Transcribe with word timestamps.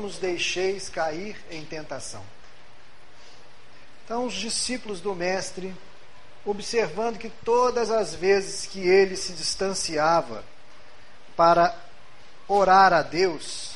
não 0.00 0.06
nos 0.06 0.16
deixeis 0.16 0.88
cair 0.88 1.36
em 1.50 1.62
tentação. 1.62 2.24
Então, 4.04 4.24
os 4.24 4.32
discípulos 4.32 5.00
do 5.00 5.14
Mestre, 5.14 5.76
observando 6.44 7.18
que 7.18 7.28
todas 7.44 7.90
as 7.90 8.14
vezes 8.14 8.66
que 8.66 8.80
ele 8.80 9.14
se 9.14 9.34
distanciava 9.34 10.42
para 11.36 11.76
orar 12.48 12.94
a 12.94 13.02
Deus, 13.02 13.72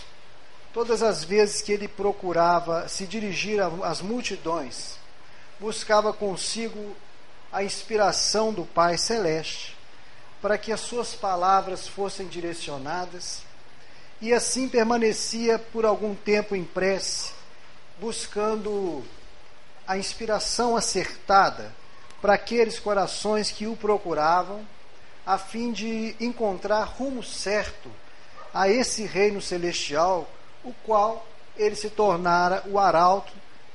todas 0.73 1.03
as 1.03 1.23
vezes 1.23 1.61
que 1.61 1.71
ele 1.71 1.87
procurava 1.87 2.89
se 2.89 3.07
dirigir 3.07 3.61
às 3.83 4.01
multidões, 4.01 4.97
buscava 5.61 6.13
consigo 6.13 6.97
a 7.53 7.63
inspiração 7.63 8.53
do 8.53 8.65
Pai 8.65 8.97
Celeste, 8.97 9.77
para 10.41 10.59
que 10.59 10.73
as 10.73 10.81
suas 10.81 11.15
palavras 11.15 11.87
fossem 11.87 12.27
direcionadas, 12.27 13.43
e 14.21 14.33
assim 14.33 14.69
permanecia 14.69 15.59
por 15.59 15.85
algum 15.85 16.15
tempo 16.15 16.55
em 16.55 16.65
prece, 16.65 17.33
buscando 18.01 19.05
a 19.87 19.99
inspiração 19.99 20.77
acertada 20.77 21.75
para 22.21 22.35
aqueles 22.35 22.79
corações 22.79 23.51
que 23.51 23.67
o 23.67 23.77
procuravam, 23.77 24.67
a 25.27 25.39
fim 25.39 25.73
de 25.73 26.15
encontrar 26.21 26.85
rumo 26.85 27.23
certo 27.23 27.91
a 28.53 28.69
esse 28.69 29.05
reino 29.05 29.41
celestial, 29.41 30.31
o 30.63 30.73
qual 30.85 31.27
ele 31.57 31.77
se 31.77 31.91
tornara 31.91 32.63
o 32.67 32.79
arauto 32.79 33.33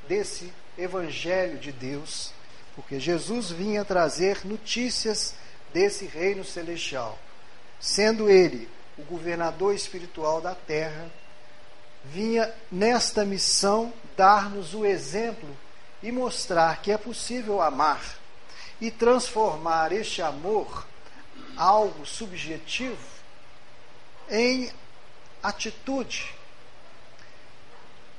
desse 0.08 0.52
evangelho 0.78 1.58
de 1.58 1.72
Deus 1.72 2.34
porque 2.80 2.98
Jesus 2.98 3.52
vinha 3.52 3.84
trazer 3.84 4.46
notícias 4.46 5.34
desse 5.74 6.06
reino 6.06 6.46
celestial. 6.46 7.20
Sendo 7.78 8.30
ele 8.30 8.70
o 9.00 9.04
governador 9.04 9.74
espiritual 9.74 10.42
da 10.42 10.54
terra, 10.54 11.10
vinha 12.04 12.54
nesta 12.70 13.24
missão 13.24 13.94
dar-nos 14.18 14.74
o 14.74 14.86
exemplo 14.86 15.50
e 16.04 16.12
mostrar 16.12 16.82
que 16.82 16.92
é 16.92 16.98
possível 16.98 17.62
amar 17.62 18.18
e 18.80 18.92
transformar 18.92 19.92
este 19.92 20.22
amor, 20.22 20.86
algo 21.56 22.06
subjetivo, 22.06 22.98
em 24.30 24.72
atitude. 25.42 26.34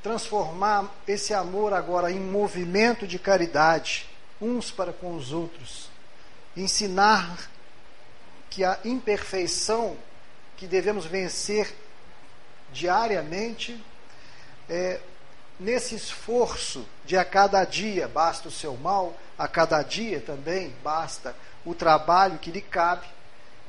Transformar 0.02 0.90
esse 1.06 1.34
amor 1.34 1.74
agora 1.74 2.10
em 2.10 2.18
movimento 2.18 3.06
de 3.06 3.18
caridade 3.18 4.08
uns 4.40 4.70
para 4.70 4.92
com 4.92 5.14
os 5.14 5.30
outros. 5.30 5.90
Ensinar 6.56 7.50
que 8.48 8.64
a 8.64 8.78
imperfeição 8.84 9.96
que 10.60 10.66
devemos 10.66 11.06
vencer 11.06 11.74
diariamente, 12.70 13.82
é, 14.68 15.00
nesse 15.58 15.94
esforço 15.94 16.86
de 17.02 17.16
a 17.16 17.24
cada 17.24 17.64
dia 17.64 18.06
basta 18.06 18.48
o 18.48 18.50
seu 18.50 18.76
mal, 18.76 19.16
a 19.38 19.48
cada 19.48 19.82
dia 19.82 20.20
também 20.20 20.74
basta 20.84 21.34
o 21.64 21.74
trabalho 21.74 22.38
que 22.38 22.50
lhe 22.50 22.60
cabe. 22.60 23.06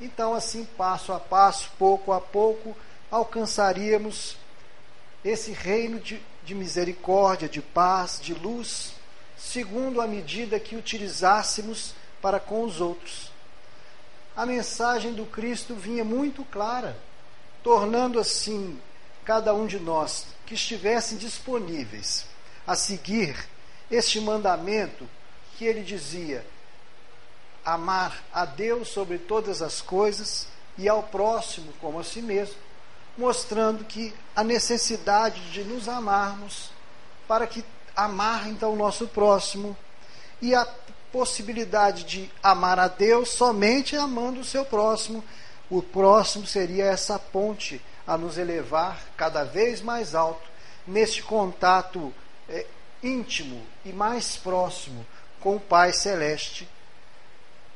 Então, 0.02 0.36
assim, 0.36 0.66
passo 0.66 1.14
a 1.14 1.20
passo, 1.20 1.72
pouco 1.80 2.12
a 2.12 2.20
pouco, 2.20 2.76
alcançaríamos 3.10 4.36
esse 5.24 5.54
reino 5.54 5.98
de, 5.98 6.22
de 6.44 6.54
misericórdia, 6.54 7.48
de 7.48 7.62
paz, 7.62 8.20
de 8.22 8.34
luz 8.34 8.96
segundo 9.38 10.02
a 10.02 10.08
medida 10.08 10.60
que 10.60 10.76
utilizássemos 10.76 11.96
para 12.22 12.38
com 12.38 12.66
os 12.66 12.82
outros. 12.82 13.31
A 14.36 14.46
mensagem 14.46 15.14
do 15.14 15.26
Cristo 15.26 15.76
vinha 15.76 16.04
muito 16.04 16.44
clara, 16.46 16.98
tornando 17.64 18.20
assim 18.20 18.80
cada 19.26 19.54
um 19.54 19.68
de 19.68 19.80
nós 19.80 20.26
que 20.46 20.56
estivessem 20.56 21.18
disponíveis 21.18 22.26
a 22.66 22.76
seguir 22.76 23.36
este 23.90 24.20
mandamento 24.22 25.08
que 25.58 25.66
ele 25.66 25.82
dizia: 25.82 26.46
amar 27.64 28.24
a 28.34 28.46
Deus 28.46 28.88
sobre 28.88 29.18
todas 29.18 29.62
as 29.62 29.82
coisas 29.82 30.48
e 30.78 30.88
ao 30.88 31.04
próximo 31.04 31.74
como 31.82 32.00
a 32.00 32.04
si 32.04 32.22
mesmo, 32.22 32.56
mostrando 33.18 33.84
que 33.84 34.14
a 34.36 34.44
necessidade 34.44 35.52
de 35.52 35.64
nos 35.64 35.90
amarmos 35.90 36.72
para 37.28 37.46
que 37.46 37.64
amar 37.96 38.48
então 38.48 38.74
o 38.74 38.78
nosso 38.78 39.08
próximo 39.08 39.78
e 40.42 40.56
a 40.56 40.68
possibilidade 41.12 42.04
de 42.04 42.32
amar 42.42 42.80
a 42.80 42.88
Deus 42.88 43.30
somente 43.30 43.96
amando 43.96 44.40
o 44.40 44.46
seu 44.46 44.66
próximo. 44.66 45.24
O 45.70 45.82
próximo 45.82 46.46
seria 46.46 46.86
essa 46.86 47.18
ponte 47.18 47.82
a 48.06 48.18
nos 48.18 48.38
elevar 48.38 49.02
cada 49.16 49.44
vez 49.44 49.82
mais 49.82 50.16
alto 50.16 50.50
neste 50.86 51.24
contato 51.24 52.14
é, 52.50 52.66
íntimo 53.04 53.66
e 53.86 53.94
mais 53.94 54.36
próximo 54.36 55.06
com 55.40 55.56
o 55.56 55.60
Pai 55.60 55.94
Celeste, 55.94 56.68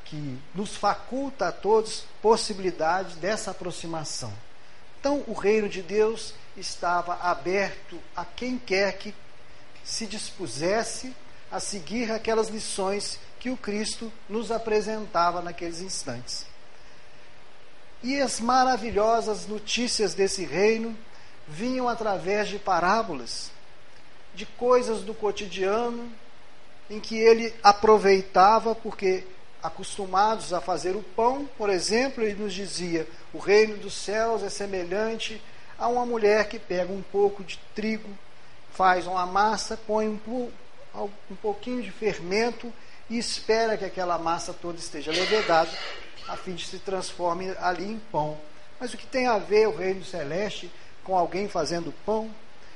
que 0.03 0.39
nos 0.53 0.75
faculta 0.75 1.47
a 1.47 1.51
todos 1.51 2.05
possibilidade 2.21 3.15
dessa 3.15 3.51
aproximação. 3.51 4.31
Então, 4.99 5.23
o 5.27 5.33
reino 5.33 5.67
de 5.67 5.81
Deus 5.81 6.33
estava 6.55 7.15
aberto 7.21 7.99
a 8.15 8.23
quem 8.23 8.57
quer 8.57 8.97
que 8.97 9.13
se 9.83 10.05
dispusesse 10.05 11.15
a 11.51 11.59
seguir 11.59 12.11
aquelas 12.11 12.49
lições 12.49 13.19
que 13.39 13.49
o 13.49 13.57
Cristo 13.57 14.11
nos 14.27 14.51
apresentava 14.51 15.41
naqueles 15.41 15.81
instantes. 15.81 16.45
E 18.03 18.19
as 18.21 18.39
maravilhosas 18.39 19.47
notícias 19.47 20.13
desse 20.13 20.43
reino 20.43 20.97
vinham 21.47 21.87
através 21.87 22.47
de 22.47 22.59
parábolas, 22.59 23.51
de 24.33 24.45
coisas 24.45 25.01
do 25.01 25.13
cotidiano, 25.13 26.11
em 26.89 26.99
que 26.99 27.17
ele 27.17 27.53
aproveitava, 27.63 28.75
porque 28.75 29.25
acostumados 29.61 30.53
a 30.53 30.61
fazer 30.61 30.95
o 30.95 31.01
pão, 31.01 31.49
por 31.57 31.69
exemplo, 31.69 32.23
ele 32.23 32.43
nos 32.43 32.53
dizia: 32.53 33.07
o 33.33 33.39
reino 33.39 33.77
dos 33.77 33.93
céus 33.93 34.43
é 34.43 34.49
semelhante 34.49 35.41
a 35.77 35.87
uma 35.87 36.05
mulher 36.05 36.47
que 36.47 36.59
pega 36.59 36.91
um 36.91 37.01
pouco 37.01 37.43
de 37.43 37.59
trigo 37.73 38.09
faz 38.75 39.07
uma 39.07 39.25
massa, 39.25 39.77
põe 39.87 40.09
um, 40.09 40.51
um 41.03 41.35
pouquinho 41.35 41.81
de 41.81 41.91
fermento 41.91 42.71
e 43.09 43.17
espera 43.17 43.77
que 43.77 43.85
aquela 43.85 44.17
massa 44.17 44.53
toda 44.53 44.77
esteja 44.77 45.11
levedada, 45.11 45.69
a 46.27 46.35
fim 46.35 46.55
de 46.55 46.65
se 46.65 46.79
transforme 46.79 47.55
ali 47.59 47.85
em 47.85 47.99
pão. 48.11 48.37
Mas 48.79 48.93
o 48.93 48.97
que 48.97 49.05
tem 49.05 49.27
a 49.27 49.37
ver 49.37 49.67
o 49.67 49.75
reino 49.75 50.03
celeste 50.03 50.71
com 51.03 51.17
alguém 51.17 51.47
fazendo 51.47 51.93
pão? 52.05 52.33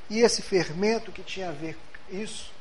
E 0.09 0.19
esse 0.19 0.41
fermento 0.41 1.11
que 1.11 1.23
tinha 1.23 1.49
a 1.49 1.53
ver 1.53 1.75
com 1.75 2.17
isso? 2.17 2.51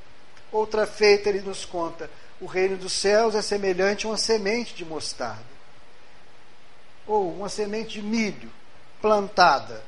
Outra 0.50 0.86
feita 0.86 1.28
ele 1.28 1.40
nos 1.40 1.64
conta: 1.64 2.10
o 2.40 2.46
reino 2.46 2.76
dos 2.76 2.92
céus 2.92 3.34
é 3.34 3.42
semelhante 3.42 4.06
a 4.06 4.10
uma 4.10 4.16
semente 4.16 4.74
de 4.74 4.84
mostarda, 4.84 5.42
ou 7.06 7.32
uma 7.32 7.48
semente 7.48 8.00
de 8.00 8.02
milho 8.02 8.50
plantada, 9.00 9.82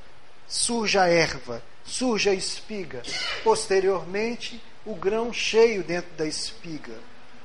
surge 0.47 0.99
a 0.99 1.07
erva, 1.07 1.63
surge 1.85 2.29
a 2.29 2.35
espiga. 2.35 3.03
Posteriormente, 3.43 4.63
o 4.85 4.95
grão 4.95 5.33
cheio 5.33 5.83
dentro 5.83 6.11
da 6.17 6.27
espiga, 6.27 6.95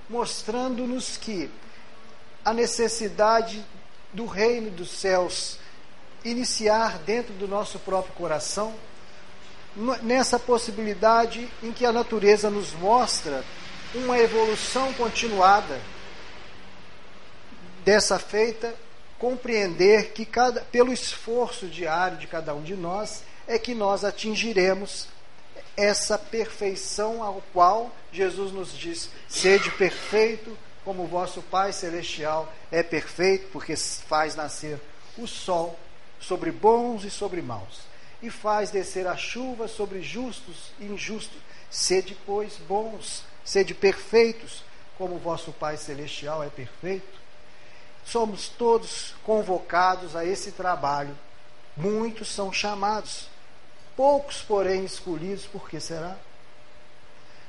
mostrando-nos 0.10 1.18
que 1.18 1.50
a 2.44 2.54
necessidade 2.54 3.66
do 4.14 4.26
reino 4.26 4.72
dos 4.72 4.92
céus 4.92 5.60
iniciar 6.24 7.00
dentro 7.00 7.34
do 7.34 7.48
nosso 7.48 7.80
próprio 7.80 8.14
coração, 8.14 8.74
nessa 10.02 10.40
possibilidade 10.40 11.50
em 11.62 11.72
que 11.72 11.86
a 11.86 11.92
natureza 11.92 12.50
nos 12.50 12.72
mostra 12.74 13.44
uma 13.94 14.18
evolução 14.18 14.94
continuada. 14.94 15.80
Dessa 17.84 18.18
feita, 18.18 18.74
compreender 19.20 20.12
que 20.12 20.26
cada, 20.26 20.62
pelo 20.62 20.92
esforço 20.92 21.68
diário 21.68 22.18
de 22.18 22.26
cada 22.26 22.56
um 22.56 22.64
de 22.64 22.76
nós, 22.76 23.24
é 23.48 23.60
que 23.60 23.76
nós 23.76 24.04
atingiremos 24.04 25.08
essa 25.78 26.18
perfeição 26.18 27.24
ao 27.24 27.42
qual 27.54 27.92
Jesus 28.12 28.52
nos 28.52 28.72
diz: 28.78 29.10
sede 29.28 29.70
perfeito, 29.72 30.58
como 30.84 31.08
vosso 31.08 31.42
Pai 31.42 31.74
Celestial 31.74 32.52
é 32.72 32.84
perfeito, 32.84 33.48
porque 33.52 33.76
faz 33.76 34.36
nascer 34.36 34.80
o 35.18 35.28
sol 35.28 35.78
sobre 36.20 36.52
bons 36.52 37.04
e 37.04 37.10
sobre 37.10 37.42
maus, 37.42 37.82
e 38.22 38.30
faz 38.30 38.72
descer 38.72 39.08
a 39.08 39.18
chuva 39.18 39.68
sobre 39.68 40.02
justos 40.02 40.72
e 40.80 40.86
injustos. 40.86 41.38
Sede, 41.70 42.16
pois, 42.26 42.58
bons, 42.68 43.24
sede 43.44 43.74
perfeitos, 43.74 44.64
como 44.98 45.18
vosso 45.18 45.52
Pai 45.52 45.76
Celestial 45.76 46.44
é 46.44 46.50
perfeito. 46.50 47.20
Somos 48.06 48.48
todos 48.48 49.16
convocados 49.24 50.16
a 50.16 50.24
esse 50.24 50.52
trabalho. 50.52 51.18
Muitos 51.76 52.30
são 52.30 52.54
chamados, 52.54 53.28
poucos, 53.96 54.42
porém, 54.42 54.86
escolhidos, 54.86 55.46
por 55.46 55.70
que 55.70 55.80
será? 55.80 56.18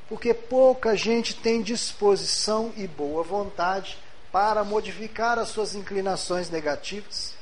Porque 0.09 0.33
pouca 0.33 0.97
gente 0.97 1.35
tem 1.35 1.63
disposição 1.63 2.73
e 2.77 2.87
boa 2.87 3.23
vontade 3.23 3.99
para 4.31 4.63
modificar 4.63 5.39
as 5.39 5.49
suas 5.49 5.75
inclinações 5.75 6.51
negativas, 6.51 7.35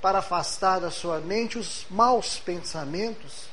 para 0.00 0.18
afastar 0.18 0.80
da 0.80 0.90
sua 0.90 1.20
mente 1.20 1.58
os 1.58 1.86
maus 1.90 2.38
pensamentos, 2.38 3.48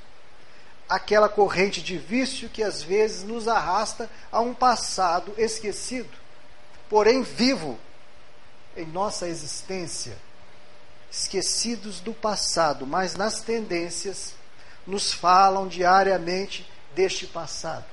aquela 0.88 1.30
corrente 1.30 1.82
de 1.82 1.98
vício 1.98 2.50
que 2.50 2.64
às 2.64 2.82
vezes 2.82 3.24
nos 3.24 3.48
arrasta 3.48 4.10
a 4.32 4.40
um 4.42 4.54
passado 4.54 5.34
esquecido, 5.38 6.10
porém 6.90 7.24
vivo 7.24 7.80
em 8.76 8.86
nossa 8.86 9.28
existência, 9.28 10.18
esquecidos 11.12 12.00
do 12.00 12.14
passado, 12.14 12.86
mas 12.86 13.16
nas 13.16 13.42
tendências 13.42 14.36
nos 14.90 15.14
falam 15.14 15.68
diariamente 15.68 16.70
deste 16.96 17.28
passado. 17.28 17.86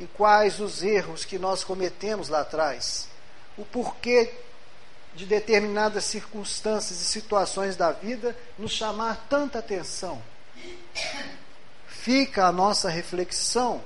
E 0.00 0.06
quais 0.06 0.58
os 0.58 0.82
erros 0.82 1.24
que 1.24 1.38
nós 1.38 1.62
cometemos 1.62 2.28
lá 2.28 2.40
atrás? 2.40 3.08
O 3.56 3.64
porquê 3.64 4.32
de 5.14 5.26
determinadas 5.26 6.04
circunstâncias 6.04 7.00
e 7.00 7.04
situações 7.04 7.76
da 7.76 7.92
vida 7.92 8.36
nos 8.58 8.72
chamar 8.72 9.26
tanta 9.28 9.58
atenção? 9.58 10.22
Fica 11.86 12.46
a 12.46 12.52
nossa 12.52 12.88
reflexão 12.88 13.84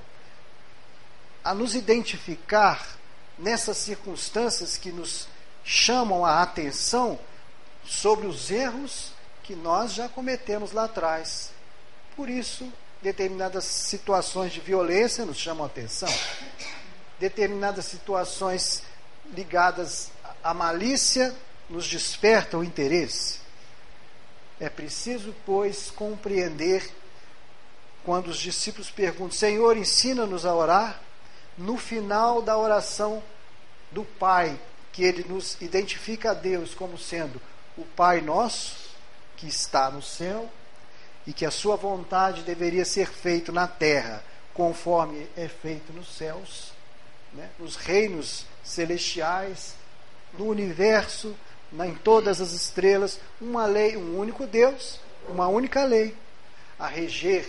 a 1.44 1.52
nos 1.52 1.74
identificar 1.74 2.96
nessas 3.38 3.76
circunstâncias 3.76 4.76
que 4.76 4.90
nos 4.90 5.28
chamam 5.64 6.24
a 6.24 6.42
atenção 6.42 7.18
sobre 7.84 8.26
os 8.26 8.50
erros 8.50 9.12
que 9.42 9.54
nós 9.54 9.92
já 9.92 10.08
cometemos 10.08 10.72
lá 10.72 10.84
atrás. 10.84 11.55
Por 12.16 12.30
isso, 12.30 12.72
determinadas 13.02 13.64
situações 13.64 14.52
de 14.52 14.60
violência 14.60 15.26
nos 15.26 15.36
chamam 15.36 15.64
a 15.64 15.66
atenção, 15.66 16.12
determinadas 17.20 17.84
situações 17.84 18.82
ligadas 19.34 20.10
à 20.42 20.54
malícia 20.54 21.34
nos 21.68 21.86
despertam 21.86 22.60
o 22.60 22.64
interesse. 22.64 23.40
É 24.58 24.70
preciso, 24.70 25.34
pois, 25.44 25.90
compreender 25.90 26.90
quando 28.02 28.28
os 28.28 28.38
discípulos 28.38 28.90
perguntam: 28.90 29.36
Senhor, 29.36 29.76
ensina-nos 29.76 30.46
a 30.46 30.54
orar. 30.54 31.02
No 31.58 31.78
final 31.78 32.42
da 32.42 32.56
oração 32.56 33.22
do 33.90 34.04
Pai, 34.04 34.58
que 34.92 35.02
ele 35.02 35.24
nos 35.28 35.56
identifica 35.60 36.30
a 36.30 36.34
Deus 36.34 36.74
como 36.74 36.98
sendo 36.98 37.40
o 37.76 37.84
Pai 37.84 38.20
nosso, 38.20 38.76
que 39.36 39.46
está 39.46 39.90
no 39.90 40.02
céu, 40.02 40.50
e 41.26 41.32
que 41.32 41.44
a 41.44 41.50
sua 41.50 41.76
vontade 41.76 42.42
deveria 42.42 42.84
ser 42.84 43.08
feita 43.08 43.50
na 43.50 43.66
terra, 43.66 44.22
conforme 44.54 45.26
é 45.36 45.48
feito 45.48 45.92
nos 45.92 46.16
céus, 46.16 46.72
né? 47.32 47.50
nos 47.58 47.76
reinos 47.76 48.46
celestiais, 48.62 49.74
no 50.38 50.46
universo, 50.46 51.34
em 51.84 51.94
todas 51.94 52.40
as 52.40 52.52
estrelas, 52.52 53.18
uma 53.40 53.66
lei, 53.66 53.96
um 53.96 54.18
único 54.18 54.46
Deus, 54.46 55.00
uma 55.28 55.48
única 55.48 55.84
lei, 55.84 56.14
a 56.78 56.86
reger 56.86 57.46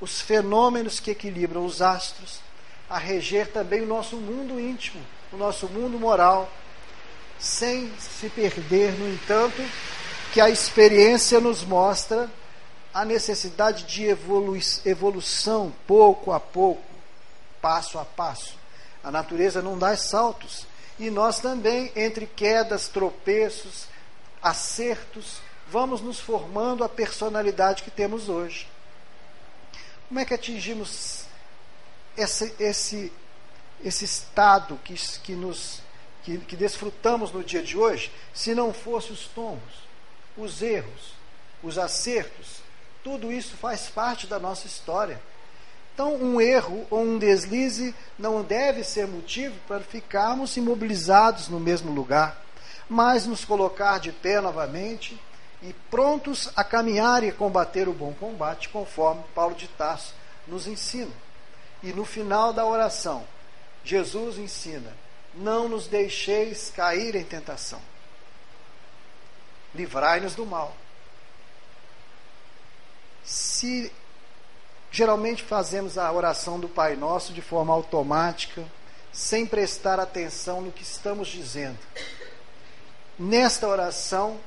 os 0.00 0.20
fenômenos 0.20 1.00
que 1.00 1.10
equilibram 1.10 1.64
os 1.64 1.82
astros, 1.82 2.40
a 2.88 2.98
reger 2.98 3.48
também 3.48 3.82
o 3.82 3.86
nosso 3.86 4.16
mundo 4.16 4.60
íntimo, 4.60 5.04
o 5.32 5.36
nosso 5.36 5.68
mundo 5.68 5.98
moral, 5.98 6.50
sem 7.38 7.92
se 7.98 8.28
perder, 8.28 8.92
no 8.92 9.12
entanto, 9.12 9.62
que 10.32 10.40
a 10.40 10.48
experiência 10.48 11.40
nos 11.40 11.64
mostra 11.64 12.30
a 12.98 13.04
necessidade 13.04 13.84
de 13.84 14.06
evolu 14.06 14.58
evolução 14.84 15.72
pouco 15.86 16.32
a 16.32 16.40
pouco, 16.40 16.82
passo 17.62 17.96
a 17.96 18.04
passo. 18.04 18.58
A 19.04 19.10
natureza 19.12 19.62
não 19.62 19.78
dá 19.78 19.96
saltos. 19.96 20.66
E 20.98 21.08
nós 21.08 21.38
também, 21.38 21.92
entre 21.94 22.26
quedas, 22.26 22.88
tropeços, 22.88 23.86
acertos, 24.42 25.40
vamos 25.68 26.00
nos 26.00 26.18
formando 26.18 26.82
a 26.82 26.88
personalidade 26.88 27.84
que 27.84 27.90
temos 27.92 28.28
hoje. 28.28 28.66
Como 30.08 30.18
é 30.18 30.24
que 30.24 30.34
atingimos 30.34 31.24
esse, 32.16 32.52
esse, 32.58 33.12
esse 33.84 34.04
estado 34.04 34.76
que, 34.82 34.94
que, 35.20 35.34
nos, 35.34 35.82
que, 36.24 36.36
que 36.38 36.56
desfrutamos 36.56 37.30
no 37.30 37.44
dia 37.44 37.62
de 37.62 37.78
hoje, 37.78 38.10
se 38.34 38.56
não 38.56 38.74
fosse 38.74 39.12
os 39.12 39.28
tombos, 39.28 39.86
os 40.36 40.62
erros, 40.62 41.12
os 41.62 41.78
acertos, 41.78 42.66
tudo 43.02 43.32
isso 43.32 43.56
faz 43.56 43.88
parte 43.88 44.26
da 44.26 44.38
nossa 44.38 44.66
história. 44.66 45.20
Então, 45.94 46.14
um 46.14 46.40
erro 46.40 46.86
ou 46.90 47.00
um 47.00 47.18
deslize 47.18 47.94
não 48.18 48.42
deve 48.42 48.84
ser 48.84 49.06
motivo 49.06 49.56
para 49.66 49.80
ficarmos 49.80 50.56
imobilizados 50.56 51.48
no 51.48 51.58
mesmo 51.58 51.92
lugar, 51.92 52.40
mas 52.88 53.26
nos 53.26 53.44
colocar 53.44 53.98
de 53.98 54.12
pé 54.12 54.40
novamente 54.40 55.20
e 55.60 55.72
prontos 55.90 56.50
a 56.54 56.62
caminhar 56.62 57.24
e 57.24 57.32
combater 57.32 57.88
o 57.88 57.92
bom 57.92 58.12
combate, 58.12 58.68
conforme 58.68 59.24
Paulo 59.34 59.56
de 59.56 59.66
Tarso 59.68 60.14
nos 60.46 60.68
ensina. 60.68 61.10
E 61.82 61.92
no 61.92 62.04
final 62.04 62.52
da 62.52 62.64
oração, 62.64 63.24
Jesus 63.84 64.38
ensina: 64.38 64.92
não 65.34 65.68
nos 65.68 65.86
deixeis 65.86 66.70
cair 66.70 67.14
em 67.14 67.24
tentação. 67.24 67.80
Livrai-nos 69.74 70.34
do 70.34 70.46
mal. 70.46 70.74
Se 73.28 73.92
geralmente 74.90 75.42
fazemos 75.42 75.98
a 75.98 76.10
oração 76.10 76.58
do 76.58 76.66
Pai 76.66 76.96
Nosso 76.96 77.34
de 77.34 77.42
forma 77.42 77.74
automática, 77.74 78.64
sem 79.12 79.44
prestar 79.44 80.00
atenção 80.00 80.62
no 80.62 80.72
que 80.72 80.82
estamos 80.82 81.28
dizendo. 81.28 81.78
Nesta 83.18 83.68
oração, 83.68 84.40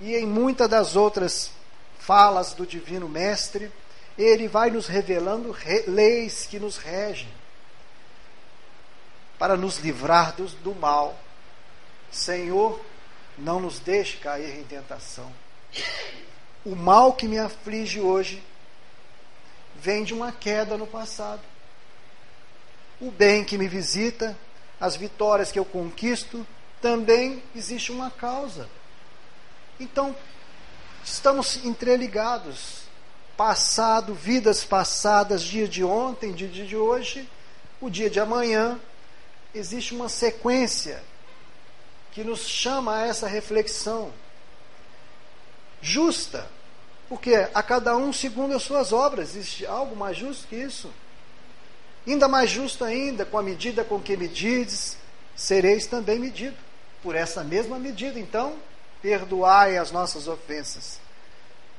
e 0.00 0.16
em 0.16 0.26
muitas 0.26 0.68
das 0.68 0.96
outras 0.96 1.52
falas 2.00 2.52
do 2.52 2.66
Divino 2.66 3.08
Mestre, 3.08 3.70
ele 4.18 4.48
vai 4.48 4.70
nos 4.70 4.88
revelando 4.88 5.52
re 5.52 5.84
leis 5.86 6.46
que 6.46 6.58
nos 6.58 6.78
regem 6.78 7.32
para 9.38 9.56
nos 9.56 9.78
livrar 9.78 10.34
do, 10.34 10.48
do 10.48 10.74
mal. 10.74 11.16
Senhor, 12.10 12.80
não 13.38 13.60
nos 13.60 13.78
deixe 13.78 14.16
cair 14.16 14.58
em 14.58 14.64
tentação. 14.64 15.32
O 16.66 16.74
mal 16.74 17.12
que 17.12 17.28
me 17.28 17.38
aflige 17.38 18.00
hoje 18.00 18.42
vem 19.76 20.02
de 20.02 20.12
uma 20.12 20.32
queda 20.32 20.76
no 20.76 20.84
passado. 20.84 21.40
O 23.00 23.08
bem 23.08 23.44
que 23.44 23.56
me 23.56 23.68
visita, 23.68 24.36
as 24.80 24.96
vitórias 24.96 25.52
que 25.52 25.60
eu 25.60 25.64
conquisto, 25.64 26.44
também 26.82 27.40
existe 27.54 27.92
uma 27.92 28.10
causa. 28.10 28.68
Então, 29.78 30.16
estamos 31.04 31.64
entreligados. 31.64 32.82
Passado, 33.36 34.12
vidas 34.12 34.64
passadas, 34.64 35.42
dia 35.42 35.68
de 35.68 35.84
ontem, 35.84 36.32
dia 36.32 36.48
de 36.48 36.76
hoje, 36.76 37.30
o 37.80 37.88
dia 37.88 38.10
de 38.10 38.18
amanhã. 38.18 38.80
Existe 39.54 39.94
uma 39.94 40.08
sequência 40.08 41.00
que 42.10 42.24
nos 42.24 42.40
chama 42.40 42.96
a 42.96 43.06
essa 43.06 43.28
reflexão 43.28 44.12
justa, 45.80 46.48
porque 47.08 47.48
a 47.54 47.62
cada 47.62 47.96
um 47.96 48.12
segundo 48.12 48.54
as 48.54 48.62
suas 48.62 48.92
obras. 48.92 49.30
Existe 49.30 49.66
algo 49.66 49.94
mais 49.96 50.16
justo 50.16 50.46
que 50.48 50.56
isso? 50.56 50.90
Ainda 52.06 52.28
mais 52.28 52.50
justo 52.50 52.84
ainda, 52.84 53.24
com 53.24 53.38
a 53.38 53.42
medida 53.42 53.84
com 53.84 54.00
que 54.00 54.16
medides, 54.16 54.96
sereis 55.34 55.86
também 55.86 56.18
medido 56.18 56.56
por 57.02 57.14
essa 57.14 57.42
mesma 57.42 57.78
medida. 57.78 58.18
Então, 58.18 58.54
perdoai 59.02 59.76
as 59.76 59.90
nossas 59.90 60.28
ofensas, 60.28 61.00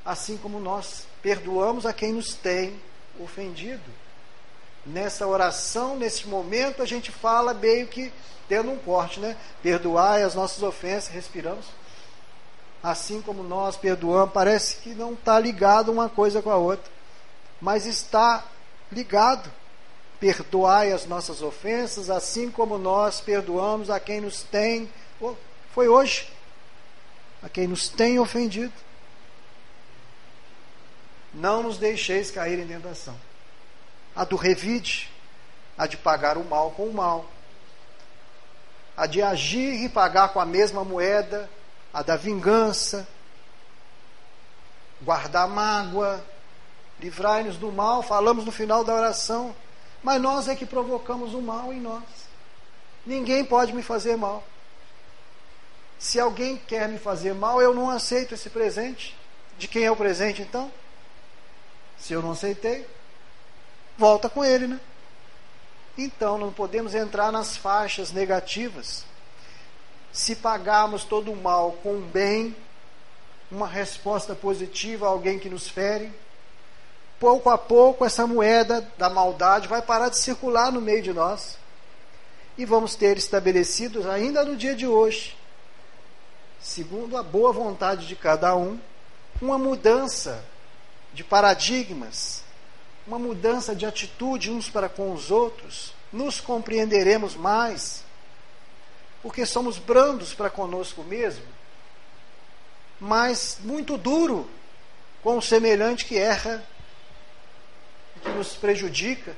assim 0.06 0.38
como 0.38 0.60
nós 0.60 1.08
perdoamos 1.22 1.86
a 1.86 1.94
quem 1.94 2.14
nos 2.14 2.34
tem 2.34 2.80
ofendido. 3.20 3.84
Nessa 4.86 5.28
oração, 5.28 5.98
nesse 5.98 6.28
momento, 6.28 6.82
a 6.82 6.86
gente 6.86 7.12
fala 7.12 7.54
meio 7.54 7.88
que 7.88 8.12
tendo 8.48 8.72
um 8.72 8.78
corte, 8.78 9.20
né? 9.20 9.36
Perdoai 9.62 10.24
as 10.24 10.34
nossas 10.34 10.64
ofensas, 10.64 11.10
respiramos. 11.10 11.66
Assim 12.82 13.22
como 13.22 13.44
nós 13.44 13.76
perdoamos, 13.76 14.34
parece 14.34 14.78
que 14.78 14.94
não 14.94 15.14
está 15.14 15.40
ligado 15.40 15.92
uma 15.92 16.10
coisa 16.10 16.42
com 16.42 16.52
a 16.52 16.58
outra, 16.58 16.90
mas 17.60 17.86
está 17.86 18.44
ligado. 18.92 19.52
Perdoai 20.20 20.92
as 20.92 21.06
nossas 21.06 21.42
ofensas, 21.42 22.10
assim 22.10 22.50
como 22.50 22.78
nós 22.78 23.22
perdoamos 23.22 23.90
a 23.90 24.00
quem 24.00 24.22
nos 24.22 24.42
tem. 24.42 24.90
Foi 25.74 25.88
hoje 25.88 26.28
a 27.42 27.50
quem 27.50 27.68
nos 27.68 27.88
tem 27.88 28.20
ofendido. 28.20 28.74
Não 31.34 31.62
nos 31.62 31.78
deixeis 31.78 32.32
cair 32.32 32.58
em 32.60 32.68
tentação. 32.68 33.16
A 34.16 34.24
do 34.24 34.36
revide, 34.36 35.12
a 35.78 35.86
de 35.86 35.98
pagar 35.98 36.38
o 36.38 36.44
mal 36.44 36.72
com 36.72 36.86
o 36.86 36.94
mal. 36.94 37.26
A 38.96 39.06
de 39.06 39.22
agir 39.22 39.84
e 39.86 39.90
pagar 39.90 40.30
com 40.30 40.40
a 40.40 40.46
mesma 40.46 40.84
moeda, 40.84 41.48
a 41.94 42.02
da 42.02 42.16
vingança, 42.16 43.08
guardar 45.02 45.48
mágoa, 45.48 46.24
livrai-nos 47.00 47.58
do 47.58 47.72
mal, 47.72 48.02
falamos 48.02 48.46
no 48.46 48.52
final 48.52 48.84
da 48.84 48.94
oração, 48.94 49.56
mas 50.04 50.22
nós 50.22 50.48
é 50.48 50.56
que 50.56 50.66
provocamos 50.66 51.34
o 51.34 51.42
mal 51.42 51.72
em 51.72 51.80
nós. 51.80 52.04
Ninguém 53.06 53.44
pode 53.46 53.74
me 53.74 53.82
fazer 53.82 54.18
mal. 54.18 54.44
Se 56.00 56.20
alguém 56.20 56.58
quer 56.58 56.88
me 56.88 57.00
fazer 57.00 57.34
mal, 57.34 57.62
eu 57.62 57.74
não 57.74 57.90
aceito 57.90 58.34
esse 58.34 58.50
presente. 58.50 59.18
De 59.58 59.68
quem 59.68 59.84
é 59.84 59.92
o 59.92 59.96
presente 59.96 60.42
então? 60.42 60.72
Se 61.98 62.14
eu 62.14 62.22
não 62.22 62.32
aceitei, 62.32 62.88
volta 63.98 64.30
com 64.30 64.46
ele, 64.46 64.68
né? 64.68 64.80
Então 65.98 66.38
não 66.38 66.54
podemos 66.54 66.94
entrar 66.94 67.32
nas 67.32 67.58
faixas 67.58 68.12
negativas. 68.12 69.04
Se 70.18 70.36
pagarmos 70.36 71.04
todo 71.04 71.32
o 71.32 71.36
mal 71.36 71.74
com 71.84 71.94
um 71.94 72.02
bem, 72.02 72.56
uma 73.52 73.68
resposta 73.68 74.34
positiva 74.34 75.06
a 75.06 75.10
alguém 75.10 75.38
que 75.38 75.48
nos 75.48 75.70
fere, 75.70 76.12
pouco 77.20 77.52
a 77.52 77.58
pouco 77.58 78.04
essa 78.04 78.26
moeda 78.26 78.82
da 78.98 79.12
maldade 79.12 79.68
vai 79.68 79.80
parar 79.80 80.10
de 80.10 80.18
circular 80.18 80.72
no 80.72 80.82
meio 80.82 81.04
de 81.04 81.14
nós. 81.14 81.60
E 82.58 82.66
vamos 82.66 82.96
ter 82.96 83.16
estabelecidos 83.16 84.08
ainda 84.08 84.44
no 84.44 84.58
dia 84.58 84.76
de 84.76 84.88
hoje, 84.88 85.38
segundo 86.60 87.16
a 87.16 87.22
boa 87.22 87.54
vontade 87.54 88.08
de 88.08 88.16
cada 88.16 88.56
um, 88.56 88.80
uma 89.40 89.60
mudança 89.60 90.44
de 91.14 91.24
paradigmas, 91.24 92.44
uma 93.06 93.20
mudança 93.20 93.76
de 93.76 93.86
atitude 93.86 94.50
uns 94.50 94.68
para 94.68 94.90
com 94.90 95.14
os 95.14 95.30
outros, 95.30 95.94
nos 96.12 96.42
compreenderemos 96.42 97.36
mais, 97.36 98.07
porque 99.22 99.46
somos 99.46 99.78
brandos 99.78 100.34
para 100.34 100.50
conosco 100.50 101.04
mesmo, 101.04 101.46
mas 103.00 103.58
muito 103.62 103.98
duro 103.98 104.50
com 105.22 105.38
o 105.38 105.42
semelhante 105.42 106.06
que 106.06 106.18
erra, 106.18 106.64
que 108.22 108.30
nos 108.30 108.56
prejudica. 108.56 109.36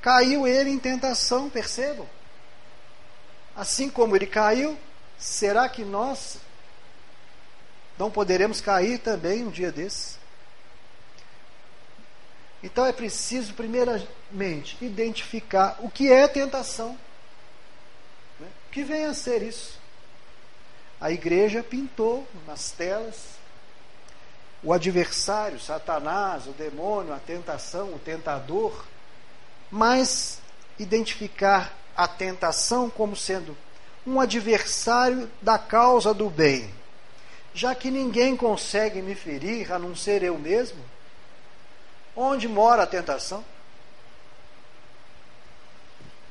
Caiu 0.00 0.46
ele 0.46 0.70
em 0.70 0.78
tentação, 0.78 1.50
percebam. 1.50 2.08
Assim 3.54 3.88
como 3.90 4.14
ele 4.14 4.26
caiu, 4.26 4.78
será 5.18 5.68
que 5.68 5.84
nós 5.84 6.38
não 7.98 8.10
poderemos 8.10 8.60
cair 8.60 8.98
também 8.98 9.44
um 9.44 9.50
dia 9.50 9.72
desses? 9.72 10.18
Então 12.62 12.84
é 12.84 12.92
preciso, 12.92 13.54
primeiramente, 13.54 14.76
identificar 14.80 15.76
o 15.80 15.90
que 15.90 16.10
é 16.10 16.26
tentação. 16.26 16.98
Que 18.76 18.84
vem 18.84 19.06
a 19.06 19.14
ser 19.14 19.40
isso? 19.40 19.78
A 21.00 21.10
igreja 21.10 21.62
pintou 21.62 22.28
nas 22.46 22.72
telas 22.72 23.16
o 24.62 24.70
adversário, 24.70 25.58
Satanás, 25.58 26.46
o 26.46 26.50
demônio, 26.50 27.14
a 27.14 27.18
tentação, 27.18 27.94
o 27.94 27.98
tentador, 27.98 28.84
mas 29.70 30.42
identificar 30.78 31.72
a 31.96 32.06
tentação 32.06 32.90
como 32.90 33.16
sendo 33.16 33.56
um 34.06 34.20
adversário 34.20 35.30
da 35.40 35.58
causa 35.58 36.12
do 36.12 36.28
bem. 36.28 36.70
Já 37.54 37.74
que 37.74 37.90
ninguém 37.90 38.36
consegue 38.36 39.00
me 39.00 39.14
ferir 39.14 39.72
a 39.72 39.78
não 39.78 39.96
ser 39.96 40.22
eu 40.22 40.36
mesmo, 40.36 40.84
Onde 42.14 42.46
mora 42.46 42.82
a 42.82 42.86
tentação? 42.86 43.42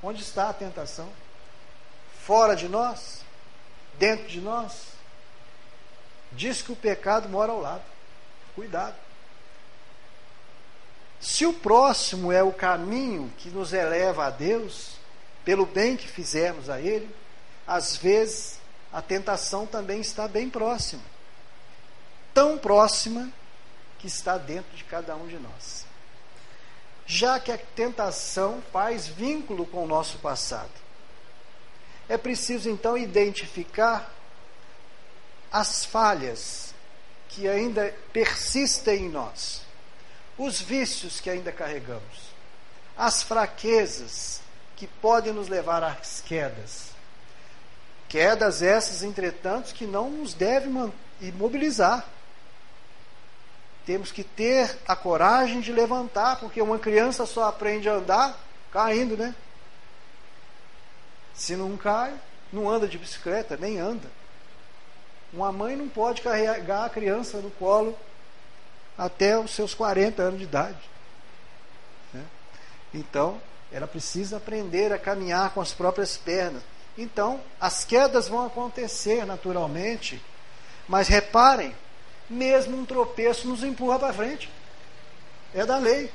Onde 0.03 0.21
está 0.21 0.49
a 0.49 0.53
tentação? 0.53 1.24
Fora 2.25 2.55
de 2.55 2.67
nós? 2.67 3.21
Dentro 3.99 4.27
de 4.27 4.41
nós? 4.41 4.87
Diz 6.31 6.61
que 6.61 6.71
o 6.71 6.75
pecado 6.75 7.29
mora 7.29 7.51
ao 7.51 7.61
lado. 7.61 7.83
Cuidado. 8.55 8.95
Se 11.21 11.45
o 11.45 11.53
próximo 11.53 12.31
é 12.31 12.41
o 12.41 12.51
caminho 12.51 13.31
que 13.37 13.49
nos 13.49 13.73
eleva 13.73 14.25
a 14.25 14.29
Deus, 14.31 14.95
pelo 15.43 15.67
bem 15.67 15.95
que 15.95 16.07
fizermos 16.07 16.67
a 16.69 16.79
Ele, 16.81 17.09
às 17.67 17.95
vezes 17.95 18.59
a 18.91 19.01
tentação 19.01 19.67
também 19.67 20.01
está 20.01 20.27
bem 20.27 20.49
próxima. 20.49 21.03
Tão 22.33 22.57
próxima 22.57 23.31
que 23.99 24.07
está 24.07 24.37
dentro 24.37 24.75
de 24.75 24.83
cada 24.83 25.15
um 25.15 25.27
de 25.27 25.37
nós. 25.37 25.85
Já 27.05 27.39
que 27.39 27.51
a 27.51 27.57
tentação 27.57 28.63
faz 28.73 29.05
vínculo 29.05 29.65
com 29.67 29.83
o 29.83 29.87
nosso 29.87 30.17
passado, 30.17 30.84
é 32.07 32.17
preciso 32.17 32.69
então 32.69 32.97
identificar 32.97 34.11
as 35.51 35.85
falhas 35.85 36.73
que 37.29 37.47
ainda 37.47 37.93
persistem 38.13 39.05
em 39.05 39.09
nós, 39.09 39.61
os 40.37 40.61
vícios 40.61 41.19
que 41.19 41.29
ainda 41.29 41.51
carregamos, 41.51 42.33
as 42.97 43.23
fraquezas 43.23 44.41
que 44.75 44.87
podem 44.87 45.33
nos 45.33 45.47
levar 45.47 45.83
às 45.83 46.21
quedas. 46.21 46.89
Quedas 48.07 48.61
essas, 48.61 49.03
entretanto, 49.03 49.73
que 49.73 49.85
não 49.85 50.09
nos 50.09 50.33
devem 50.33 50.93
imobilizar. 51.19 52.05
Temos 53.85 54.11
que 54.11 54.23
ter 54.23 54.77
a 54.87 54.95
coragem 54.95 55.59
de 55.59 55.71
levantar, 55.71 56.39
porque 56.39 56.61
uma 56.61 56.79
criança 56.79 57.25
só 57.25 57.45
aprende 57.45 57.89
a 57.89 57.93
andar 57.93 58.37
caindo, 58.71 59.17
né? 59.17 59.33
Se 61.35 61.55
não 61.55 61.75
cai, 61.75 62.13
não 62.51 62.69
anda 62.69 62.87
de 62.87 62.97
bicicleta, 62.97 63.57
nem 63.57 63.79
anda. 63.79 64.09
Uma 65.33 65.51
mãe 65.51 65.75
não 65.75 65.89
pode 65.89 66.21
carregar 66.21 66.85
a 66.85 66.89
criança 66.89 67.39
no 67.39 67.51
colo 67.51 67.97
até 68.97 69.37
os 69.37 69.51
seus 69.51 69.73
40 69.73 70.21
anos 70.21 70.39
de 70.39 70.45
idade. 70.45 70.89
Né? 72.13 72.23
Então, 72.93 73.41
ela 73.71 73.85
precisa 73.85 74.37
aprender 74.37 74.93
a 74.93 74.97
caminhar 74.97 75.53
com 75.53 75.59
as 75.59 75.73
próprias 75.73 76.15
pernas. 76.15 76.63
Então, 76.97 77.41
as 77.59 77.83
quedas 77.83 78.29
vão 78.29 78.45
acontecer 78.45 79.25
naturalmente, 79.25 80.23
mas 80.87 81.09
reparem, 81.09 81.75
mesmo 82.29 82.77
um 82.77 82.85
tropeço 82.85 83.47
nos 83.49 83.63
empurra 83.63 83.99
para 83.99 84.13
frente. 84.13 84.49
É 85.53 85.65
da 85.65 85.77
lei 85.77 86.09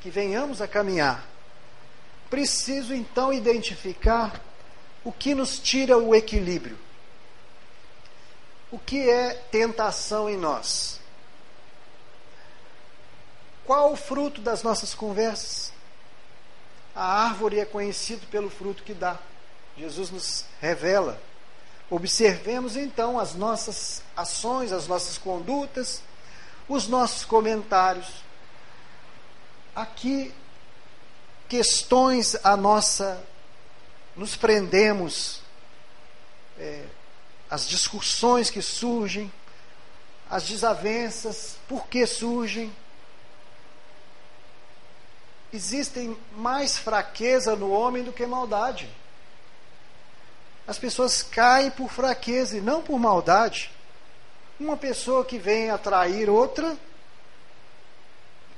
que 0.00 0.10
venhamos 0.10 0.60
a 0.60 0.66
caminhar. 0.66 1.24
Preciso 2.28 2.92
então 2.92 3.32
identificar 3.32 4.40
o 5.06 5.12
que 5.12 5.34
nos 5.34 5.58
tira 5.58 5.96
o 5.96 6.14
equilíbrio. 6.14 6.76
O 8.70 8.78
que 8.78 9.08
é 9.08 9.32
tentação 9.50 10.28
em 10.28 10.36
nós? 10.36 11.00
Qual 13.64 13.92
o 13.92 13.96
fruto 13.96 14.40
das 14.40 14.62
nossas 14.62 14.94
conversas? 14.94 15.72
A 16.94 17.24
árvore 17.24 17.58
é 17.58 17.64
conhecida 17.64 18.26
pelo 18.30 18.50
fruto 18.50 18.82
que 18.82 18.92
dá. 18.92 19.18
Jesus 19.78 20.10
nos 20.10 20.44
revela 20.60 21.20
Observemos 21.88 22.76
então 22.76 23.18
as 23.18 23.34
nossas 23.34 24.02
ações, 24.16 24.72
as 24.72 24.88
nossas 24.88 25.16
condutas, 25.18 26.02
os 26.68 26.88
nossos 26.88 27.24
comentários. 27.24 28.24
Aqui, 29.74 30.34
questões 31.48 32.36
a 32.42 32.56
nossa. 32.56 33.22
Nos 34.16 34.34
prendemos, 34.34 35.42
é, 36.58 36.84
as 37.50 37.68
discussões 37.68 38.50
que 38.50 38.62
surgem, 38.62 39.30
as 40.28 40.44
desavenças, 40.44 41.56
por 41.68 41.86
que 41.86 42.06
surgem. 42.06 42.74
Existem 45.52 46.18
mais 46.36 46.76
fraqueza 46.76 47.54
no 47.54 47.70
homem 47.70 48.02
do 48.02 48.12
que 48.12 48.26
maldade. 48.26 48.90
As 50.66 50.78
pessoas 50.78 51.22
caem 51.22 51.70
por 51.70 51.90
fraqueza 51.90 52.56
e 52.56 52.60
não 52.60 52.82
por 52.82 52.98
maldade. 52.98 53.70
Uma 54.58 54.76
pessoa 54.76 55.24
que 55.24 55.38
vem 55.38 55.70
atrair 55.70 56.28
outra 56.28 56.76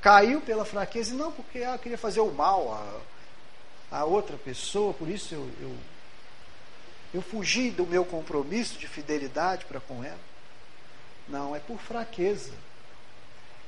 caiu 0.01 0.41
pela 0.41 0.65
fraqueza 0.65 1.13
e 1.13 1.17
não 1.17 1.31
porque 1.33 1.63
ah, 1.63 1.77
queria 1.77 1.99
fazer 1.99 2.21
o 2.21 2.31
mal 2.31 2.73
a, 2.73 3.01
a 3.91 4.05
outra 4.05 4.37
pessoa, 4.37 4.93
por 4.93 5.09
isso 5.09 5.35
eu, 5.35 5.51
eu, 5.61 5.77
eu 7.15 7.23
fugi 7.23 7.71
do 7.71 7.87
meu 7.87 8.05
compromisso 8.05 8.79
de 8.79 8.87
fidelidade 8.87 9.65
para 9.65 9.81
com 9.81 10.05
ela. 10.05 10.21
Não, 11.29 11.55
é 11.55 11.59
por 11.59 11.79
fraqueza. 11.79 12.53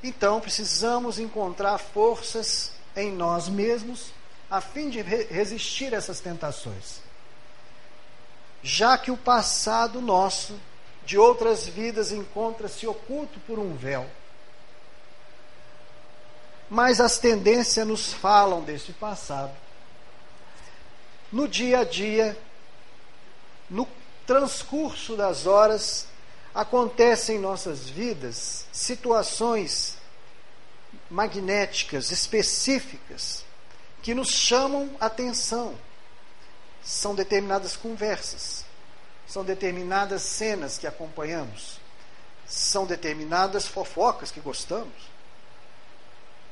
Então 0.02 0.40
precisamos 0.40 1.18
encontrar 1.18 1.78
forças 1.78 2.72
em 2.96 3.12
nós 3.12 3.48
mesmos 3.48 4.12
a 4.50 4.60
fim 4.60 4.90
de 4.90 5.00
resistir 5.00 5.94
a 5.94 5.98
essas 5.98 6.20
tentações 6.20 7.00
já 8.62 8.96
que 8.98 9.10
o 9.10 9.16
passado 9.16 10.00
nosso 10.00 10.58
de 11.04 11.18
outras 11.18 11.66
vidas 11.66 12.12
encontra-se 12.12 12.86
oculto 12.86 13.40
por 13.40 13.58
um 13.58 13.74
véu. 13.74 14.06
Mas 16.68 17.00
as 17.00 17.18
tendências 17.18 17.86
nos 17.86 18.12
falam 18.12 18.62
desse 18.62 18.92
passado. 18.92 19.52
No 21.32 21.46
dia 21.46 21.80
a 21.80 21.84
dia, 21.84 22.36
no 23.68 23.86
transcurso 24.26 25.16
das 25.16 25.46
horas, 25.46 26.06
acontecem 26.54 27.36
em 27.36 27.40
nossas 27.40 27.88
vidas 27.88 28.66
situações 28.72 29.96
magnéticas 31.08 32.10
específicas 32.10 33.44
que 34.02 34.14
nos 34.14 34.30
chamam 34.30 34.90
atenção. 35.00 35.74
São 36.82 37.14
determinadas 37.14 37.76
conversas, 37.76 38.64
são 39.26 39.44
determinadas 39.44 40.22
cenas 40.22 40.78
que 40.78 40.86
acompanhamos, 40.86 41.78
são 42.46 42.86
determinadas 42.86 43.66
fofocas 43.66 44.30
que 44.30 44.40
gostamos, 44.40 45.10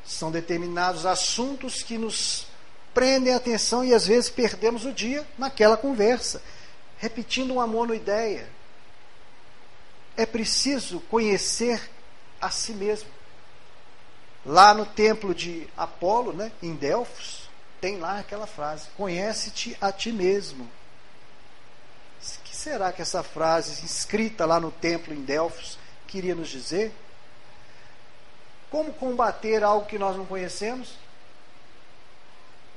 São 0.08 0.30
determinados 0.30 1.04
assuntos 1.04 1.82
que 1.82 1.98
nos 1.98 2.46
prendem 2.94 3.32
a 3.32 3.36
atenção 3.36 3.84
e 3.84 3.94
às 3.94 4.06
vezes 4.06 4.30
perdemos 4.30 4.84
o 4.84 4.92
dia 4.92 5.26
naquela 5.36 5.76
conversa, 5.76 6.42
repetindo 6.98 7.52
uma 7.52 7.66
monoideia. 7.66 8.48
É 10.16 10.26
preciso 10.26 11.00
conhecer 11.02 11.80
a 12.40 12.50
si 12.50 12.72
mesmo. 12.72 13.08
Lá 14.44 14.72
no 14.72 14.86
templo 14.86 15.34
de 15.34 15.68
Apolo, 15.76 16.32
né, 16.32 16.50
em 16.62 16.74
Delfos, 16.74 17.48
tem 17.80 17.98
lá 17.98 18.18
aquela 18.18 18.46
frase: 18.46 18.88
Conhece-te 18.96 19.76
a 19.80 19.92
ti 19.92 20.12
mesmo. 20.12 20.64
O 22.20 22.42
que 22.42 22.56
será 22.56 22.92
que 22.92 23.02
essa 23.02 23.22
frase, 23.22 23.84
escrita 23.84 24.44
lá 24.44 24.58
no 24.58 24.72
templo 24.72 25.14
em 25.14 25.22
Delfos, 25.22 25.78
queria 26.06 26.34
nos 26.34 26.48
dizer? 26.48 26.92
Como 28.70 28.92
combater 28.92 29.62
algo 29.62 29.86
que 29.86 29.98
nós 29.98 30.16
não 30.16 30.26
conhecemos? 30.26 30.94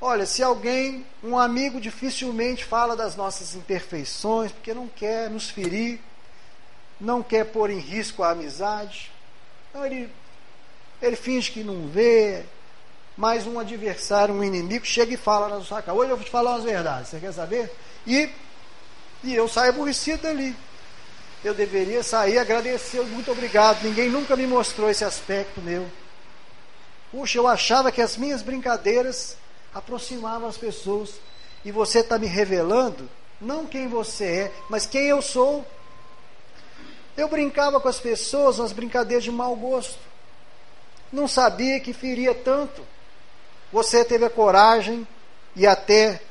Olha, 0.03 0.25
se 0.25 0.41
alguém, 0.41 1.05
um 1.24 1.38
amigo, 1.38 1.79
dificilmente 1.79 2.65
fala 2.65 2.96
das 2.96 3.15
nossas 3.15 3.53
imperfeições, 3.53 4.51
porque 4.51 4.74
não 4.74 4.88
quer 4.88 5.29
nos 5.29 5.48
ferir, 5.48 6.00
não 7.00 7.22
quer 7.22 7.46
pôr 7.46 7.70
em 7.70 7.77
risco 7.77 8.24
a 8.24 8.31
amizade, 8.31 9.12
então 9.70 9.86
ele, 9.86 10.10
ele 11.00 11.15
finge 11.15 11.51
que 11.51 11.63
não 11.63 11.88
vê, 11.88 12.43
mas 13.15 13.46
um 13.46 13.60
adversário, 13.60 14.34
um 14.34 14.43
inimigo, 14.43 14.84
chega 14.84 15.13
e 15.13 15.17
fala 15.17 15.48
na 15.55 15.63
sua 15.63 15.84
cara: 15.84 15.96
Hoje 15.96 16.10
eu 16.10 16.15
vou 16.15 16.25
te 16.25 16.31
falar 16.31 16.53
umas 16.53 16.63
verdades, 16.63 17.10
você 17.10 17.20
quer 17.20 17.31
saber? 17.31 17.72
E, 18.08 18.27
e 19.24 19.36
eu 19.36 19.48
saio 19.48 19.70
aborrecido 19.70 20.24
dali. 20.24 20.55
Eu 21.43 21.53
deveria 21.53 22.01
sair 22.01 22.39
agradecer, 22.39 23.01
muito 23.03 23.31
obrigado. 23.31 23.84
Ninguém 23.84 24.10
nunca 24.10 24.36
me 24.36 24.48
mostrou 24.48 24.89
esse 24.89 25.03
aspecto 25.03 25.62
meu. 25.62 25.88
Puxa, 27.12 27.38
eu 27.38 27.48
achava 27.48 27.91
que 27.91 28.01
as 28.01 28.17
minhas 28.17 28.41
brincadeiras 28.41 29.38
aproximavam 29.73 30.47
as 30.47 30.57
pessoas. 30.57 31.15
E 31.63 31.71
você 31.71 31.99
está 31.99 32.17
me 32.17 32.27
revelando, 32.27 33.09
não 33.39 33.65
quem 33.65 33.87
você 33.87 34.25
é, 34.25 34.51
mas 34.69 34.85
quem 34.85 35.03
eu 35.03 35.21
sou. 35.21 35.65
Eu 37.15 37.27
brincava 37.27 37.79
com 37.79 37.87
as 37.87 37.99
pessoas, 37.99 38.59
umas 38.59 38.71
brincadeiras 38.71 39.23
de 39.23 39.31
mau 39.31 39.55
gosto. 39.55 39.99
Não 41.11 41.27
sabia 41.27 41.79
que 41.79 41.93
feria 41.93 42.33
tanto. 42.33 42.85
Você 43.71 44.03
teve 44.03 44.25
a 44.25 44.29
coragem 44.29 45.07
e 45.55 45.67
até 45.67 46.21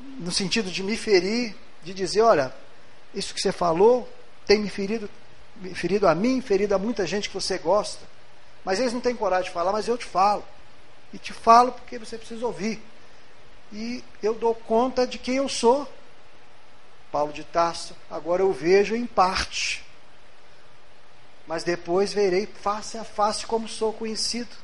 no 0.00 0.30
sentido 0.30 0.70
de 0.70 0.82
me 0.82 0.96
ferir, 0.96 1.54
de 1.82 1.92
dizer, 1.92 2.22
olha, 2.22 2.52
isso 3.14 3.34
que 3.34 3.40
você 3.40 3.52
falou 3.52 4.08
tem 4.46 4.58
me 4.58 4.70
ferido, 4.70 5.10
me 5.56 5.74
ferido 5.74 6.08
a 6.08 6.14
mim, 6.14 6.40
ferido 6.40 6.74
a 6.74 6.78
muita 6.78 7.06
gente 7.06 7.28
que 7.28 7.34
você 7.34 7.58
gosta. 7.58 8.04
Mas 8.64 8.80
eles 8.80 8.92
não 8.92 9.00
têm 9.00 9.14
coragem 9.14 9.44
de 9.44 9.50
falar, 9.50 9.72
mas 9.72 9.86
eu 9.86 9.98
te 9.98 10.04
falo. 10.04 10.44
E 11.12 11.18
te 11.18 11.32
falo 11.32 11.72
porque 11.72 11.98
você 11.98 12.18
precisa 12.18 12.46
ouvir. 12.46 12.82
E 13.72 14.02
eu 14.22 14.34
dou 14.34 14.54
conta 14.54 15.06
de 15.06 15.18
quem 15.18 15.36
eu 15.36 15.48
sou. 15.48 15.88
Paulo 17.10 17.32
de 17.32 17.44
Tarso, 17.44 17.96
agora 18.10 18.42
eu 18.42 18.52
vejo 18.52 18.94
em 18.94 19.06
parte. 19.06 19.84
Mas 21.46 21.64
depois 21.64 22.12
verei 22.12 22.46
face 22.46 22.98
a 22.98 23.04
face 23.04 23.46
como 23.46 23.66
sou 23.66 23.92
conhecido. 23.92 24.54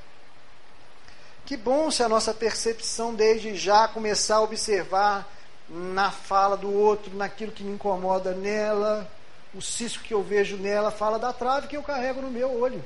Que 1.46 1.56
bom 1.56 1.90
se 1.90 2.02
a 2.02 2.08
nossa 2.08 2.32
percepção 2.32 3.14
desde 3.14 3.54
já 3.54 3.88
começar 3.88 4.36
a 4.36 4.42
observar 4.42 5.30
na 5.68 6.10
fala 6.10 6.56
do 6.56 6.72
outro, 6.72 7.14
naquilo 7.14 7.52
que 7.52 7.64
me 7.64 7.72
incomoda 7.72 8.32
nela, 8.32 9.10
o 9.54 9.62
cisco 9.62 10.02
que 10.02 10.12
eu 10.12 10.22
vejo 10.22 10.56
nela 10.56 10.90
fala 10.90 11.18
da 11.18 11.32
trave 11.32 11.68
que 11.68 11.76
eu 11.76 11.82
carrego 11.82 12.20
no 12.20 12.30
meu 12.30 12.60
olho. 12.60 12.84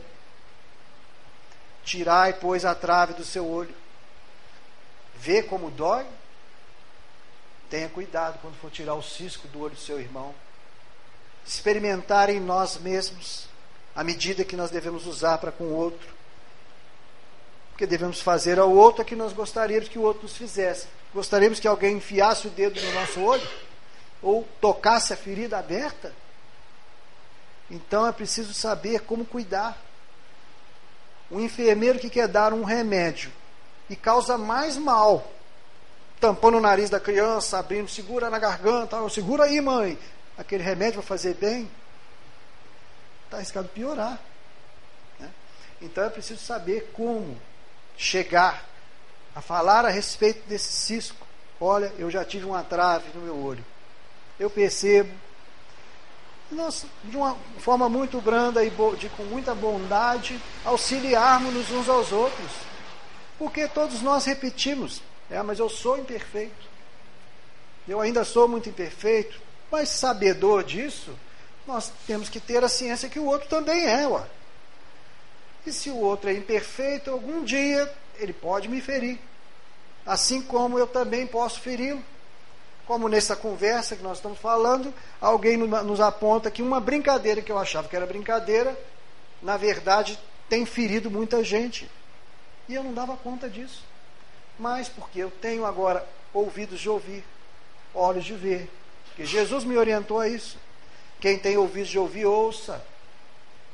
Tirai, 1.88 2.34
pois, 2.34 2.66
a 2.66 2.74
trave 2.74 3.14
do 3.14 3.24
seu 3.24 3.48
olho. 3.48 3.74
Vê 5.16 5.42
como 5.42 5.70
dói? 5.70 6.06
Tenha 7.70 7.88
cuidado 7.88 8.38
quando 8.42 8.56
for 8.56 8.70
tirar 8.70 8.94
o 8.94 9.02
cisco 9.02 9.48
do 9.48 9.62
olho 9.62 9.74
do 9.74 9.80
seu 9.80 9.98
irmão. 9.98 10.34
Experimentar 11.46 12.28
em 12.28 12.38
nós 12.38 12.76
mesmos 12.76 13.48
a 13.96 14.04
medida 14.04 14.44
que 14.44 14.54
nós 14.54 14.70
devemos 14.70 15.06
usar 15.06 15.38
para 15.38 15.50
com 15.50 15.64
o 15.64 15.74
outro. 15.74 16.06
Porque 17.70 17.86
devemos 17.86 18.20
fazer 18.20 18.58
ao 18.58 18.70
outro 18.70 19.00
o 19.00 19.06
que 19.06 19.16
nós 19.16 19.32
gostaríamos 19.32 19.88
que 19.88 19.98
o 19.98 20.02
outro 20.02 20.24
nos 20.24 20.36
fizesse. 20.36 20.88
Gostaríamos 21.14 21.58
que 21.58 21.66
alguém 21.66 21.96
enfiasse 21.96 22.46
o 22.46 22.50
dedo 22.50 22.78
no 22.82 22.92
nosso 22.92 23.18
olho? 23.22 23.48
Ou 24.20 24.46
tocasse 24.60 25.14
a 25.14 25.16
ferida 25.16 25.58
aberta? 25.58 26.12
Então 27.70 28.06
é 28.06 28.12
preciso 28.12 28.52
saber 28.52 29.00
como 29.00 29.24
cuidar. 29.24 29.87
Um 31.30 31.40
enfermeiro 31.40 31.98
que 31.98 32.08
quer 32.08 32.26
dar 32.26 32.52
um 32.52 32.64
remédio 32.64 33.30
e 33.88 33.96
causa 33.96 34.36
mais 34.38 34.76
mal, 34.76 35.30
tampando 36.20 36.58
o 36.58 36.60
nariz 36.60 36.90
da 36.90 37.00
criança, 37.00 37.58
abrindo, 37.58 37.88
segura 37.88 38.30
na 38.30 38.38
garganta, 38.38 39.08
segura 39.08 39.44
aí, 39.44 39.60
mãe. 39.60 39.98
Aquele 40.36 40.62
remédio 40.62 41.00
vai 41.00 41.06
fazer 41.06 41.34
bem, 41.34 41.68
está 43.24 43.38
arriscado 43.38 43.68
piorar. 43.68 44.18
Né? 45.18 45.30
Então 45.82 46.04
é 46.04 46.10
preciso 46.10 46.40
saber 46.40 46.90
como 46.92 47.36
chegar 47.96 48.64
a 49.34 49.40
falar 49.40 49.84
a 49.84 49.90
respeito 49.90 50.48
desse 50.48 50.72
cisco. 50.72 51.26
Olha, 51.60 51.92
eu 51.98 52.10
já 52.10 52.24
tive 52.24 52.44
uma 52.44 52.62
trave 52.62 53.06
no 53.14 53.20
meu 53.22 53.36
olho. 53.36 53.64
Eu 54.38 54.48
percebo, 54.48 55.12
nós, 56.50 56.86
de 57.04 57.16
uma 57.16 57.36
forma 57.58 57.88
muito 57.88 58.20
branda 58.20 58.64
e 58.64 58.70
de, 58.98 59.08
com 59.10 59.24
muita 59.24 59.54
bondade, 59.54 60.40
auxiliarmos 60.64 61.70
uns 61.70 61.88
aos 61.88 62.10
outros. 62.12 62.50
Porque 63.38 63.68
todos 63.68 64.00
nós 64.02 64.24
repetimos, 64.24 65.02
é, 65.30 65.40
mas 65.42 65.58
eu 65.58 65.68
sou 65.68 65.98
imperfeito. 65.98 66.66
Eu 67.86 68.00
ainda 68.00 68.24
sou 68.24 68.48
muito 68.48 68.68
imperfeito, 68.68 69.40
mas 69.70 69.90
sabedor 69.90 70.64
disso, 70.64 71.14
nós 71.66 71.92
temos 72.06 72.28
que 72.28 72.40
ter 72.40 72.64
a 72.64 72.68
ciência 72.68 73.08
que 73.08 73.18
o 73.18 73.26
outro 73.26 73.48
também 73.48 73.86
é, 73.86 74.06
ué. 74.06 74.24
E 75.66 75.72
se 75.72 75.90
o 75.90 75.96
outro 75.96 76.30
é 76.30 76.32
imperfeito, 76.32 77.10
algum 77.10 77.44
dia 77.44 77.92
ele 78.18 78.32
pode 78.32 78.68
me 78.68 78.80
ferir. 78.80 79.18
Assim 80.04 80.40
como 80.40 80.78
eu 80.78 80.86
também 80.86 81.26
posso 81.26 81.60
feri-lo 81.60 82.02
como 82.88 83.06
nessa 83.06 83.36
conversa 83.36 83.94
que 83.94 84.02
nós 84.02 84.16
estamos 84.16 84.38
falando, 84.38 84.94
alguém 85.20 85.58
nos 85.58 86.00
aponta 86.00 86.50
que 86.50 86.62
uma 86.62 86.80
brincadeira 86.80 87.42
que 87.42 87.52
eu 87.52 87.58
achava 87.58 87.86
que 87.86 87.94
era 87.94 88.06
brincadeira, 88.06 88.74
na 89.42 89.58
verdade 89.58 90.18
tem 90.48 90.64
ferido 90.64 91.10
muita 91.10 91.44
gente. 91.44 91.88
E 92.66 92.74
eu 92.74 92.82
não 92.82 92.94
dava 92.94 93.14
conta 93.18 93.46
disso. 93.46 93.84
Mas 94.58 94.88
porque 94.88 95.18
eu 95.18 95.30
tenho 95.30 95.66
agora 95.66 96.08
ouvidos 96.32 96.80
de 96.80 96.88
ouvir, 96.88 97.22
olhos 97.92 98.24
de 98.24 98.32
ver. 98.32 98.70
Porque 99.08 99.26
Jesus 99.26 99.64
me 99.64 99.76
orientou 99.76 100.18
a 100.18 100.26
isso. 100.26 100.56
Quem 101.20 101.38
tem 101.38 101.58
ouvidos 101.58 101.90
de 101.90 101.98
ouvir, 101.98 102.24
ouça. 102.24 102.82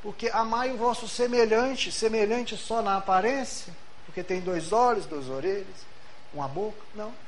Porque 0.03 0.29
amai 0.31 0.73
o 0.73 0.77
vosso 0.77 1.07
semelhante, 1.07 1.93
semelhante 1.93 2.57
só 2.57 2.83
na 2.83 2.97
aparência, 2.97 3.73
porque 4.07 4.25
tem 4.25 4.41
dois 4.41 4.73
olhos, 4.73 5.07
duas 5.07 5.29
orelhas, 5.29 5.87
uma 6.35 6.49
boca. 6.49 6.83
Não 6.97 7.24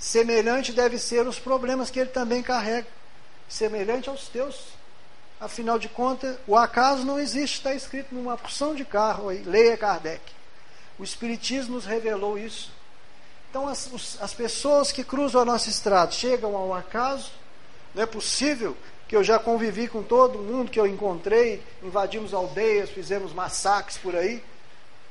Semelhante 0.00 0.72
deve 0.72 0.98
ser 0.98 1.26
os 1.28 1.38
problemas 1.38 1.90
que 1.90 2.00
ele 2.00 2.08
também 2.08 2.42
carrega. 2.42 2.88
Semelhante 3.46 4.08
aos 4.08 4.28
teus. 4.28 4.68
Afinal 5.38 5.78
de 5.78 5.88
contas, 5.88 6.36
o 6.46 6.56
acaso 6.56 7.04
não 7.04 7.20
existe, 7.20 7.58
está 7.58 7.74
escrito 7.74 8.14
numa 8.14 8.36
porção 8.36 8.74
de 8.74 8.84
carro 8.84 9.28
aí. 9.28 9.42
Leia 9.42 9.76
Kardec. 9.76 10.22
O 10.98 11.04
Espiritismo 11.04 11.74
nos 11.74 11.84
revelou 11.84 12.38
isso. 12.38 12.72
Então, 13.50 13.68
as, 13.68 14.18
as 14.20 14.32
pessoas 14.32 14.90
que 14.90 15.04
cruzam 15.04 15.42
a 15.42 15.44
nossa 15.44 15.68
estrada 15.68 16.12
chegam 16.12 16.56
ao 16.56 16.72
acaso. 16.72 17.30
Não 17.94 18.02
é 18.02 18.06
possível 18.06 18.76
que 19.06 19.16
eu 19.16 19.24
já 19.24 19.38
convivi 19.38 19.86
com 19.88 20.02
todo 20.02 20.38
mundo 20.38 20.70
que 20.70 20.78
eu 20.78 20.86
encontrei, 20.86 21.62
invadimos 21.82 22.32
aldeias, 22.32 22.88
fizemos 22.88 23.34
massacres 23.34 23.98
por 23.98 24.16
aí. 24.16 24.42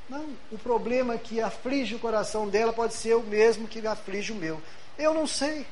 Não, 0.10 0.25
o 0.52 0.58
problema 0.58 1.17
que 1.17 1.39
aflige 1.39 1.93
o 1.93 1.99
coração 1.99 2.47
dela 2.47 2.73
pode 2.73 2.95
ser 2.95 3.15
o 3.15 3.21
mesmo 3.21 3.67
que 3.67 3.86
aflige 3.86 4.32
o 4.32 4.36
meu. 4.36 4.60
Eu 4.99 5.13
não 5.13 5.25
sei. 5.25 5.65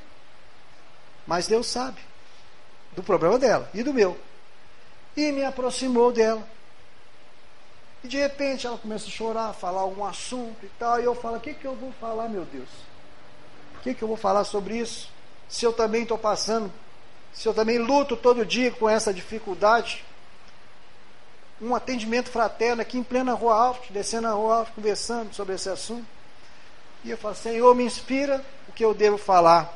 Mas 1.27 1.45
Deus 1.45 1.67
sabe 1.67 1.99
do 2.93 3.03
problema 3.03 3.37
dela 3.37 3.69
e 3.73 3.83
do 3.83 3.93
meu. 3.93 4.17
E 5.15 5.31
me 5.33 5.43
aproximou 5.43 6.11
dela. 6.13 6.47
E 8.03 8.07
de 8.07 8.17
repente 8.17 8.65
ela 8.65 8.77
começa 8.77 9.05
a 9.07 9.11
chorar, 9.11 9.53
falar 9.53 9.81
algum 9.81 10.05
assunto 10.05 10.57
e 10.63 10.69
tal. 10.79 11.01
E 11.01 11.03
eu 11.03 11.13
falo: 11.13 11.37
o 11.37 11.41
que, 11.41 11.53
que 11.53 11.65
eu 11.65 11.75
vou 11.75 11.91
falar, 11.99 12.29
meu 12.29 12.45
Deus? 12.45 12.69
O 13.75 13.81
que, 13.81 13.93
que 13.93 14.01
eu 14.01 14.07
vou 14.07 14.17
falar 14.17 14.45
sobre 14.45 14.77
isso? 14.77 15.09
Se 15.49 15.65
eu 15.65 15.73
também 15.73 16.03
estou 16.03 16.17
passando, 16.17 16.71
se 17.33 17.47
eu 17.47 17.53
também 17.53 17.77
luto 17.77 18.15
todo 18.15 18.45
dia 18.45 18.71
com 18.71 18.89
essa 18.89 19.13
dificuldade. 19.13 20.05
Um 21.59 21.75
atendimento 21.75 22.29
fraterno 22.29 22.83
aqui 22.83 22.99
em 22.99 23.03
plena 23.03 23.33
Rua 23.33 23.55
Alto, 23.55 23.91
descendo 23.91 24.27
a 24.27 24.31
Rua 24.31 24.57
Alto, 24.57 24.71
conversando 24.73 25.33
sobre 25.33 25.55
esse 25.55 25.67
assunto. 25.67 26.16
E 27.07 27.11
eu 27.11 27.17
falo: 27.17 27.35
Senhor, 27.35 27.73
me 27.73 27.83
inspira 27.83 28.43
que 28.77 28.85
eu 28.85 28.93
devo 28.93 29.17
falar? 29.17 29.75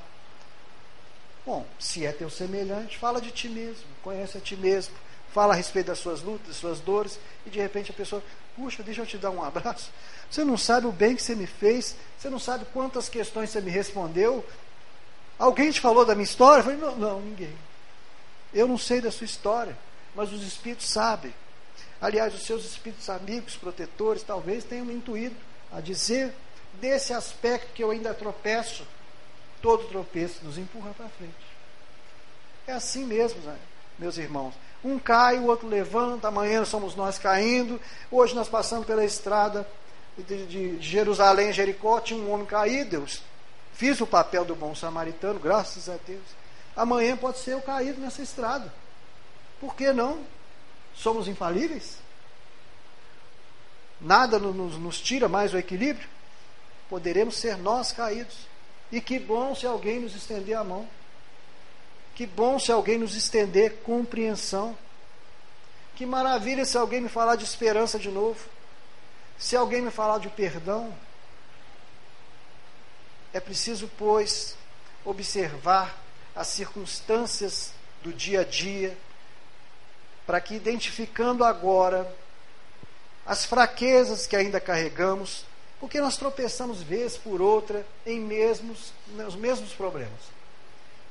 Bom, 1.44 1.66
se 1.80 2.06
é 2.06 2.12
teu 2.12 2.30
semelhante, 2.30 3.00
fala 3.00 3.20
de 3.20 3.32
ti 3.32 3.50
mesmo, 3.50 3.84
conhece 4.04 4.38
a 4.38 4.42
ti 4.42 4.56
mesmo, 4.56 4.94
fala 5.34 5.54
a 5.54 5.58
respeito 5.58 5.88
das 5.88 5.98
suas 5.98 6.22
lutas, 6.22 6.50
das 6.50 6.58
suas 6.58 6.80
dores, 6.80 7.20
e 7.44 7.50
de 7.50 7.60
repente 7.60 7.90
a 7.90 7.96
pessoa, 7.96 8.22
Puxa, 8.56 8.84
deixa 8.84 9.02
eu 9.02 9.08
te 9.08 9.18
dar 9.18 9.32
um 9.32 9.44
abraço. 9.44 9.90
Você 10.30 10.44
não 10.44 10.56
sabe 10.56 10.86
o 10.86 10.92
bem 10.92 11.16
que 11.16 11.24
você 11.24 11.34
me 11.34 11.48
fez, 11.48 11.96
você 12.16 12.30
não 12.30 12.38
sabe 12.38 12.66
quantas 12.72 13.10
questões 13.10 13.50
você 13.50 13.60
me 13.60 13.72
respondeu. 13.72 14.46
Alguém 15.40 15.72
te 15.72 15.82
falou 15.82 16.06
da 16.06 16.14
minha 16.14 16.26
história? 16.26 16.60
Eu 16.60 16.64
falei, 16.66 16.80
não, 16.80 16.96
não, 16.96 17.22
ninguém. 17.22 17.56
Eu 18.54 18.68
não 18.68 18.78
sei 18.78 19.02
da 19.02 19.10
sua 19.10 19.26
história, 19.26 19.76
mas 20.14 20.32
os 20.32 20.44
espíritos 20.44 20.92
sabem. 20.92 21.34
Aliás, 22.00 22.36
os 22.36 22.44
seus 22.44 22.64
espíritos 22.66 23.10
amigos, 23.10 23.56
protetores, 23.56 24.22
talvez 24.22 24.64
tenham 24.64 24.92
intuído 24.92 25.36
a 25.72 25.82
dizer 25.82 26.32
desse 26.74 27.14
aspecto 27.14 27.74
que 27.74 27.84
eu 27.84 27.92
ainda 27.92 28.14
tropeço. 28.14 28.86
Todo 29.62 29.88
tropeço 29.88 30.44
nos 30.44 30.58
empurra 30.58 30.92
para 30.96 31.08
frente. 31.10 31.34
É 32.66 32.74
assim 32.74 33.06
mesmo, 33.06 33.42
meus 33.98 34.18
irmãos. 34.18 34.54
Um 34.84 34.98
cai, 34.98 35.38
o 35.38 35.46
outro 35.46 35.68
levanta, 35.68 36.28
amanhã 36.28 36.66
somos 36.66 36.96
nós 36.96 37.20
caindo. 37.20 37.80
Hoje 38.10 38.34
nós 38.34 38.50
passamos 38.50 38.88
pela 38.88 39.06
estrada 39.06 39.68
de, 40.18 40.80
Jerusalém, 40.82 41.54
Jericó, 41.54 42.00
tinha 42.00 42.20
um 42.20 42.32
homem 42.32 42.46
caído. 42.46 42.92
Deus 42.92 43.22
fiz 43.74 44.00
o 44.00 44.08
papel 44.08 44.46
do 44.46 44.56
bom 44.56 44.76
samaritano, 44.76 45.40
graças 45.40 45.90
a 45.90 45.98
Deus. 46.06 46.24
Amanhã 46.76 47.18
pode 47.18 47.40
ser 47.40 47.54
eu 47.54 47.62
caído 47.62 48.00
nessa 48.00 48.22
estrada. 48.22 48.72
Por 49.60 49.76
que 49.76 49.92
não? 49.92 50.20
Somos 50.96 51.28
infalíveis? 51.28 51.98
Nada 54.00 54.40
nos, 54.40 54.78
nos 54.78 55.00
tira 55.00 55.28
mais 55.28 55.54
o 55.54 55.58
equilíbrio? 55.58 56.08
Poderemos 56.92 57.38
ser 57.38 57.58
nós 57.58 57.94
caídos. 57.94 58.36
E 58.92 59.00
que 59.00 59.18
bom 59.18 59.56
se 59.56 59.66
alguém 59.66 60.02
nos 60.02 60.14
estender 60.14 60.58
a 60.58 60.64
mão. 60.66 60.86
Que 62.14 62.26
bom 62.26 62.60
se 62.60 62.70
alguém 62.70 62.98
nos 62.98 63.16
estender 63.16 63.78
compreensão. 63.78 64.78
Que 65.96 66.06
maravilha 66.06 66.66
se 66.66 66.78
alguém 66.78 67.00
me 67.00 67.08
falar 67.08 67.38
de 67.38 67.46
esperança 67.46 67.98
de 67.98 68.10
novo. 68.10 68.46
Se 69.40 69.56
alguém 69.56 69.82
me 69.82 69.90
falar 69.90 70.20
de 70.20 70.28
perdão. 70.28 70.94
É 73.34 73.40
preciso, 73.40 73.90
pois, 73.98 74.58
observar 75.06 75.98
as 76.36 76.48
circunstâncias 76.48 77.72
do 78.04 78.12
dia 78.12 78.42
a 78.42 78.44
dia, 78.44 78.98
para 80.28 80.42
que, 80.42 80.56
identificando 80.56 81.46
agora 81.46 82.14
as 83.26 83.46
fraquezas 83.46 84.28
que 84.28 84.36
ainda 84.36 84.60
carregamos, 84.60 85.46
porque 85.82 86.00
nós 86.00 86.16
tropeçamos 86.16 86.84
vez 86.84 87.18
por 87.18 87.42
outra 87.42 87.84
em 88.06 88.20
mesmos, 88.20 88.94
nos 89.08 89.36
mesmos 89.36 89.74
problemas. 89.74 90.22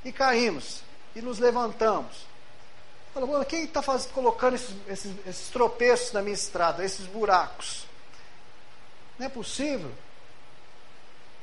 E 0.04 0.12
caímos, 0.12 0.82
e 1.14 1.20
nos 1.20 1.40
levantamos. 1.40 2.24
Fala, 3.12 3.44
quem 3.44 3.64
está 3.64 3.82
colocando 4.14 4.54
esses, 4.54 4.74
esses, 4.86 5.12
esses 5.26 5.48
tropeços 5.48 6.12
na 6.12 6.22
minha 6.22 6.34
estrada, 6.34 6.84
esses 6.84 7.04
buracos? 7.06 7.84
Não 9.18 9.26
é 9.26 9.28
possível. 9.28 9.90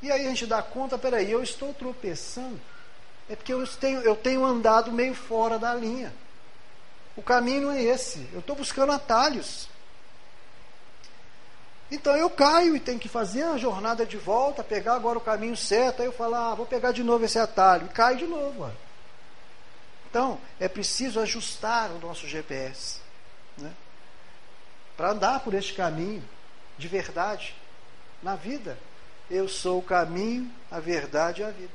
E 0.02 0.10
aí 0.10 0.26
a 0.26 0.30
gente 0.30 0.46
dá 0.46 0.62
conta, 0.64 0.98
peraí, 0.98 1.30
eu 1.30 1.44
estou 1.44 1.74
tropeçando. 1.74 2.60
É 3.30 3.36
porque 3.36 3.52
eu 3.52 3.68
tenho, 3.68 4.00
eu 4.04 4.16
tenho 4.16 4.46
andado 4.46 4.90
meio 4.90 5.14
fora 5.14 5.60
da 5.60 5.76
linha. 5.76 6.14
O 7.18 7.22
caminho 7.22 7.64
não 7.64 7.72
é 7.72 7.84
esse. 7.84 8.26
Eu 8.32 8.40
estou 8.40 8.56
buscando 8.56 8.94
atalhos. 8.94 9.68
Então 11.90 12.16
eu 12.18 12.30
caio 12.30 12.76
e 12.76 12.80
tenho 12.80 13.00
que 13.00 13.08
fazer 13.08 13.44
a 13.44 13.58
jornada 13.58 14.06
de 14.06 14.18
volta, 14.18 14.64
pegar 14.64 14.96
agora 14.96 15.18
o 15.18 15.22
caminho 15.22 15.56
certo. 15.56 16.02
Aí 16.02 16.08
eu 16.08 16.12
falo, 16.12 16.36
ah, 16.36 16.56
vou 16.56 16.66
pegar 16.66 16.92
de 16.92 17.04
novo 17.04 17.24
esse 17.24 17.40
atalho. 17.40 17.86
E 17.86 17.90
cai 17.90 18.18
de 18.18 18.26
novo. 18.26 18.64
Ó. 18.64 18.70
Então, 20.10 20.40
é 20.60 20.68
preciso 20.68 21.20
ajustar 21.20 21.92
o 21.92 22.00
nosso 22.00 22.28
GPS. 22.28 23.00
Né? 23.58 23.72
Para 24.98 25.12
andar 25.12 25.40
por 25.42 25.54
este 25.54 25.74
caminho 25.74 26.24
de 26.78 26.88
verdade 26.88 27.56
na 28.22 28.36
vida. 28.36 28.78
Eu 29.30 29.48
sou 29.48 29.80
o 29.80 29.84
caminho, 29.84 30.50
a 30.72 30.80
verdade 30.80 31.42
e 31.42 31.46
a 31.46 31.52
vida. 31.52 31.74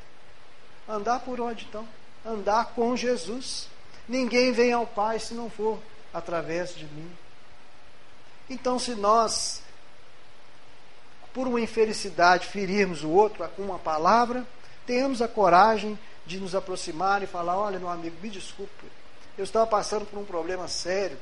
Andar 0.89 1.21
por 1.21 1.41
onde 1.41 1.65
então? 1.65 1.87
Andar 2.25 2.67
com 2.75 2.97
Jesus. 2.97 3.69
Ninguém 4.09 4.53
vem 4.53 4.73
ao 4.73 4.87
Pai 4.87 5.19
se 5.19 5.35
não 5.35 5.49
for 5.49 5.79
através 6.13 6.75
de 6.75 6.85
mim. 6.87 7.11
Então, 8.51 8.79
se 8.79 8.95
nós, 8.95 9.62
por 11.33 11.47
uma 11.47 11.61
infelicidade, 11.61 12.47
ferirmos 12.47 13.03
o 13.03 13.11
outro 13.11 13.47
com 13.57 13.63
uma 13.63 13.79
palavra, 13.79 14.47
tenhamos 14.87 15.23
a 15.23 15.29
coragem 15.29 15.99
de 16.27 16.39
nos 16.39 16.55
aproximar 16.55 17.23
e 17.23 17.27
falar: 17.27 17.57
Olha, 17.57 17.79
meu 17.79 17.89
amigo, 17.89 18.17
me 18.23 18.29
desculpe, 18.29 18.87
eu 19.37 19.45
estava 19.45 19.67
passando 19.67 20.05
por 20.05 20.19
um 20.19 20.25
problema 20.25 20.69
sério, 20.69 21.19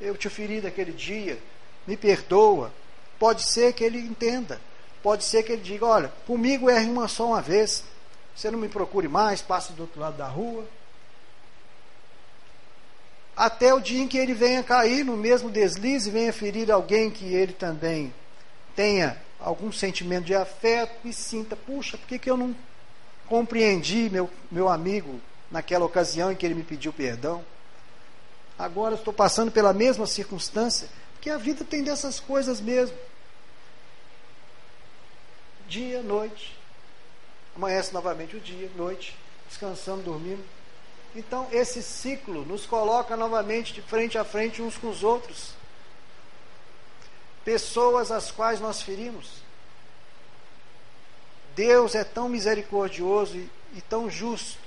eu 0.00 0.16
te 0.16 0.28
feri 0.28 0.60
daquele 0.60 0.92
dia, 0.92 1.38
me 1.86 1.96
perdoa. 1.96 2.72
Pode 3.18 3.48
ser 3.48 3.72
que 3.72 3.82
ele 3.82 3.98
entenda, 3.98 4.60
pode 5.02 5.24
ser 5.24 5.42
que 5.42 5.52
ele 5.52 5.62
diga: 5.62 5.86
Olha, 5.86 6.12
comigo 6.26 6.68
erre 6.68 6.90
uma 6.90 7.08
só 7.08 7.28
uma 7.28 7.40
vez, 7.40 7.82
você 8.34 8.50
não 8.50 8.58
me 8.58 8.68
procure 8.68 9.08
mais, 9.08 9.40
passe 9.40 9.72
do 9.72 9.82
outro 9.82 10.00
lado 10.00 10.16
da 10.16 10.26
rua. 10.26 10.64
Até 13.34 13.74
o 13.74 13.80
dia 13.80 14.02
em 14.02 14.08
que 14.08 14.16
ele 14.16 14.32
venha 14.32 14.62
cair 14.62 15.04
no 15.04 15.14
mesmo 15.14 15.50
deslize, 15.50 16.10
venha 16.10 16.32
ferir 16.32 16.70
alguém 16.70 17.10
que 17.10 17.34
ele 17.34 17.52
também 17.52 18.12
tenha 18.74 19.20
algum 19.40 19.70
sentimento 19.70 20.24
de 20.24 20.34
afeto 20.34 21.06
e 21.06 21.12
sinta, 21.12 21.54
puxa, 21.56 21.96
por 21.98 22.06
que, 22.06 22.18
que 22.18 22.30
eu 22.30 22.36
não 22.36 22.54
compreendi 23.26 24.08
meu, 24.10 24.30
meu 24.50 24.68
amigo 24.68 25.20
naquela 25.50 25.84
ocasião 25.84 26.32
em 26.32 26.36
que 26.36 26.44
ele 26.46 26.54
me 26.54 26.62
pediu 26.62 26.92
perdão? 26.92 27.44
Agora 28.58 28.94
estou 28.94 29.12
passando 29.12 29.50
pela 29.50 29.72
mesma 29.72 30.06
circunstância, 30.06 30.88
porque 31.12 31.28
a 31.28 31.36
vida 31.36 31.64
tem 31.64 31.82
dessas 31.82 32.18
coisas 32.18 32.60
mesmo. 32.60 32.96
Dia, 35.68 36.02
noite, 36.02 36.56
amanhece 37.54 37.92
novamente 37.92 38.36
o 38.36 38.40
dia, 38.40 38.70
noite, 38.76 39.16
descansando, 39.48 40.02
dormindo. 40.02 40.42
Então, 41.14 41.48
esse 41.50 41.82
ciclo 41.82 42.44
nos 42.44 42.66
coloca 42.66 43.16
novamente 43.16 43.72
de 43.72 43.82
frente 43.82 44.16
a 44.16 44.24
frente 44.24 44.62
uns 44.62 44.76
com 44.76 44.88
os 44.88 45.02
outros. 45.02 45.55
Pessoas 47.46 48.10
às 48.10 48.32
quais 48.32 48.60
nós 48.60 48.82
ferimos. 48.82 49.28
Deus 51.54 51.94
é 51.94 52.02
tão 52.02 52.28
misericordioso 52.28 53.36
e, 53.36 53.48
e 53.74 53.80
tão 53.80 54.10
justo 54.10 54.58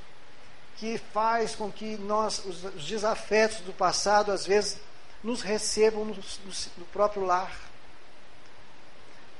que 0.77 0.97
faz 0.97 1.55
com 1.55 1.69
que 1.69 1.97
nós, 1.97 2.43
os, 2.45 2.63
os 2.63 2.85
desafetos 2.85 3.59
do 3.59 3.73
passado, 3.73 4.31
às 4.31 4.45
vezes, 4.45 4.77
nos 5.21 5.41
recebam 5.41 6.05
no, 6.05 6.15
no, 6.15 6.53
no 6.77 6.85
próprio 6.85 7.25
lar 7.25 7.51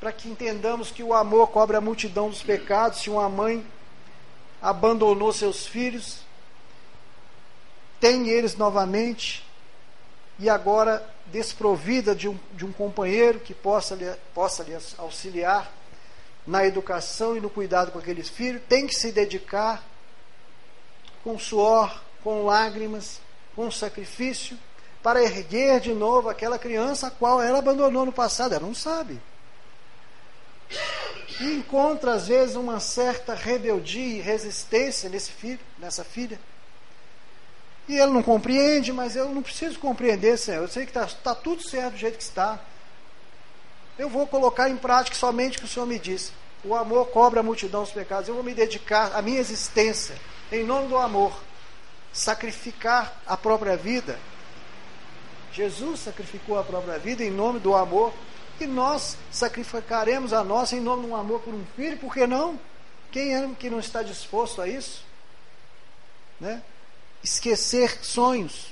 para 0.01 0.11
que 0.11 0.29
entendamos 0.29 0.91
que 0.91 1.01
o 1.01 1.13
amor 1.13 1.47
cobre 1.47 1.77
a 1.77 1.81
multidão 1.81 2.29
dos 2.29 2.43
pecados. 2.43 2.99
Se 2.99 3.09
uma 3.09 3.29
mãe 3.29 3.65
abandonou 4.61 5.31
seus 5.31 5.65
filhos, 5.65 6.19
tem 8.01 8.27
eles 8.27 8.55
novamente 8.55 9.48
e 10.39 10.49
agora 10.49 11.05
desprovida 11.27 12.15
de 12.15 12.27
um, 12.27 12.39
de 12.53 12.65
um 12.65 12.71
companheiro 12.71 13.39
que 13.39 13.53
possa 13.53 13.95
lhe, 13.95 14.09
possa 14.33 14.63
lhe 14.63 14.75
auxiliar 14.97 15.71
na 16.47 16.65
educação 16.65 17.37
e 17.37 17.41
no 17.41 17.49
cuidado 17.49 17.91
com 17.91 17.99
aqueles 17.99 18.29
filhos, 18.29 18.61
tem 18.67 18.87
que 18.87 18.95
se 18.95 19.11
dedicar 19.11 19.83
com 21.23 21.37
suor, 21.37 22.01
com 22.23 22.45
lágrimas, 22.45 23.19
com 23.55 23.69
sacrifício, 23.69 24.57
para 25.03 25.21
erguer 25.21 25.79
de 25.79 25.93
novo 25.93 26.29
aquela 26.29 26.57
criança 26.57 27.07
a 27.07 27.11
qual 27.11 27.41
ela 27.41 27.59
abandonou 27.59 28.05
no 28.05 28.11
passado. 28.11 28.53
Ela 28.53 28.65
não 28.65 28.73
sabe 28.73 29.21
e 31.39 31.53
encontra 31.55 32.13
às 32.13 32.27
vezes 32.27 32.55
uma 32.55 32.79
certa 32.79 33.33
rebeldia 33.33 34.17
e 34.17 34.21
resistência 34.21 35.09
nesse 35.09 35.31
filho, 35.31 35.59
nessa 35.77 36.03
filha. 36.03 36.39
E 37.89 37.97
ele 37.97 38.11
não 38.11 38.21
compreende, 38.21 38.93
mas 38.93 39.15
eu 39.15 39.29
não 39.29 39.41
preciso 39.41 39.79
compreender, 39.79 40.37
Senhor. 40.37 40.61
Eu 40.61 40.67
sei 40.67 40.85
que 40.85 40.91
está 40.91 41.07
tá 41.07 41.33
tudo 41.33 41.67
certo 41.67 41.93
do 41.93 41.97
jeito 41.97 42.19
que 42.19 42.23
está. 42.23 42.59
Eu 43.97 44.07
vou 44.07 44.27
colocar 44.27 44.69
em 44.69 44.77
prática 44.77 45.17
somente 45.17 45.57
o 45.57 45.61
que 45.61 45.65
o 45.65 45.67
Senhor 45.67 45.87
me 45.87 45.97
disse. 45.97 46.31
O 46.63 46.75
amor 46.75 47.07
cobra 47.07 47.39
a 47.39 47.43
multidão 47.43 47.81
dos 47.81 47.91
pecados. 47.91 48.29
Eu 48.29 48.35
vou 48.35 48.43
me 48.43 48.53
dedicar 48.53 49.15
à 49.15 49.23
minha 49.23 49.39
existência, 49.39 50.15
em 50.51 50.63
nome 50.63 50.87
do 50.87 50.99
amor. 50.99 51.35
Sacrificar 52.13 53.11
a 53.25 53.35
própria 53.35 53.75
vida. 53.75 54.19
Jesus 55.51 56.01
sacrificou 56.01 56.59
a 56.59 56.63
própria 56.63 56.99
vida 56.99 57.23
em 57.23 57.31
nome 57.31 57.59
do 57.59 57.75
amor 57.75 58.13
e 58.61 58.67
nós 58.67 59.17
sacrificaremos 59.31 60.31
a 60.31 60.43
nossa 60.43 60.75
em 60.75 60.79
nome 60.79 61.07
de 61.07 61.11
um 61.11 61.15
amor 61.15 61.39
por 61.41 61.55
um 61.55 61.65
filho, 61.75 61.97
por 61.97 62.13
que 62.13 62.27
não? 62.27 62.59
Quem 63.11 63.35
é 63.35 63.49
que 63.57 63.67
não 63.67 63.79
está 63.79 64.03
disposto 64.03 64.61
a 64.61 64.67
isso? 64.67 65.03
Né? 66.39 66.61
Esquecer 67.23 68.03
sonhos, 68.03 68.67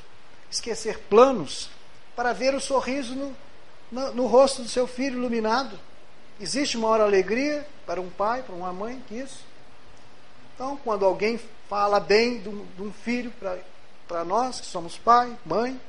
esquecer 0.49 0.99
planos, 1.09 1.69
para 2.15 2.33
ver 2.33 2.55
o 2.55 2.59
sorriso 2.59 3.13
no, 3.13 3.35
no, 3.91 4.13
no 4.13 4.25
rosto 4.25 4.63
do 4.63 4.69
seu 4.69 4.87
filho 4.87 5.17
iluminado. 5.17 5.79
Existe 6.39 6.77
maior 6.77 7.01
alegria 7.01 7.67
para 7.85 8.01
um 8.01 8.09
pai, 8.09 8.43
para 8.43 8.55
uma 8.55 8.73
mãe 8.73 9.03
que 9.07 9.15
isso? 9.15 9.45
Então, 10.53 10.75
quando 10.77 11.05
alguém 11.05 11.39
fala 11.69 11.99
bem 11.99 12.39
de 12.39 12.49
um, 12.49 12.65
de 12.75 12.81
um 12.81 12.91
filho 12.91 13.31
para 14.07 14.25
nós, 14.25 14.59
que 14.59 14.65
somos 14.65 14.97
pai, 14.97 15.37
mãe, 15.45 15.79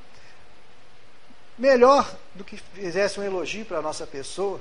melhor 1.56 2.14
do 2.34 2.44
que 2.44 2.56
fizesse 2.56 3.18
um 3.18 3.22
elogio 3.22 3.64
para 3.64 3.78
a 3.78 3.82
nossa 3.82 4.06
pessoa, 4.06 4.60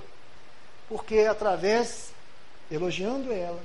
porque 0.90 1.20
através, 1.20 2.14
elogiando 2.72 3.32
ela, 3.32 3.62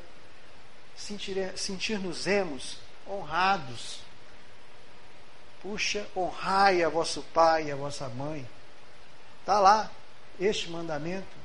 sentir-nos-emos 0.97 2.79
honrados. 3.09 4.02
Puxa, 5.63 6.05
honrai 6.17 6.83
a 6.83 6.89
vosso 6.89 7.23
pai 7.33 7.69
e 7.69 7.73
a 7.73 7.77
vossa 7.77 8.09
mãe. 8.09 8.49
Está 9.41 9.61
lá 9.61 9.91
este 10.41 10.69
mandamento. 10.69 11.43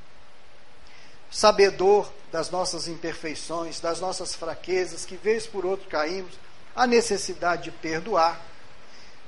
Sabedor 1.29 2.11
das 2.31 2.49
nossas 2.49 2.87
imperfeições, 2.87 3.79
das 3.79 3.99
nossas 3.99 4.33
fraquezas, 4.33 5.05
que 5.05 5.15
vez 5.15 5.45
por 5.45 5.65
outro 5.65 5.87
caímos, 5.87 6.33
a 6.75 6.87
necessidade 6.87 7.65
de 7.65 7.71
perdoar, 7.71 8.41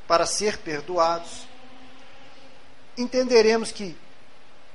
para 0.07 0.25
ser 0.25 0.57
perdoados, 0.57 1.47
entenderemos 2.97 3.71
que 3.71 3.95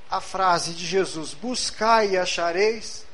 a 0.09 0.21
frase 0.21 0.71
de 0.71 0.85
Jesus, 0.85 1.33
buscai 1.33 2.11
e 2.11 2.17
achareis, 2.17 3.05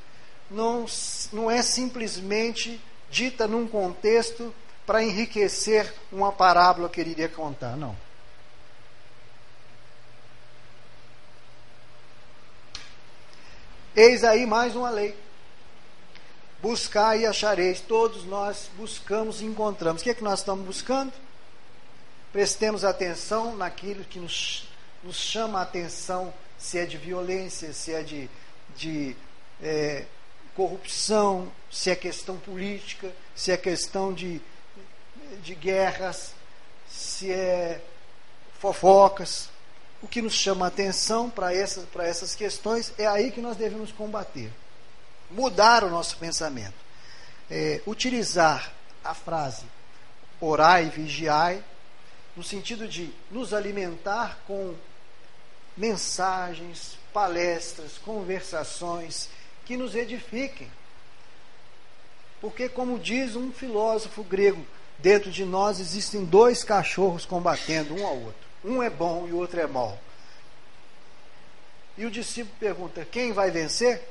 não, 0.49 0.85
não 1.33 1.49
é 1.49 1.63
simplesmente 1.63 2.79
dita 3.09 3.47
num 3.47 3.67
contexto 3.67 4.53
para 4.85 5.03
enriquecer 5.03 5.93
uma 6.11 6.31
parábola 6.31 6.89
que 6.89 6.99
ele 6.99 7.11
iria 7.11 7.29
contar, 7.29 7.75
não. 7.77 7.95
Eis 13.95 14.23
aí 14.23 14.45
mais 14.45 14.75
uma 14.75 14.89
lei. 14.89 15.15
Buscar 16.61 17.17
e 17.19 17.25
achareis. 17.25 17.81
Todos 17.81 18.23
nós 18.23 18.69
buscamos 18.77 19.41
e 19.41 19.45
encontramos. 19.45 20.01
O 20.01 20.03
que 20.03 20.09
é 20.09 20.13
que 20.13 20.23
nós 20.23 20.39
estamos 20.39 20.65
buscando? 20.65 21.11
Prestemos 22.31 22.85
atenção 22.85 23.57
naquilo 23.57 24.05
que 24.05 24.17
nos, 24.17 24.67
nos 25.03 25.17
chama 25.17 25.59
a 25.59 25.63
atenção, 25.63 26.33
se 26.57 26.77
é 26.77 26.85
de 26.85 26.97
violência, 26.97 27.73
se 27.73 27.93
é 27.93 28.01
de, 28.01 28.29
de 28.77 29.15
é, 29.61 30.05
corrupção, 30.55 31.51
se 31.69 31.89
é 31.89 31.95
questão 31.95 32.37
política, 32.37 33.11
se 33.35 33.51
é 33.51 33.57
questão 33.57 34.13
de, 34.13 34.41
de 35.41 35.55
guerras, 35.55 36.33
se 36.89 37.31
é 37.31 37.81
fofocas 38.59 39.49
o 40.01 40.07
que 40.07 40.21
nos 40.21 40.33
chama 40.33 40.65
a 40.65 40.67
atenção 40.67 41.29
para 41.29 41.53
essas, 41.53 41.85
essas 41.99 42.33
questões, 42.33 42.91
é 42.97 43.05
aí 43.05 43.31
que 43.31 43.39
nós 43.39 43.55
devemos 43.55 43.91
combater. 43.91 44.51
Mudar 45.29 45.83
o 45.83 45.89
nosso 45.89 46.17
pensamento. 46.17 46.73
É, 47.49 47.81
utilizar 47.85 48.71
a 49.03 49.13
frase 49.13 49.65
orai, 50.41 50.89
vigiai, 50.89 51.63
no 52.35 52.43
sentido 52.43 52.87
de 52.87 53.13
nos 53.29 53.53
alimentar 53.53 54.39
com 54.47 54.73
mensagens, 55.77 56.97
palestras, 57.13 57.97
conversações 57.99 59.29
que 59.65 59.77
nos 59.77 59.95
edifiquem. 59.95 60.69
Porque, 62.41 62.67
como 62.67 62.97
diz 62.97 63.35
um 63.35 63.51
filósofo 63.51 64.23
grego, 64.23 64.65
dentro 65.01 65.31
de 65.31 65.43
nós 65.43 65.79
existem 65.79 66.23
dois 66.23 66.63
cachorros 66.63 67.25
combatendo 67.25 67.95
um 67.95 68.05
ao 68.05 68.17
outro. 68.17 68.47
Um 68.63 68.81
é 68.81 68.89
bom 68.89 69.27
e 69.27 69.31
o 69.31 69.37
outro 69.37 69.59
é 69.59 69.67
mau. 69.67 69.99
E 71.97 72.05
o 72.05 72.11
discípulo 72.11 72.55
pergunta: 72.59 73.05
quem 73.05 73.33
vai 73.33 73.51
vencer? 73.51 74.07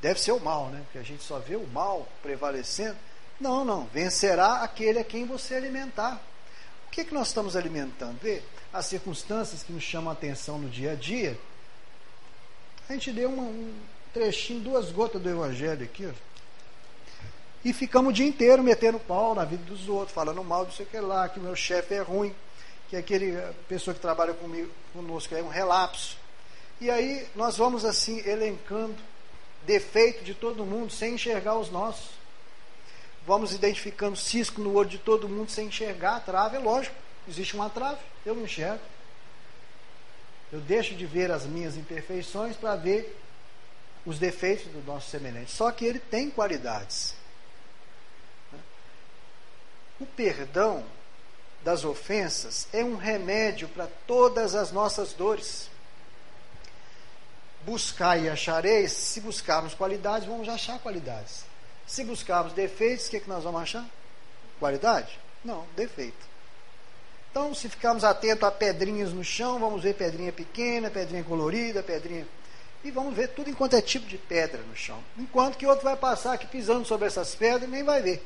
Deve 0.00 0.20
ser 0.20 0.32
o 0.32 0.40
mal, 0.40 0.68
né? 0.68 0.82
Porque 0.84 0.98
a 0.98 1.02
gente 1.02 1.22
só 1.22 1.38
vê 1.38 1.56
o 1.56 1.66
mal 1.68 2.06
prevalecendo. 2.22 2.96
Não, 3.40 3.64
não. 3.64 3.86
Vencerá 3.86 4.62
aquele 4.62 4.98
a 4.98 5.04
quem 5.04 5.26
você 5.26 5.54
alimentar. 5.54 6.20
O 6.86 6.90
que, 6.90 7.00
é 7.00 7.04
que 7.04 7.14
nós 7.14 7.28
estamos 7.28 7.56
alimentando? 7.56 8.18
Vê, 8.20 8.42
as 8.72 8.86
circunstâncias 8.86 9.62
que 9.62 9.72
nos 9.72 9.82
chamam 9.82 10.10
a 10.10 10.12
atenção 10.12 10.58
no 10.58 10.68
dia 10.68 10.92
a 10.92 10.94
dia. 10.94 11.38
A 12.88 12.92
gente 12.92 13.12
deu 13.12 13.30
um 13.30 13.72
trechinho, 14.12 14.60
duas 14.60 14.90
gotas 14.92 15.20
do 15.20 15.28
Evangelho 15.28 15.84
aqui, 15.84 16.06
ó. 16.06 16.12
E 17.64 17.72
ficamos 17.72 18.10
o 18.10 18.12
dia 18.12 18.26
inteiro 18.26 18.62
metendo 18.62 18.98
pau 18.98 19.34
na 19.34 19.44
vida 19.44 19.64
dos 19.64 19.88
outros, 19.88 20.12
falando 20.12 20.44
mal 20.44 20.66
do 20.66 20.72
sei 20.72 20.84
que 20.84 20.98
lá, 21.00 21.28
que 21.28 21.40
o 21.40 21.42
meu 21.42 21.56
chefe 21.56 21.94
é 21.94 22.00
ruim, 22.00 22.34
que 22.90 22.96
aquele 22.96 23.40
pessoa 23.66 23.94
que 23.94 24.00
trabalha 24.00 24.34
comigo, 24.34 24.70
conosco 24.92 25.34
é 25.34 25.42
um 25.42 25.48
relapso. 25.48 26.18
E 26.80 26.90
aí 26.90 27.26
nós 27.34 27.56
vamos 27.56 27.84
assim 27.84 28.18
elencando 28.28 28.96
defeito 29.64 30.22
de 30.22 30.34
todo 30.34 30.66
mundo 30.66 30.92
sem 30.92 31.14
enxergar 31.14 31.56
os 31.56 31.70
nossos. 31.70 32.10
Vamos 33.26 33.54
identificando 33.54 34.16
cisco 34.16 34.60
no 34.60 34.74
olho 34.74 34.90
de 34.90 34.98
todo 34.98 35.26
mundo 35.26 35.50
sem 35.50 35.68
enxergar 35.68 36.16
a 36.16 36.20
trave. 36.20 36.56
É 36.56 36.58
lógico, 36.58 36.94
existe 37.26 37.54
uma 37.54 37.70
trave, 37.70 38.00
eu 38.26 38.34
não 38.34 38.44
enxergo. 38.44 38.82
Eu 40.52 40.60
deixo 40.60 40.94
de 40.94 41.06
ver 41.06 41.30
as 41.30 41.46
minhas 41.46 41.76
imperfeições 41.76 42.54
para 42.56 42.76
ver 42.76 43.18
os 44.04 44.18
defeitos 44.18 44.66
do 44.66 44.84
nosso 44.84 45.08
semelhante. 45.08 45.50
Só 45.50 45.70
que 45.72 45.86
ele 45.86 45.98
tem 45.98 46.28
qualidades. 46.28 47.14
O 50.04 50.06
perdão 50.06 50.84
das 51.62 51.82
ofensas 51.82 52.68
é 52.74 52.84
um 52.84 52.94
remédio 52.94 53.66
para 53.68 53.88
todas 54.06 54.54
as 54.54 54.70
nossas 54.70 55.14
dores. 55.14 55.70
Buscar 57.64 58.18
e 58.18 58.28
achareis, 58.28 58.92
se 58.92 59.22
buscarmos 59.22 59.72
qualidades, 59.72 60.28
vamos 60.28 60.46
achar 60.46 60.78
qualidades. 60.78 61.46
Se 61.86 62.04
buscarmos 62.04 62.52
defeitos, 62.52 63.06
o 63.06 63.10
que, 63.10 63.16
é 63.16 63.20
que 63.20 63.30
nós 63.30 63.44
vamos 63.44 63.62
achar? 63.62 63.86
Qualidade? 64.60 65.18
Não, 65.42 65.64
defeito. 65.74 66.26
Então, 67.30 67.54
se 67.54 67.66
ficarmos 67.70 68.04
atentos 68.04 68.46
a 68.46 68.50
pedrinhas 68.50 69.10
no 69.10 69.24
chão, 69.24 69.58
vamos 69.58 69.82
ver 69.82 69.94
pedrinha 69.94 70.34
pequena, 70.34 70.90
pedrinha 70.90 71.24
colorida, 71.24 71.82
pedrinha. 71.82 72.28
E 72.84 72.90
vamos 72.90 73.14
ver 73.14 73.28
tudo 73.28 73.48
enquanto 73.48 73.72
é 73.72 73.80
tipo 73.80 74.06
de 74.06 74.18
pedra 74.18 74.60
no 74.64 74.76
chão. 74.76 75.02
Enquanto 75.16 75.56
que 75.56 75.66
outro 75.66 75.84
vai 75.84 75.96
passar 75.96 76.34
aqui 76.34 76.46
pisando 76.46 76.86
sobre 76.86 77.06
essas 77.06 77.34
pedras 77.34 77.62
e 77.62 77.72
nem 77.72 77.82
vai 77.82 78.02
ver. 78.02 78.22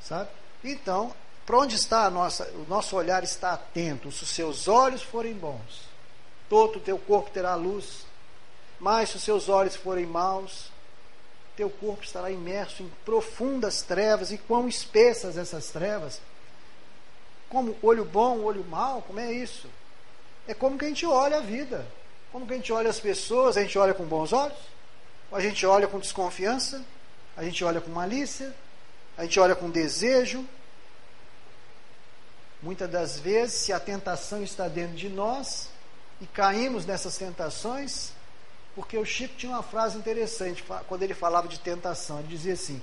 Sabe? 0.00 0.30
Então, 0.64 1.12
para 1.44 1.58
onde 1.58 1.76
está 1.76 2.08
nossa, 2.08 2.50
o 2.54 2.64
nosso 2.68 2.96
olhar 2.96 3.22
está 3.22 3.52
atento. 3.52 4.10
Se 4.10 4.22
os 4.22 4.30
seus 4.30 4.66
olhos 4.66 5.02
forem 5.02 5.34
bons, 5.34 5.86
todo 6.48 6.76
o 6.76 6.80
teu 6.80 6.98
corpo 6.98 7.30
terá 7.30 7.54
luz. 7.54 8.06
Mas 8.80 9.10
se 9.10 9.16
os 9.16 9.22
seus 9.22 9.48
olhos 9.48 9.76
forem 9.76 10.06
maus, 10.06 10.70
teu 11.54 11.68
corpo 11.68 12.02
estará 12.02 12.30
imerso 12.30 12.82
em 12.82 12.90
profundas 13.04 13.82
trevas. 13.82 14.32
E 14.32 14.38
quão 14.38 14.66
espessas 14.66 15.36
essas 15.36 15.68
trevas? 15.68 16.20
Como 17.50 17.76
olho 17.82 18.04
bom, 18.04 18.40
olho 18.40 18.64
mau, 18.64 19.02
como 19.02 19.20
é 19.20 19.30
isso? 19.30 19.68
É 20.48 20.54
como 20.54 20.78
que 20.78 20.86
a 20.86 20.88
gente 20.88 21.04
olha 21.04 21.36
a 21.36 21.40
vida. 21.40 21.86
Como 22.32 22.46
que 22.46 22.54
a 22.54 22.56
gente 22.56 22.72
olha 22.72 22.90
as 22.90 22.98
pessoas, 22.98 23.56
a 23.56 23.62
gente 23.62 23.78
olha 23.78 23.94
com 23.94 24.04
bons 24.04 24.32
olhos? 24.32 24.58
A 25.30 25.40
gente 25.40 25.64
olha 25.66 25.86
com 25.86 25.98
desconfiança? 25.98 26.82
A 27.36 27.44
gente 27.44 27.62
olha 27.64 27.80
com 27.80 27.90
malícia? 27.90 28.54
A 29.16 29.22
gente 29.22 29.38
olha 29.38 29.54
com 29.54 29.70
desejo? 29.70 30.44
Muitas 32.62 32.90
das 32.90 33.18
vezes, 33.18 33.54
se 33.54 33.72
a 33.72 33.78
tentação 33.78 34.42
está 34.42 34.68
dentro 34.68 34.96
de 34.96 35.08
nós 35.08 35.68
e 36.20 36.26
caímos 36.26 36.86
nessas 36.86 37.16
tentações, 37.16 38.12
porque 38.74 38.96
o 38.96 39.04
Chico 39.04 39.36
tinha 39.36 39.52
uma 39.52 39.62
frase 39.62 39.96
interessante 39.96 40.64
quando 40.88 41.02
ele 41.02 41.14
falava 41.14 41.46
de 41.46 41.60
tentação. 41.60 42.18
Ele 42.18 42.28
dizia 42.28 42.54
assim: 42.54 42.82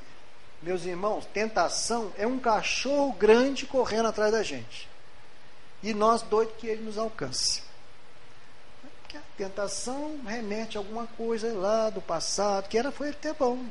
Meus 0.61 0.85
irmãos, 0.85 1.25
tentação 1.33 2.13
é 2.17 2.25
um 2.25 2.39
cachorro 2.39 3.11
grande 3.13 3.65
correndo 3.65 4.07
atrás 4.07 4.31
da 4.31 4.43
gente. 4.43 4.87
E 5.81 5.93
nós 5.93 6.21
doidos 6.21 6.55
que 6.59 6.67
ele 6.67 6.83
nos 6.83 6.97
alcance. 6.97 7.63
Porque 9.01 9.17
a 9.17 9.21
tentação 9.35 10.19
remete 10.25 10.77
a 10.77 10.79
alguma 10.79 11.07
coisa 11.07 11.51
lá 11.53 11.89
do 11.89 12.01
passado, 12.01 12.69
que 12.69 12.77
era 12.77 12.91
foi 12.91 13.09
até 13.09 13.33
bom. 13.33 13.65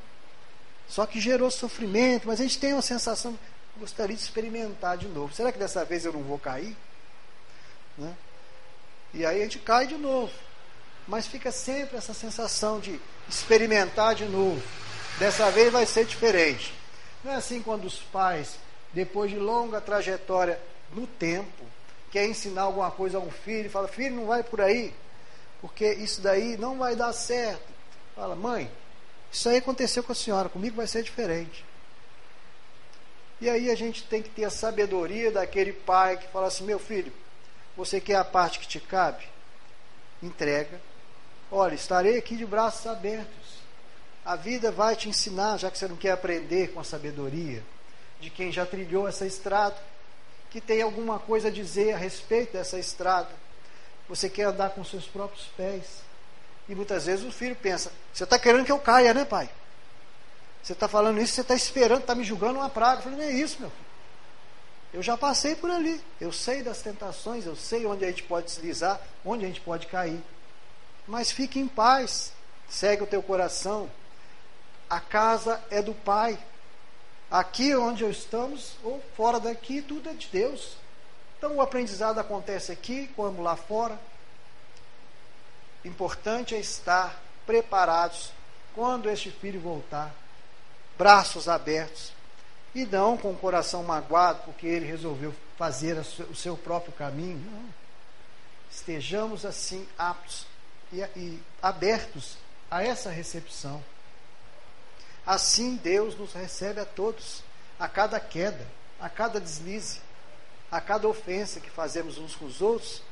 Só 0.91 1.07
que 1.07 1.21
gerou 1.21 1.49
sofrimento, 1.53 2.27
mas 2.27 2.41
a 2.41 2.43
gente 2.43 2.59
tem 2.59 2.73
uma 2.73 2.83
sensação, 2.83 3.39
gostaria 3.79 4.17
de 4.17 4.23
experimentar 4.23 4.99
de 4.99 5.07
novo. 5.07 5.33
Será 5.33 5.53
que 5.53 5.59
dessa 5.59 5.85
vez 5.85 6.05
eu 6.05 6.13
não 6.13 6.25
vou 6.25 6.37
cair? 6.37 6.77
Né? 7.97 8.13
E 9.15 9.25
aí 9.25 9.41
a 9.41 9.45
gente 9.45 9.61
cai 9.61 9.87
de 9.87 9.97
novo. 9.97 10.33
Mas 11.07 11.29
fica 11.29 11.53
sempre 11.53 11.97
essa 11.97 12.13
sensação 12.13 12.81
de 12.81 13.01
experimentar 13.29 14.17
de 14.17 14.25
novo. 14.25 14.61
Dessa 15.21 15.49
vez 15.53 15.73
vai 15.73 15.87
ser 15.87 16.05
diferente. 16.05 16.75
Não 17.23 17.33
é 17.33 17.37
assim 17.37 17.63
quando 17.63 17.85
os 17.85 18.01
pais, 18.01 18.59
depois 18.93 19.31
de 19.31 19.39
longa 19.39 19.81
trajetória 19.81 20.61
no 20.93 21.07
tempo, 21.07 21.65
quer 22.11 22.27
ensinar 22.27 22.63
alguma 22.63 22.91
coisa 22.91 23.19
a 23.19 23.21
um 23.21 23.31
filho, 23.31 23.71
fala, 23.71 23.87
filho, 23.87 24.17
não 24.17 24.27
vai 24.27 24.43
por 24.43 24.61
aí, 24.61 24.93
porque 25.61 25.93
isso 25.93 26.21
daí 26.21 26.57
não 26.57 26.79
vai 26.79 26.97
dar 26.97 27.13
certo. 27.13 27.71
Fala, 28.17 28.35
mãe, 28.35 28.69
isso 29.33 29.49
aí 29.49 29.59
aconteceu 29.59 30.03
com 30.03 30.13
a 30.13 30.15
senhora, 30.15 30.49
comigo 30.49 30.77
vai 30.77 30.87
ser 30.87 31.03
diferente. 31.03 31.65
E 33.41 33.49
aí 33.49 33.71
a 33.71 33.75
gente 33.75 34.05
tem 34.05 34.23
que 34.23 34.29
ter 34.29 34.45
a 34.45 34.51
sabedoria 34.51 35.31
daquele 35.31 35.73
pai 35.73 36.19
que 36.19 36.29
fala 36.29 36.49
assim: 36.49 36.65
meu 36.65 36.79
filho, 36.79 37.13
você 37.77 38.01
quer 38.01 38.17
a 38.17 38.25
parte 38.25 38.59
que 38.59 38.69
te 38.69 38.81
cabe? 38.81 39.27
Entrega. 40.23 40.81
Olha, 41.51 41.75
estarei 41.75 42.19
aqui 42.19 42.37
de 42.37 42.45
braços 42.45 42.87
abertos. 42.87 43.61
A 44.25 44.37
vida 44.37 44.71
vai 44.71 44.95
te 44.95 45.09
ensinar, 45.09 45.57
já 45.57 45.71
que 45.71 45.79
você 45.79 45.89
não 45.89 45.97
quer 45.97 46.11
aprender 46.11 46.73
com 46.73 46.81
a 46.81 46.85
sabedoria 46.85 47.63
de 48.21 48.29
quem 48.29 48.53
já 48.53 48.67
trilhou 48.67 49.09
essa 49.09 49.25
estrada, 49.27 49.77
que 50.51 50.61
tem 50.61 50.83
alguma 50.83 51.19
coisa 51.19 51.49
a 51.49 51.51
dizer 51.51 51.95
a 51.95 51.97
respeito 51.97 52.53
dessa 52.53 52.79
estrada. 52.79 53.31
Você 54.09 54.29
quer 54.29 54.45
andar 54.45 54.71
com 54.71 54.85
seus 54.85 55.07
próprios 55.07 55.47
pés. 55.57 56.03
E 56.71 56.75
muitas 56.77 57.07
vezes 57.07 57.27
o 57.27 57.33
filho 57.33 57.57
pensa: 57.57 57.91
Você 58.15 58.23
está 58.23 58.39
querendo 58.39 58.65
que 58.65 58.71
eu 58.71 58.79
caia, 58.79 59.13
né, 59.13 59.25
pai? 59.25 59.51
Você 60.63 60.73
está 60.73 60.87
falando 60.87 61.21
isso, 61.21 61.35
você 61.35 61.41
está 61.41 61.55
esperando, 61.55 62.03
está 62.03 62.15
me 62.15 62.23
julgando 62.23 62.61
uma 62.61 62.71
praga. 62.71 63.01
Eu 63.01 63.03
falei: 63.03 63.19
Não 63.19 63.25
é 63.25 63.33
isso, 63.33 63.61
meu 63.61 63.69
filho. 63.69 63.91
Eu 64.95 65.03
já 65.03 65.17
passei 65.17 65.57
por 65.57 65.69
ali. 65.69 66.01
Eu 66.21 66.31
sei 66.31 66.63
das 66.63 66.81
tentações, 66.81 67.45
eu 67.45 67.57
sei 67.57 67.85
onde 67.87 68.05
a 68.05 68.09
gente 68.09 68.23
pode 68.23 68.47
deslizar, 68.47 69.01
onde 69.25 69.45
a 69.45 69.49
gente 69.49 69.61
pode 69.61 69.89
cair. 69.89 70.23
Mas 71.09 71.33
fique 71.33 71.59
em 71.59 71.67
paz. 71.67 72.33
Segue 72.69 73.03
o 73.03 73.07
teu 73.07 73.21
coração. 73.21 73.91
A 74.89 75.01
casa 75.01 75.61
é 75.71 75.83
do 75.83 75.93
Pai. 75.93 76.39
Aqui 77.29 77.75
onde 77.75 78.09
estamos, 78.09 78.77
ou 78.85 79.03
fora 79.17 79.41
daqui, 79.41 79.83
tudo 79.83 80.09
é 80.09 80.13
de 80.13 80.29
Deus. 80.29 80.77
Então 81.37 81.57
o 81.57 81.61
aprendizado 81.61 82.21
acontece 82.21 82.71
aqui, 82.71 83.09
como 83.17 83.43
lá 83.43 83.57
fora. 83.57 83.99
Importante 85.85 86.55
é 86.55 86.59
estar 86.59 87.21
preparados 87.47 88.33
quando 88.75 89.09
este 89.09 89.31
filho 89.31 89.61
voltar, 89.61 90.15
braços 90.97 91.49
abertos, 91.49 92.13
e 92.75 92.85
não 92.85 93.17
com 93.17 93.33
o 93.33 93.37
coração 93.37 93.83
magoado, 93.83 94.43
porque 94.45 94.67
ele 94.67 94.87
resolveu 94.87 95.35
fazer 95.57 95.97
o 95.99 96.35
seu 96.35 96.57
próprio 96.57 96.93
caminho. 96.93 97.39
Não. 97.51 97.75
Estejamos 98.71 99.45
assim 99.45 99.87
aptos 99.99 100.47
e, 100.93 101.01
e 101.17 101.43
abertos 101.61 102.37
a 102.71 102.85
essa 102.85 103.11
recepção. 103.11 103.83
Assim 105.27 105.77
Deus 105.77 106.17
nos 106.17 106.33
recebe 106.33 106.81
a 106.81 106.85
todos, 106.85 107.43
a 107.79 107.89
cada 107.89 108.21
queda, 108.21 108.67
a 109.01 109.09
cada 109.09 109.41
deslize, 109.41 110.01
a 110.71 110.81
cada 110.81 111.09
ofensa 111.09 111.61
que 111.61 111.71
fazemos 111.71 112.19
uns 112.19 112.37
com 112.37 112.47
os 112.47 112.63
outros. 112.63 113.03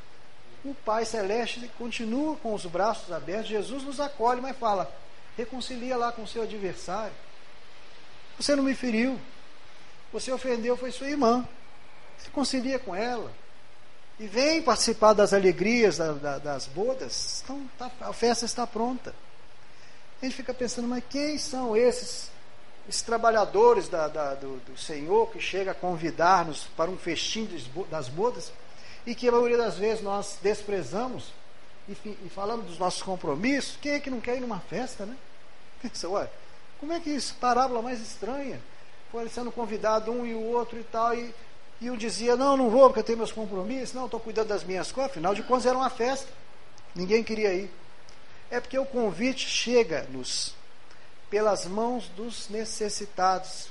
O 0.69 0.75
Pai 0.75 1.07
Celeste 1.07 1.67
continua 1.79 2.37
com 2.37 2.53
os 2.53 2.67
braços 2.67 3.11
abertos. 3.11 3.49
Jesus 3.49 3.83
nos 3.85 3.99
acolhe, 3.99 4.39
mas 4.39 4.55
fala: 4.55 4.93
reconcilia 5.35 5.97
lá 5.97 6.13
com 6.13 6.25
o 6.25 6.29
seu 6.29 6.43
adversário. 6.43 7.15
Você 8.39 8.55
não 8.55 8.63
me 8.63 8.75
feriu, 8.75 9.19
você 10.13 10.31
ofendeu 10.31 10.77
foi 10.77 10.93
sua 10.93 11.09
irmã. 11.09 11.49
Se 12.19 12.29
concilia 12.29 12.79
com 12.79 12.95
ela. 12.95 13.33
E 14.21 14.27
vem 14.27 14.61
participar 14.61 15.15
das 15.15 15.33
alegrias, 15.33 15.97
da, 15.97 16.13
da, 16.13 16.39
das 16.39 16.67
bodas. 16.67 17.41
Então, 17.45 17.71
tá, 17.79 17.91
a 18.01 18.13
festa 18.13 18.45
está 18.45 18.67
pronta. 18.67 19.15
A 20.21 20.25
gente 20.27 20.35
fica 20.37 20.53
pensando, 20.53 20.87
mas 20.87 21.03
quem 21.09 21.39
são 21.39 21.75
esses, 21.75 22.31
esses 22.87 23.01
trabalhadores 23.01 23.89
da, 23.89 24.09
do, 24.09 24.57
do, 24.59 24.77
Senhor 24.77 25.31
que 25.31 25.41
chega 25.41 25.71
a 25.71 25.75
convidar-nos 25.75 26.65
para 26.77 26.91
um 26.91 26.99
festim 26.99 27.49
das 27.91 28.09
bodas 28.09 28.53
e 29.09 29.15
que 29.15 29.27
a 29.27 29.33
maioria 29.33 29.57
das 29.57 29.79
vezes 29.79 30.05
nós 30.05 30.39
desprezamos 30.43 31.33
e, 31.89 31.93
e 31.93 32.29
falamos 32.29 32.67
dos 32.67 32.79
nossos 32.79 33.03
compromissos? 33.03 33.79
Quem 33.81 33.93
é 33.93 34.01
que 34.01 34.11
não 34.11 34.21
quer 34.21 34.37
ir 34.37 34.41
numa 34.41 34.61
festa, 34.61 35.07
né? 35.07 35.17
Pensa, 35.81 36.07
ué, 36.11 36.29
como 36.79 36.93
é 36.93 37.01
que 37.01 37.09
isso? 37.09 37.35
Parábola 37.37 37.81
mais 37.81 38.03
estranha 38.03 38.61
foram 39.11 39.31
sendo 39.31 39.51
convidados 39.51 40.15
um 40.15 40.27
e 40.27 40.35
o 40.35 40.43
outro 40.43 40.79
e 40.79 40.85
tal, 40.85 41.15
e, 41.15 41.35
e 41.81 41.91
um 41.91 41.97
dizia, 41.97 42.37
não, 42.37 42.55
não 42.55 42.69
vou 42.69 42.83
porque 42.89 43.01
eu 43.01 43.05
tenho 43.05 43.17
meus 43.17 43.33
compromissos, 43.33 43.95
não, 43.95 44.05
estou 44.05 44.21
cuidando 44.21 44.49
das 44.49 44.63
minhas 44.63 44.93
coisas, 44.93 45.11
afinal 45.11 45.35
de 45.35 45.43
contas 45.43 45.65
era 45.65 45.79
uma 45.79 45.89
festa, 45.89 46.31
ninguém 46.95 47.25
queria 47.25 47.55
ir. 47.55 47.71
É 48.51 48.61
porque 48.61 48.79
o 48.79 48.85
convite 48.85 49.49
chega-nos 49.49 50.55
pelas 51.31 51.65
mãos 51.65 52.09
dos 52.09 52.51
necessitados. 52.51 53.71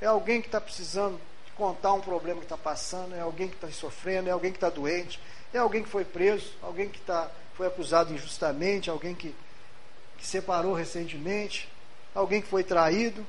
É 0.00 0.06
alguém 0.06 0.40
que 0.40 0.46
está 0.46 0.60
precisando 0.60 1.20
contar 1.60 1.92
um 1.92 2.00
problema 2.00 2.38
que 2.38 2.46
está 2.46 2.56
passando, 2.56 3.14
é 3.14 3.20
alguém 3.20 3.46
que 3.46 3.54
está 3.54 3.70
sofrendo, 3.70 4.30
é 4.30 4.32
alguém 4.32 4.50
que 4.50 4.56
está 4.56 4.70
doente, 4.70 5.20
é 5.52 5.58
alguém 5.58 5.82
que 5.82 5.90
foi 5.90 6.06
preso, 6.06 6.54
alguém 6.62 6.88
que 6.88 6.98
tá, 7.00 7.30
foi 7.54 7.66
acusado 7.66 8.14
injustamente, 8.14 8.88
alguém 8.88 9.14
que, 9.14 9.34
que 10.16 10.26
separou 10.26 10.72
recentemente, 10.72 11.70
alguém 12.14 12.40
que 12.40 12.48
foi 12.48 12.64
traído. 12.64 13.26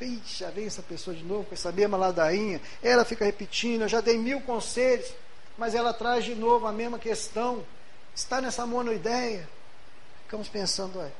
Vixe, 0.00 0.38
já 0.38 0.48
vem 0.48 0.64
essa 0.64 0.80
pessoa 0.80 1.14
de 1.14 1.22
novo 1.22 1.44
com 1.44 1.54
essa 1.54 1.70
mesma 1.70 1.98
ladainha. 1.98 2.58
Ela 2.82 3.04
fica 3.04 3.26
repetindo, 3.26 3.82
eu 3.82 3.88
já 3.88 4.00
dei 4.00 4.16
mil 4.16 4.40
conselhos, 4.40 5.12
mas 5.58 5.74
ela 5.74 5.92
traz 5.92 6.24
de 6.24 6.34
novo 6.34 6.66
a 6.66 6.72
mesma 6.72 6.98
questão. 6.98 7.62
Está 8.14 8.40
nessa 8.40 8.64
monoideia. 8.64 9.46
Ficamos 10.24 10.48
pensando, 10.48 11.02
é, 11.02 11.10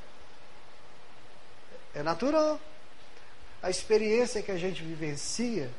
é 1.97 2.03
natural. 2.03 2.59
A 3.63 3.69
experiência 3.69 4.43
que 4.43 4.51
a 4.51 4.57
gente 4.57 4.83
vivencia 4.83 5.71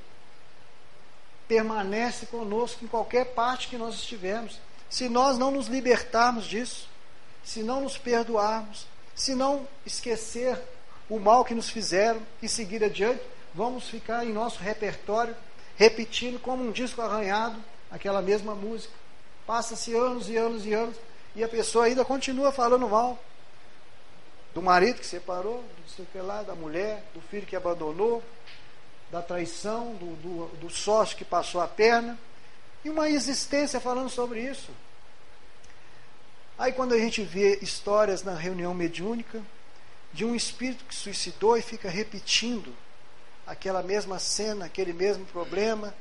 permanece 1.50 2.28
conosco 2.28 2.86
em 2.86 2.88
qualquer 2.88 3.34
parte 3.34 3.68
que 3.68 3.78
nós 3.78 3.96
estivermos. 3.96 4.60
Se 4.88 5.10
nós 5.10 5.38
não 5.38 5.50
nos 5.50 5.68
libertarmos 5.68 6.46
disso, 6.46 6.88
se 7.44 7.64
não 7.64 7.82
nos 7.82 7.98
perdoarmos, 7.98 8.86
se 9.16 9.34
não 9.34 9.68
esquecer 9.84 10.62
o 11.10 11.20
mal 11.20 11.44
que 11.44 11.56
nos 11.56 11.70
fizeram 11.70 12.22
e 12.42 12.48
seguir 12.48 12.84
adiante, 12.84 13.22
vamos 13.54 13.90
ficar 13.90 14.24
em 14.24 14.32
nosso 14.32 14.60
repertório 14.60 15.36
repetindo 15.76 16.40
como 16.40 16.64
um 16.64 16.72
disco 16.72 17.02
arranhado 17.02 17.58
aquela 17.90 18.22
mesma 18.22 18.54
música. 18.54 18.94
Passa-se 19.48 19.96
anos 19.96 20.30
e 20.30 20.38
anos 20.38 20.66
e 20.68 20.74
anos 20.74 20.96
e 21.36 21.44
a 21.44 21.50
pessoa 21.50 21.86
ainda 21.86 22.06
continua 22.06 22.52
falando 22.52 22.88
mal 22.88 23.18
do 24.54 24.62
marido 24.62 25.00
que 25.00 25.06
separou, 25.06 25.64
do 25.64 25.92
sei 25.92 26.06
que 26.12 26.20
lá, 26.20 26.44
da 26.44 26.54
mulher, 26.54 27.04
do 27.14 27.22
filho 27.22 27.48
que 27.48 27.56
abandonou, 27.56 28.22
da 29.12 29.22
traição, 29.22 29.96
do, 29.96 30.16
do, 30.18 30.48
do 30.58 30.70
sócio 30.70 31.18
que 31.18 31.26
passou 31.26 31.62
a 31.62 31.68
perna, 31.68 32.18
e 32.84 32.90
uma 32.90 33.10
existência 33.10 33.80
falando 33.80 34.10
sobre 34.10 34.42
isso. 34.42 34.72
Aí 36.58 36.72
quando 36.72 36.94
a 36.94 36.98
gente 36.98 37.24
vê 37.24 37.58
histórias 37.62 38.24
na 38.24 38.36
reunião 38.36 38.74
mediúnica, 38.74 39.42
de 40.12 40.26
um 40.26 40.36
espírito 40.36 40.86
que 40.86 40.96
suicidou 40.96 41.58
e 41.58 41.62
fica 41.62 41.90
repetindo 41.90 42.76
aquela 43.46 43.82
mesma 43.82 44.20
cena, 44.20 44.66
aquele 44.66 44.94
mesmo 44.94 45.26
problema, 45.26 45.94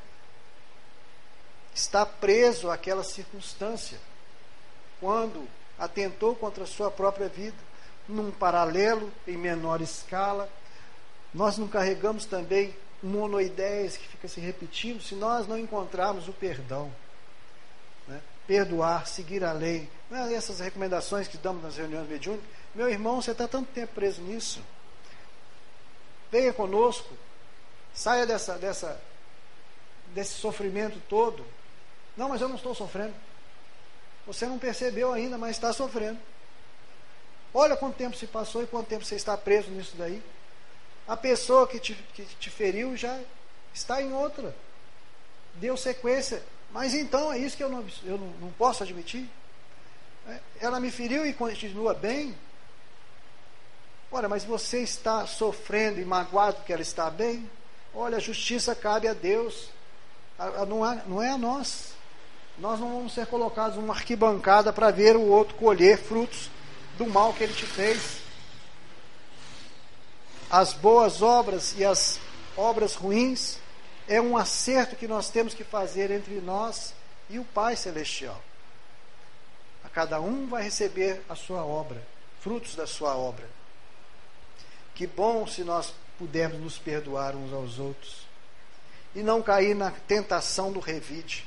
está 1.74 2.04
preso 2.04 2.70
àquela 2.70 3.04
circunstância, 3.04 3.98
quando 5.00 5.48
atentou 5.78 6.34
contra 6.34 6.64
a 6.64 6.66
sua 6.66 6.90
própria 6.90 7.28
vida, 7.28 7.56
num 8.08 8.30
paralelo, 8.30 9.12
em 9.26 9.36
menor 9.36 9.80
escala. 9.80 10.50
Nós 11.32 11.56
não 11.56 11.68
carregamos 11.68 12.24
também 12.24 12.74
monoideias 13.02 13.96
que 13.96 14.08
fica 14.08 14.28
se 14.28 14.40
repetindo 14.40 15.00
se 15.02 15.14
nós 15.14 15.46
não 15.46 15.58
encontrarmos 15.58 16.28
o 16.28 16.32
perdão. 16.32 16.92
Né? 18.06 18.20
Perdoar, 18.46 19.06
seguir 19.06 19.44
a 19.44 19.52
lei. 19.52 19.88
É 20.10 20.34
essas 20.34 20.60
recomendações 20.60 21.28
que 21.28 21.36
damos 21.36 21.62
nas 21.62 21.76
reuniões 21.76 22.08
mediúnicas 22.08 22.58
meu 22.78 22.88
irmão, 22.88 23.20
você 23.20 23.32
está 23.32 23.48
tanto 23.48 23.72
tempo 23.72 23.94
preso 23.94 24.22
nisso. 24.22 24.60
Venha 26.30 26.52
conosco. 26.52 27.12
Saia 27.94 28.24
dessa, 28.26 28.56
dessa, 28.56 29.00
desse 30.14 30.34
sofrimento 30.34 31.02
todo. 31.08 31.44
Não, 32.16 32.28
mas 32.28 32.40
eu 32.40 32.48
não 32.48 32.54
estou 32.54 32.74
sofrendo. 32.76 33.14
Você 34.26 34.46
não 34.46 34.60
percebeu 34.60 35.12
ainda, 35.12 35.36
mas 35.36 35.56
está 35.56 35.72
sofrendo. 35.72 36.20
Olha 37.52 37.76
quanto 37.76 37.96
tempo 37.96 38.16
se 38.16 38.28
passou 38.28 38.62
e 38.62 38.66
quanto 38.68 38.86
tempo 38.86 39.04
você 39.04 39.16
está 39.16 39.36
preso 39.36 39.70
nisso 39.70 39.96
daí. 39.96 40.22
A 41.08 41.16
pessoa 41.16 41.66
que 41.66 41.80
te, 41.80 41.94
que 42.12 42.22
te 42.22 42.50
feriu 42.50 42.94
já 42.94 43.18
está 43.72 44.02
em 44.02 44.12
outra. 44.12 44.54
Deu 45.54 45.74
sequência. 45.74 46.42
Mas 46.70 46.92
então 46.92 47.32
é 47.32 47.38
isso 47.38 47.56
que 47.56 47.64
eu 47.64 47.70
não, 47.70 47.84
eu 48.04 48.18
não, 48.18 48.26
não 48.40 48.50
posso 48.52 48.82
admitir. 48.82 49.26
É, 50.28 50.38
ela 50.60 50.78
me 50.78 50.90
feriu 50.90 51.24
e 51.24 51.32
continua 51.32 51.94
bem. 51.94 52.36
Olha, 54.12 54.28
mas 54.28 54.44
você 54.44 54.80
está 54.80 55.26
sofrendo 55.26 55.98
e 55.98 56.04
magoado 56.04 56.56
porque 56.56 56.72
ela 56.72 56.82
está 56.82 57.10
bem? 57.10 57.50
Olha, 57.94 58.18
a 58.18 58.20
justiça 58.20 58.74
cabe 58.74 59.08
a 59.08 59.14
Deus, 59.14 59.70
não, 60.66 60.90
é, 60.90 61.02
não 61.06 61.22
é 61.22 61.30
a 61.30 61.38
nós. 61.38 61.94
Nós 62.58 62.78
não 62.78 62.92
vamos 62.96 63.14
ser 63.14 63.26
colocados 63.26 63.76
numa 63.76 63.94
arquibancada 63.94 64.72
para 64.72 64.90
ver 64.90 65.16
o 65.16 65.22
outro 65.22 65.54
colher 65.54 65.98
frutos 65.98 66.50
do 66.98 67.06
mal 67.06 67.32
que 67.32 67.44
ele 67.44 67.52
te 67.54 67.64
fez. 67.64 68.27
As 70.50 70.72
boas 70.72 71.20
obras 71.20 71.74
e 71.76 71.84
as 71.84 72.18
obras 72.56 72.94
ruins 72.94 73.58
é 74.08 74.20
um 74.20 74.36
acerto 74.36 74.96
que 74.96 75.06
nós 75.06 75.28
temos 75.28 75.52
que 75.52 75.62
fazer 75.62 76.10
entre 76.10 76.40
nós 76.40 76.94
e 77.28 77.38
o 77.38 77.44
Pai 77.44 77.76
Celestial. 77.76 78.40
A 79.84 79.88
cada 79.88 80.20
um 80.20 80.46
vai 80.48 80.62
receber 80.62 81.22
a 81.28 81.34
sua 81.34 81.64
obra, 81.64 82.02
frutos 82.40 82.74
da 82.74 82.86
sua 82.86 83.16
obra. 83.16 83.48
Que 84.94 85.06
bom 85.06 85.46
se 85.46 85.62
nós 85.62 85.94
pudermos 86.18 86.60
nos 86.60 86.78
perdoar 86.78 87.36
uns 87.36 87.52
aos 87.52 87.78
outros 87.78 88.26
e 89.14 89.22
não 89.22 89.42
cair 89.42 89.74
na 89.74 89.90
tentação 89.90 90.72
do 90.72 90.80
revide. 90.80 91.46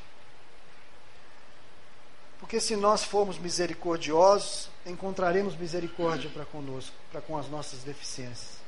Porque 2.40 2.60
se 2.60 2.76
nós 2.76 3.04
formos 3.04 3.38
misericordiosos, 3.38 4.70
encontraremos 4.86 5.56
misericórdia 5.56 6.30
para 6.30 6.46
conosco, 6.46 6.96
para 7.12 7.22
com 7.22 7.38
as 7.38 7.48
nossas 7.48 7.84
deficiências, 7.84 8.61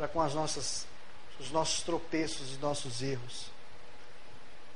para 0.00 0.08
com 0.08 0.22
as 0.22 0.32
nossas, 0.32 0.86
os 1.38 1.50
nossos 1.50 1.82
tropeços 1.82 2.54
e 2.54 2.58
nossos 2.58 3.02
erros. 3.02 3.50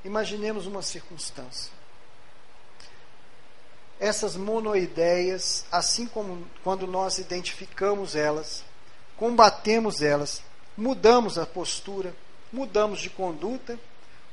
Imaginemos 0.03 0.67
uma 0.67 0.83
circunstância. 0.83 1.71
essas 3.99 4.35
monoideias, 4.35 5.65
assim 5.71 6.05
como 6.05 6.45
quando 6.63 6.85
nós 6.85 7.17
identificamos 7.17 8.15
elas, 8.15 8.63
combatemos 9.17 10.03
elas, 10.03 10.43
mudamos 10.77 11.39
a 11.39 11.45
postura, 11.45 12.15
mudamos 12.53 12.99
de 12.99 13.09
conduta, 13.09 13.79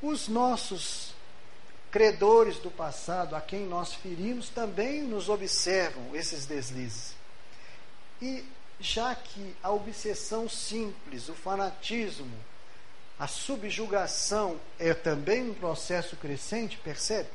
os 0.02 0.28
nossos 0.28 1.14
credores 1.90 2.58
do 2.58 2.70
passado, 2.70 3.34
a 3.34 3.40
quem 3.40 3.64
nós 3.64 3.94
ferimos, 3.94 4.50
também 4.50 5.00
nos 5.00 5.30
observam 5.30 6.14
esses 6.14 6.44
deslizes. 6.44 7.14
E 8.20 8.44
já 8.82 9.14
que 9.14 9.54
a 9.62 9.70
obsessão 9.70 10.48
simples, 10.48 11.28
o 11.28 11.34
fanatismo, 11.34 12.36
a 13.16 13.28
subjugação 13.28 14.60
é 14.76 14.92
também 14.92 15.48
um 15.48 15.54
processo 15.54 16.16
crescente, 16.16 16.76
percebe? 16.78 17.28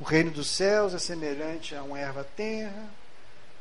O 0.00 0.04
reino 0.04 0.30
dos 0.30 0.48
céus 0.48 0.94
é 0.94 0.98
semelhante 0.98 1.74
a 1.74 1.82
uma 1.82 1.98
erva 1.98 2.24
tenra, 2.24 2.88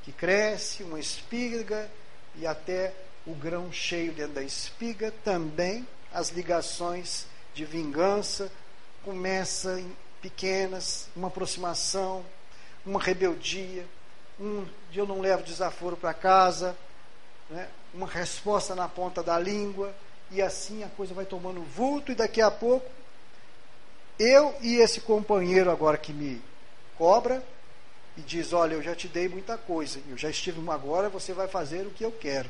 que 0.03 0.14
cresce, 0.14 0.84
uma 0.84 0.99
espiga 0.99 1.91
e 2.36 2.47
até 2.47 2.93
o 3.26 3.36
grão 3.36 3.72
cheio 3.74 4.14
dentro 4.14 4.36
da 4.36 4.43
espiga, 4.43 5.14
também 5.24 5.86
as 6.14 6.30
ligações 6.30 7.28
de 7.53 7.66
vingança 7.66 8.49
começam 9.03 9.78
em 9.78 9.95
pequenas, 10.22 11.09
uma 11.14 11.28
aproximação, 11.28 12.26
uma 12.86 13.01
rebeldia, 13.01 13.86
um 14.39 14.66
eu 14.93 15.05
não 15.05 15.20
levo 15.20 15.43
desaforo 15.43 15.97
para 15.97 16.14
casa, 16.14 16.76
né? 17.52 17.68
uma 17.93 18.08
resposta 18.08 18.74
na 18.74 18.88
ponta 18.88 19.22
da 19.22 19.38
língua, 19.38 19.93
e 20.32 20.41
assim 20.41 20.84
a 20.84 20.88
coisa 20.88 21.14
vai 21.14 21.26
tomando 21.26 21.62
vulto, 21.62 22.12
e 22.12 22.16
daqui 22.16 22.41
a 22.41 22.49
pouco 22.49 22.89
eu 24.18 24.56
e 24.62 24.78
esse 24.78 25.02
companheiro 25.02 25.70
agora 25.70 25.97
que 25.97 26.14
me 26.14 26.41
cobra 26.97 27.43
e 28.16 28.22
diz: 28.22 28.54
Olha, 28.54 28.76
eu 28.76 28.82
já 28.82 28.95
te 28.95 29.08
dei 29.08 29.28
muita 29.28 29.58
coisa, 29.58 29.99
eu 30.08 30.18
já 30.18 30.30
estive 30.30 30.62
agora, 30.70 31.10
você 31.10 31.34
vai 31.34 31.47
fazer 31.47 31.86
o 31.86 31.91
que 31.91 32.06
eu 32.06 32.12
quero. 32.12 32.49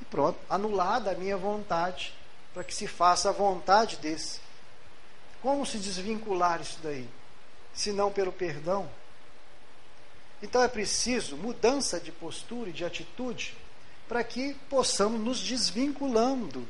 E 0.00 0.04
pronto, 0.04 0.38
anulada 0.48 1.10
a 1.10 1.14
minha 1.14 1.36
vontade, 1.36 2.14
para 2.54 2.64
que 2.64 2.74
se 2.74 2.86
faça 2.86 3.28
a 3.28 3.32
vontade 3.32 3.96
desse. 3.96 4.40
Como 5.42 5.66
se 5.66 5.78
desvincular 5.78 6.60
isso 6.60 6.78
daí? 6.82 7.08
Se 7.74 7.92
não 7.92 8.12
pelo 8.12 8.32
perdão. 8.32 8.88
Então 10.40 10.62
é 10.62 10.68
preciso 10.68 11.36
mudança 11.36 12.00
de 12.00 12.12
postura 12.12 12.70
e 12.70 12.72
de 12.72 12.84
atitude 12.84 13.56
para 14.12 14.22
que 14.22 14.52
possamos 14.68 15.18
nos 15.18 15.40
desvinculando 15.40 16.68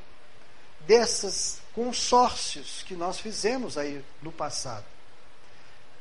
desses 0.86 1.61
consórcios 1.74 2.84
que 2.84 2.95
nós 2.95 3.18
fizemos 3.18 3.76
aí 3.76 4.01
no 4.22 4.30
passado. 4.30 4.84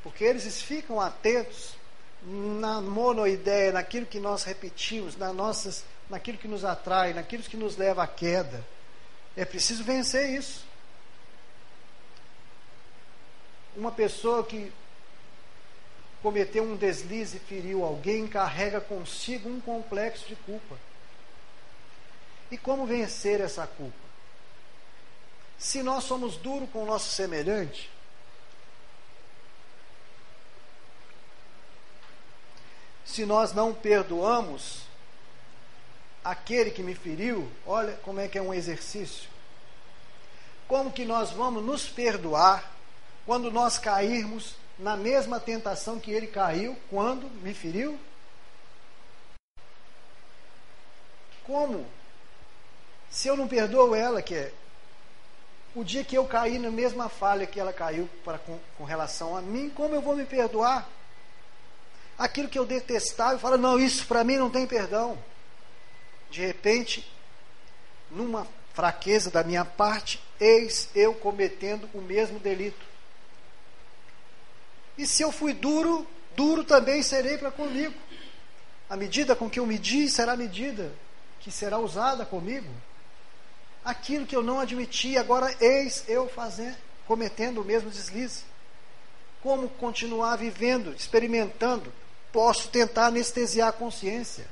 Porque 0.04 0.24
eles 0.24 0.62
ficam 0.62 1.02
atentos 1.02 1.74
na 2.22 2.80
monoideia, 2.80 3.72
naquilo 3.72 4.06
que 4.06 4.20
nós 4.20 4.44
repetimos, 4.44 5.18
na 5.18 5.34
nossas, 5.34 5.84
naquilo 6.12 6.38
que 6.38 6.48
nos 6.48 6.64
atrai, 6.64 7.12
naquilo 7.12 7.42
que 7.42 7.58
nos 7.58 7.76
leva 7.76 8.04
à 8.04 8.08
queda. 8.08 8.64
É 9.36 9.44
preciso 9.44 9.84
vencer 9.84 10.30
isso. 10.30 10.64
Uma 13.76 13.92
pessoa 13.92 14.46
que 14.46 14.72
cometeu 16.22 16.64
um 16.64 16.76
deslize 16.76 17.38
e 17.38 17.40
feriu 17.40 17.84
alguém 17.84 18.28
carrega 18.28 18.80
consigo 18.80 19.50
um 19.50 19.60
complexo 19.60 20.28
de 20.28 20.36
culpa. 20.36 20.91
E 22.52 22.58
como 22.58 22.86
vencer 22.86 23.40
essa 23.40 23.66
culpa? 23.66 23.98
Se 25.58 25.82
nós 25.82 26.04
somos 26.04 26.36
duros 26.36 26.70
com 26.70 26.84
o 26.84 26.86
nosso 26.86 27.10
semelhante, 27.10 27.90
se 33.06 33.26
nós 33.26 33.54
não 33.54 33.74
perdoamos 33.74 34.82
aquele 36.24 36.72
que 36.72 36.84
me 36.84 36.94
feriu, 36.94 37.50
olha 37.66 37.94
como 37.98 38.20
é 38.20 38.28
que 38.28 38.38
é 38.38 38.42
um 38.42 38.54
exercício. 38.54 39.30
Como 40.68 40.92
que 40.92 41.06
nós 41.06 41.32
vamos 41.32 41.64
nos 41.64 41.88
perdoar 41.88 42.72
quando 43.26 43.52
nós 43.52 43.78
cairmos 43.78 44.56
na 44.78 44.98
mesma 44.98 45.40
tentação 45.40 46.00
que 46.00 46.12
ele 46.12 46.28
caiu 46.28 46.78
quando 46.90 47.30
me 47.42 47.54
feriu? 47.54 48.00
Como? 51.44 51.86
Se 53.12 53.28
eu 53.28 53.36
não 53.36 53.46
perdoo 53.46 53.94
ela, 53.94 54.22
que 54.22 54.34
é 54.34 54.54
o 55.76 55.84
dia 55.84 56.04
que 56.04 56.18
eu 56.18 56.26
caí 56.26 56.58
na 56.58 56.72
mesma 56.72 57.10
falha 57.10 57.46
que 57.46 57.60
ela 57.60 57.74
caiu 57.74 58.10
para, 58.24 58.38
com, 58.40 58.58
com 58.78 58.86
relação 58.86 59.36
a 59.36 59.42
mim, 59.42 59.70
como 59.70 59.94
eu 59.94 60.02
vou 60.02 60.16
me 60.16 60.26
perdoar? 60.26 60.88
Aquilo 62.18 62.48
que 62.48 62.58
eu 62.58 62.66
detestava, 62.66 63.34
eu 63.34 63.40
falo, 63.40 63.58
não, 63.58 63.78
isso 63.78 64.08
para 64.08 64.24
mim 64.24 64.38
não 64.38 64.50
tem 64.50 64.66
perdão. 64.66 65.18
De 66.30 66.46
repente, 66.46 67.06
numa 68.10 68.48
fraqueza 68.74 69.30
da 69.30 69.44
minha 69.44 69.66
parte, 69.66 70.22
eis 70.40 70.90
eu 70.96 71.14
cometendo 71.14 71.90
o 71.94 72.00
mesmo 72.00 72.40
delito. 72.40 72.86
E 74.98 75.06
se 75.06 75.22
eu 75.22 75.34
fui 75.34 75.54
duro, 75.54 76.08
duro 76.34 76.64
também 76.64 77.04
serei 77.04 77.38
para 77.38 77.52
comigo. 77.52 77.94
A 78.90 78.96
medida 78.96 79.36
com 79.36 79.50
que 79.50 79.60
eu 79.60 79.66
medi 79.66 80.10
será 80.10 80.34
a 80.34 80.38
medida 80.38 80.94
que 81.42 81.52
será 81.52 81.78
usada 81.78 82.26
comigo 82.26 82.70
aquilo 83.84 84.26
que 84.26 84.36
eu 84.36 84.44
não 84.44 84.60
admiti, 84.60 85.18
agora 85.18 85.56
eis 85.60 86.04
eu 86.08 86.30
fazendo, 86.30 86.78
cometendo 87.08 87.62
o 87.62 87.66
mesmo 87.66 87.90
deslize. 87.90 88.44
Como 89.42 89.68
continuar 89.70 90.36
vivendo, 90.36 90.94
experimentando? 90.94 91.92
Posso 92.32 92.70
tentar 92.70 93.08
anestesiar 93.08 93.70
a 93.70 93.74
consciência, 93.74 94.48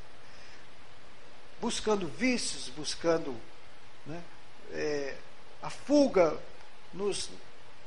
buscando 1.61 2.07
vícios, 2.07 2.69
buscando 2.69 3.36
né, 4.05 4.21
é, 4.71 5.15
a 5.61 5.69
fuga 5.69 6.38
nos, 6.93 7.30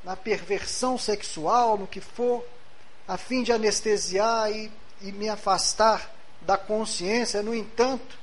na 0.03 0.15
perversão 0.15 0.97
sexual, 0.97 1.77
no 1.77 1.85
que 1.85 2.01
for, 2.01 2.43
a 3.07 3.17
fim 3.17 3.43
de 3.43 3.51
anestesiar 3.51 4.49
e, 4.51 4.71
e 5.01 5.11
me 5.11 5.27
afastar 5.27 6.09
da 6.41 6.57
consciência. 6.57 7.43
No 7.43 7.53
entanto, 7.53 8.17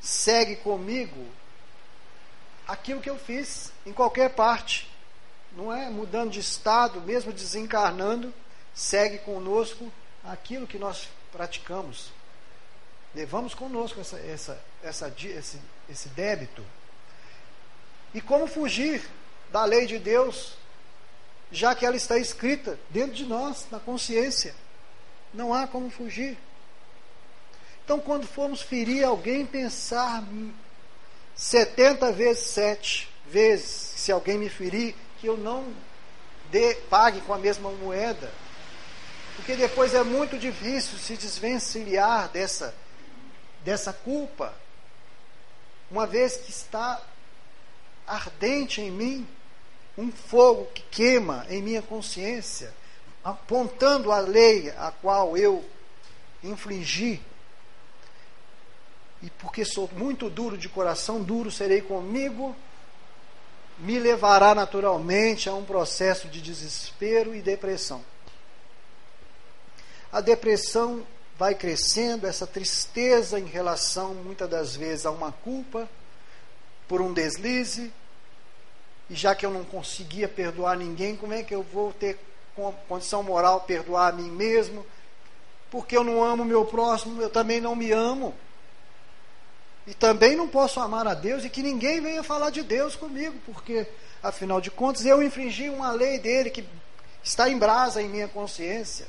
segue 0.00 0.56
comigo 0.56 1.26
aquilo 2.68 3.00
que 3.00 3.08
eu 3.08 3.18
fiz 3.18 3.72
em 3.86 3.92
qualquer 3.92 4.34
parte. 4.34 4.88
Não 5.52 5.72
é 5.72 5.88
mudando 5.88 6.30
de 6.30 6.40
estado, 6.40 7.00
mesmo 7.00 7.32
desencarnando, 7.32 8.32
segue 8.74 9.18
conosco 9.18 9.90
aquilo 10.22 10.66
que 10.66 10.78
nós 10.78 11.08
praticamos. 11.32 12.12
Levamos 13.14 13.54
conosco 13.54 13.98
essa, 14.00 14.18
essa, 14.18 14.62
essa, 14.82 15.14
esse, 15.24 15.58
esse 15.88 16.08
débito. 16.10 16.64
E 18.12 18.20
como 18.20 18.46
fugir 18.46 19.02
da 19.50 19.64
lei 19.64 19.86
de 19.86 19.98
Deus, 19.98 20.54
já 21.50 21.74
que 21.74 21.86
ela 21.86 21.96
está 21.96 22.18
escrita 22.18 22.78
dentro 22.90 23.14
de 23.14 23.24
nós, 23.24 23.66
na 23.70 23.80
consciência? 23.80 24.54
Não 25.32 25.54
há 25.54 25.66
como 25.66 25.90
fugir. 25.90 26.36
Então, 27.84 27.98
quando 27.98 28.26
formos 28.26 28.60
ferir 28.60 29.02
alguém, 29.04 29.46
pensar 29.46 30.22
70 31.38 32.10
vezes 32.10 32.42
7 32.48 33.08
vezes, 33.30 33.70
se 33.94 34.10
alguém 34.10 34.36
me 34.36 34.48
ferir, 34.48 34.96
que 35.20 35.28
eu 35.28 35.36
não 35.36 35.72
dê, 36.50 36.74
pague 36.90 37.20
com 37.20 37.32
a 37.32 37.38
mesma 37.38 37.70
moeda. 37.70 38.28
Porque 39.36 39.54
depois 39.54 39.94
é 39.94 40.02
muito 40.02 40.36
difícil 40.36 40.98
se 40.98 41.16
desvencilhar 41.16 42.28
dessa, 42.30 42.74
dessa 43.64 43.92
culpa, 43.92 44.52
uma 45.88 46.08
vez 46.08 46.36
que 46.38 46.50
está 46.50 47.00
ardente 48.04 48.80
em 48.80 48.90
mim 48.90 49.28
um 49.96 50.10
fogo 50.10 50.66
que 50.74 50.82
queima 50.90 51.46
em 51.48 51.62
minha 51.62 51.82
consciência, 51.82 52.74
apontando 53.22 54.10
a 54.10 54.18
lei 54.18 54.70
a 54.70 54.90
qual 54.90 55.36
eu 55.36 55.64
infringi 56.42 57.22
e 59.22 59.30
porque 59.30 59.64
sou 59.64 59.90
muito 59.94 60.30
duro 60.30 60.56
de 60.56 60.68
coração, 60.68 61.22
duro 61.22 61.50
serei 61.50 61.80
comigo, 61.80 62.54
me 63.78 63.98
levará 63.98 64.54
naturalmente 64.54 65.48
a 65.48 65.54
um 65.54 65.64
processo 65.64 66.28
de 66.28 66.40
desespero 66.40 67.34
e 67.34 67.40
depressão. 67.40 68.04
A 70.10 70.20
depressão 70.20 71.04
vai 71.38 71.54
crescendo, 71.54 72.26
essa 72.26 72.46
tristeza 72.46 73.38
em 73.38 73.46
relação, 73.46 74.14
muitas 74.14 74.48
das 74.48 74.74
vezes, 74.74 75.06
a 75.06 75.10
uma 75.10 75.30
culpa 75.30 75.88
por 76.88 77.00
um 77.00 77.12
deslize, 77.12 77.92
e 79.10 79.14
já 79.14 79.34
que 79.34 79.46
eu 79.46 79.50
não 79.50 79.64
conseguia 79.64 80.28
perdoar 80.28 80.76
ninguém, 80.76 81.16
como 81.16 81.32
é 81.32 81.42
que 81.42 81.54
eu 81.54 81.62
vou 81.62 81.92
ter 81.92 82.18
condição 82.88 83.22
moral 83.22 83.60
perdoar 83.60 84.08
a 84.08 84.12
mim 84.12 84.30
mesmo? 84.30 84.84
Porque 85.70 85.96
eu 85.96 86.02
não 86.02 86.24
amo 86.24 86.44
meu 86.44 86.64
próximo, 86.64 87.22
eu 87.22 87.30
também 87.30 87.60
não 87.60 87.76
me 87.76 87.92
amo. 87.92 88.34
E 89.88 89.94
também 89.94 90.36
não 90.36 90.46
posso 90.46 90.78
amar 90.80 91.08
a 91.08 91.14
Deus 91.14 91.46
e 91.46 91.48
que 91.48 91.62
ninguém 91.62 91.98
venha 91.98 92.22
falar 92.22 92.50
de 92.50 92.62
Deus 92.62 92.94
comigo, 92.94 93.34
porque, 93.46 93.86
afinal 94.22 94.60
de 94.60 94.70
contas, 94.70 95.06
eu 95.06 95.22
infringi 95.22 95.70
uma 95.70 95.90
lei 95.90 96.18
dele 96.18 96.50
que 96.50 96.62
está 97.24 97.48
em 97.48 97.56
brasa 97.56 98.02
em 98.02 98.08
minha 98.08 98.28
consciência. 98.28 99.06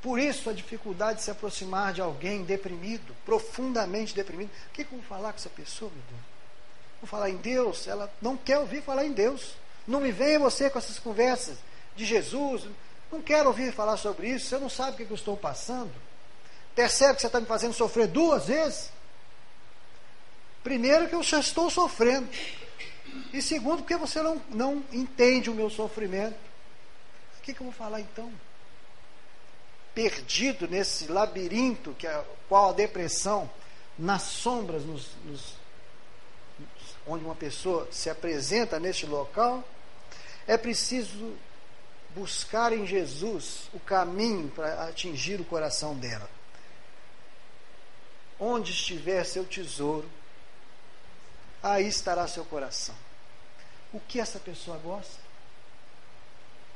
Por 0.00 0.18
isso 0.18 0.48
a 0.48 0.54
dificuldade 0.54 1.18
de 1.18 1.24
se 1.24 1.30
aproximar 1.30 1.92
de 1.92 2.00
alguém 2.00 2.44
deprimido, 2.44 3.14
profundamente 3.26 4.14
deprimido. 4.14 4.48
O 4.70 4.72
que, 4.72 4.84
que 4.84 4.94
eu 4.94 5.00
vou 5.00 5.06
falar 5.06 5.32
com 5.32 5.38
essa 5.38 5.50
pessoa, 5.50 5.90
meu 5.90 6.02
Deus? 6.08 6.22
Vou 7.02 7.08
falar 7.08 7.28
em 7.28 7.36
Deus? 7.36 7.86
Ela 7.86 8.10
não 8.22 8.38
quer 8.38 8.58
ouvir 8.58 8.82
falar 8.82 9.04
em 9.04 9.12
Deus. 9.12 9.54
Não 9.86 10.00
me 10.00 10.10
venha 10.10 10.38
você 10.38 10.70
com 10.70 10.78
essas 10.78 10.98
conversas 10.98 11.58
de 11.94 12.06
Jesus. 12.06 12.62
Não 13.12 13.20
quero 13.20 13.48
ouvir 13.48 13.70
falar 13.70 13.98
sobre 13.98 14.30
isso. 14.30 14.46
Você 14.46 14.58
não 14.58 14.70
sabe 14.70 14.92
o 14.92 14.96
que, 14.96 15.04
que 15.04 15.12
eu 15.12 15.16
estou 15.16 15.36
passando. 15.36 15.92
Percebe 16.74 17.16
que 17.16 17.20
você 17.20 17.26
está 17.26 17.38
me 17.38 17.46
fazendo 17.46 17.74
sofrer 17.74 18.06
duas 18.06 18.46
vezes? 18.46 18.96
Primeiro, 20.62 21.08
que 21.08 21.14
eu 21.14 21.22
já 21.22 21.40
estou 21.40 21.70
sofrendo. 21.70 22.28
E 23.32 23.40
segundo, 23.40 23.78
porque 23.78 23.96
você 23.96 24.22
não, 24.22 24.40
não 24.50 24.84
entende 24.92 25.50
o 25.50 25.54
meu 25.54 25.70
sofrimento. 25.70 26.36
O 27.38 27.42
que, 27.42 27.54
que 27.54 27.60
eu 27.60 27.64
vou 27.64 27.72
falar 27.72 28.00
então? 28.00 28.30
Perdido 29.94 30.68
nesse 30.68 31.06
labirinto 31.06 31.94
que 31.94 32.06
é 32.06 32.24
qual 32.48 32.70
a 32.70 32.72
depressão, 32.72 33.50
nas 33.98 34.22
sombras, 34.22 34.84
nos, 34.84 35.10
nos, 35.24 35.54
onde 37.06 37.24
uma 37.24 37.34
pessoa 37.34 37.88
se 37.90 38.08
apresenta 38.10 38.78
neste 38.78 39.06
local, 39.06 39.66
é 40.46 40.56
preciso 40.56 41.36
buscar 42.14 42.72
em 42.72 42.86
Jesus 42.86 43.68
o 43.72 43.80
caminho 43.80 44.48
para 44.48 44.88
atingir 44.88 45.40
o 45.40 45.44
coração 45.44 45.94
dela. 45.94 46.28
Onde 48.40 48.72
estiver 48.72 49.24
seu 49.24 49.44
tesouro, 49.44 50.08
aí 51.62 51.86
estará 51.86 52.26
seu 52.26 52.44
coração. 52.44 52.94
O 53.92 54.00
que 54.00 54.20
essa 54.20 54.38
pessoa 54.38 54.76
gosta? 54.78 55.18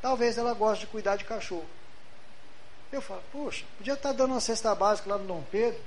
Talvez 0.00 0.36
ela 0.36 0.54
goste 0.54 0.86
de 0.86 0.90
cuidar 0.90 1.16
de 1.16 1.24
cachorro. 1.24 1.66
Eu 2.90 3.00
falo, 3.00 3.22
poxa, 3.32 3.64
podia 3.78 3.94
estar 3.94 4.12
dando 4.12 4.32
uma 4.32 4.40
cesta 4.40 4.74
básica 4.74 5.08
lá 5.08 5.18
no 5.18 5.26
Dom 5.26 5.42
Pedro, 5.50 5.80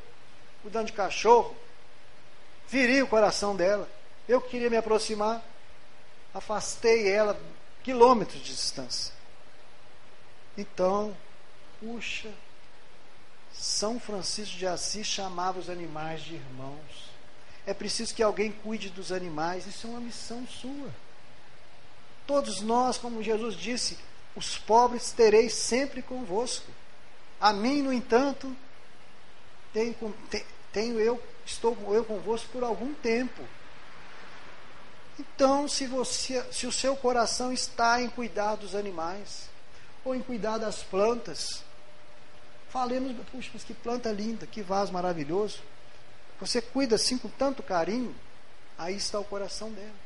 cuidando 0.61 0.87
de 0.87 0.93
cachorro. 0.93 1.55
Viria 2.67 3.03
o 3.03 3.07
coração 3.07 3.55
dela. 3.55 3.87
Eu 4.27 4.41
queria 4.41 4.69
me 4.69 4.77
aproximar, 4.77 5.43
afastei 6.33 7.11
ela 7.11 7.39
quilômetros 7.83 8.41
de 8.41 8.45
distância. 8.45 9.13
Então, 10.57 11.15
puxa, 11.79 12.33
São 13.53 13.99
Francisco 13.99 14.57
de 14.57 14.65
Assis 14.65 15.05
chamava 15.05 15.59
os 15.59 15.69
animais 15.69 16.21
de 16.21 16.35
irmãos. 16.35 17.04
É 17.65 17.73
preciso 17.73 18.13
que 18.13 18.21
alguém 18.21 18.51
cuide 18.51 18.89
dos 18.89 19.11
animais, 19.11 19.65
isso 19.65 19.87
é 19.87 19.89
uma 19.89 19.99
missão 19.99 20.45
sua. 20.47 20.89
Todos 22.27 22.61
nós, 22.61 22.97
como 22.97 23.23
Jesus 23.23 23.55
disse, 23.55 23.97
os 24.35 24.57
pobres 24.57 25.11
tereis 25.11 25.53
sempre 25.53 26.01
convosco. 26.01 26.71
A 27.39 27.53
mim, 27.53 27.81
no 27.81 27.93
entanto, 27.93 28.55
tenho, 29.73 29.95
tenho 30.71 30.99
eu, 30.99 31.21
estou 31.45 31.77
eu 31.93 32.03
convosco 32.03 32.49
por 32.49 32.63
algum 32.63 32.93
tempo. 32.93 33.43
Então, 35.19 35.67
se, 35.67 35.87
você, 35.87 36.43
se 36.51 36.67
o 36.67 36.71
seu 36.71 36.95
coração 36.95 37.51
está 37.51 38.01
em 38.01 38.09
cuidar 38.09 38.55
dos 38.55 38.75
animais, 38.75 39.49
ou 40.03 40.13
em 40.13 40.21
cuidar 40.21 40.57
das 40.57 40.83
plantas, 40.83 41.63
falemos, 42.69 43.15
puxa, 43.31 43.49
mas 43.53 43.63
que 43.63 43.73
planta 43.73 44.11
linda, 44.11 44.45
que 44.45 44.61
vaso 44.61 44.91
maravilhoso. 44.91 45.59
Você 46.39 46.61
cuida 46.61 46.95
assim 46.95 47.17
com 47.17 47.29
tanto 47.29 47.63
carinho, 47.63 48.13
aí 48.77 48.95
está 48.95 49.19
o 49.19 49.23
coração 49.23 49.71
dela. 49.71 50.05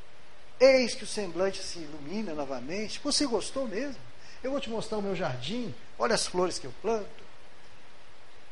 Eis 0.59 0.93
que 0.93 1.03
o 1.03 1.07
semblante 1.07 1.63
se 1.63 1.79
ilumina 1.79 2.33
novamente. 2.33 2.99
Você 3.03 3.25
gostou 3.25 3.67
mesmo? 3.67 3.95
Eu 4.43 4.51
vou 4.51 4.59
te 4.59 4.69
mostrar 4.69 4.97
o 4.97 5.01
meu 5.01 5.15
jardim. 5.15 5.73
Olha 5.97 6.15
as 6.15 6.27
flores 6.27 6.59
que 6.59 6.67
eu 6.67 6.73
planto. 6.81 7.23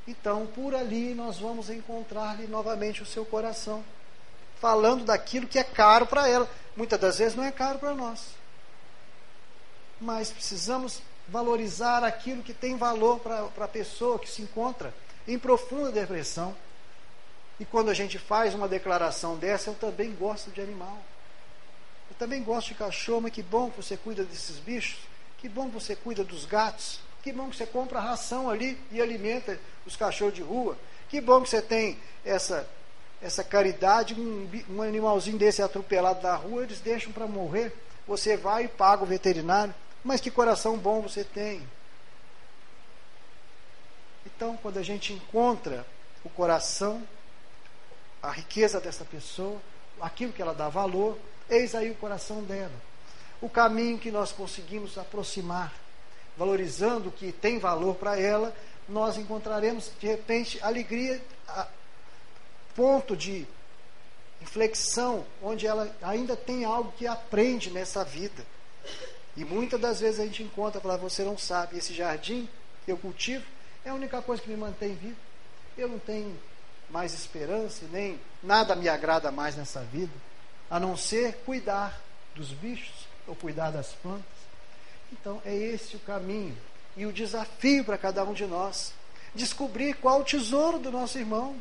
Então, 0.08 0.48
por 0.48 0.74
ali 0.74 1.14
nós 1.14 1.38
vamos 1.38 1.70
encontrar-lhe 1.70 2.48
novamente 2.48 3.04
o 3.04 3.06
seu 3.06 3.26
coração, 3.26 3.84
falando 4.60 5.04
daquilo 5.04 5.48
que 5.48 5.60
é 5.60 5.64
caro 5.64 6.08
para 6.08 6.30
ela. 6.30 6.50
Muitas 6.78 7.00
das 7.00 7.18
vezes 7.18 7.36
não 7.36 7.44
é 7.44 7.52
caro 7.52 7.78
para 7.78 7.94
nós. 7.94 8.30
Mas 10.00 10.32
precisamos 10.32 11.02
valorizar 11.28 12.06
aquilo 12.06 12.42
que 12.42 12.54
tem 12.54 12.78
valor 12.78 13.20
para 13.20 13.66
a 13.66 13.68
pessoa 13.68 14.18
que 14.18 14.30
se 14.30 14.42
encontra 14.42 14.94
em 15.28 15.38
profunda 15.38 15.92
depressão. 15.92 16.56
E 17.60 17.66
quando 17.66 17.90
a 17.90 17.94
gente 17.94 18.20
faz 18.20 18.54
uma 18.54 18.68
declaração 18.68 19.36
dessa, 19.36 19.70
eu 19.70 19.76
também 19.76 20.14
gosto 20.14 20.52
de 20.52 20.62
animal. 20.62 20.98
Eu 22.10 22.16
também 22.18 22.44
gosto 22.44 22.70
de 22.70 22.76
cachorro, 22.76 23.22
mas 23.22 23.34
que 23.34 23.42
bom 23.42 23.70
que 23.70 23.78
você 23.78 23.98
cuida 23.98 24.24
desses 24.24 24.58
bichos. 24.58 25.00
Que 25.38 25.50
bom 25.50 25.68
que 25.68 25.74
você 25.74 25.96
cuida 25.96 26.24
dos 26.24 26.46
gatos. 26.46 27.00
Que 27.24 27.32
bom 27.32 27.50
que 27.50 27.56
você 27.56 27.66
compra 27.66 28.00
ração 28.00 28.50
ali 28.50 28.80
e 28.92 29.02
alimenta 29.02 29.60
os 29.86 29.96
cachorros 29.96 30.34
de 30.34 30.42
rua. 30.42 30.78
Que 31.10 31.20
bom 31.20 31.42
que 31.42 31.50
você 31.50 31.62
tem 31.62 31.98
essa 32.24 32.68
essa 33.22 33.44
caridade, 33.44 34.14
um, 34.14 34.50
um 34.70 34.82
animalzinho 34.82 35.38
desse 35.38 35.62
atropelado 35.62 36.22
na 36.22 36.36
rua, 36.36 36.64
eles 36.64 36.80
deixam 36.80 37.12
para 37.12 37.26
morrer. 37.26 37.74
Você 38.08 38.38
vai 38.38 38.66
e 38.66 38.68
paga 38.68 39.04
o 39.04 39.08
veterinário. 39.08 39.74
Mas 40.04 40.22
que 40.22 40.30
coração 40.30 40.78
bom 40.78 41.02
você 41.02 41.24
tem. 41.24 41.68
Então, 44.26 44.58
quando 44.58 44.78
a 44.78 44.84
gente 44.84 45.14
encontra 45.14 45.86
o 46.24 46.30
coração, 46.30 47.02
a 48.22 48.32
riqueza 48.32 48.80
dessa 48.80 49.06
pessoa, 49.06 49.62
aquilo 50.02 50.34
que 50.34 50.42
ela 50.42 50.54
dá 50.54 50.70
valor, 50.70 51.18
eis 51.50 51.76
aí 51.76 51.90
o 51.90 51.96
coração 51.96 52.44
dela. 52.44 52.74
O 53.42 53.50
caminho 53.50 54.00
que 54.00 54.12
nós 54.12 54.32
conseguimos 54.32 54.98
aproximar, 54.98 55.74
valorizando 56.36 57.10
o 57.10 57.12
que 57.12 57.32
tem 57.32 57.60
valor 57.60 57.96
para 57.96 58.20
ela, 58.20 58.56
nós 58.88 59.18
encontraremos 59.18 59.92
de 60.00 60.08
repente 60.08 60.60
alegria, 60.62 61.22
ponto 62.76 63.16
de 63.16 63.48
inflexão, 64.42 65.26
onde 65.42 65.66
ela 65.66 65.94
ainda 66.02 66.36
tem 66.36 66.64
algo 66.64 66.92
que 66.98 67.08
aprende 67.08 67.70
nessa 67.72 68.04
vida. 68.04 68.46
E 69.36 69.44
muitas 69.44 69.80
das 69.80 70.00
vezes 70.00 70.20
a 70.20 70.26
gente 70.26 70.42
encontra, 70.42 70.82
fala, 70.82 70.98
você 70.98 71.24
não 71.24 71.38
sabe, 71.38 71.78
esse 71.78 71.94
jardim 71.94 72.50
que 72.86 72.92
eu 72.92 72.98
cultivo 72.98 73.46
é 73.86 73.90
a 73.90 73.94
única 73.94 74.22
coisa 74.22 74.42
que 74.42 74.50
me 74.50 74.58
mantém 74.58 74.96
vivo. 74.96 75.18
Eu 75.78 75.88
não 75.88 76.00
tenho 76.00 76.36
mais 76.90 77.14
esperança, 77.14 77.86
nem 77.92 78.20
nada 78.42 78.76
me 78.76 78.88
agrada 78.88 79.32
mais 79.32 79.56
nessa 79.56 79.82
vida, 79.82 80.14
a 80.70 80.80
não 80.80 80.96
ser 80.96 81.38
cuidar 81.46 82.00
dos 82.36 82.52
bichos 82.52 83.08
ou 83.28 83.36
cuidar 83.36 83.72
das 83.72 83.90
plantas. 83.94 84.26
Então, 85.12 85.42
é 85.46 85.56
esse 85.56 85.96
o 85.96 86.00
caminho 86.00 86.58
e 86.96 87.06
o 87.06 87.14
desafio 87.14 87.84
para 87.84 87.98
cada 87.98 88.24
um 88.24 88.34
de 88.34 88.46
nós. 88.46 88.94
Descobrir 89.34 89.96
qual 89.96 90.22
o 90.22 90.24
tesouro 90.24 90.80
do 90.80 90.92
nosso 90.92 91.18
irmão. 91.18 91.56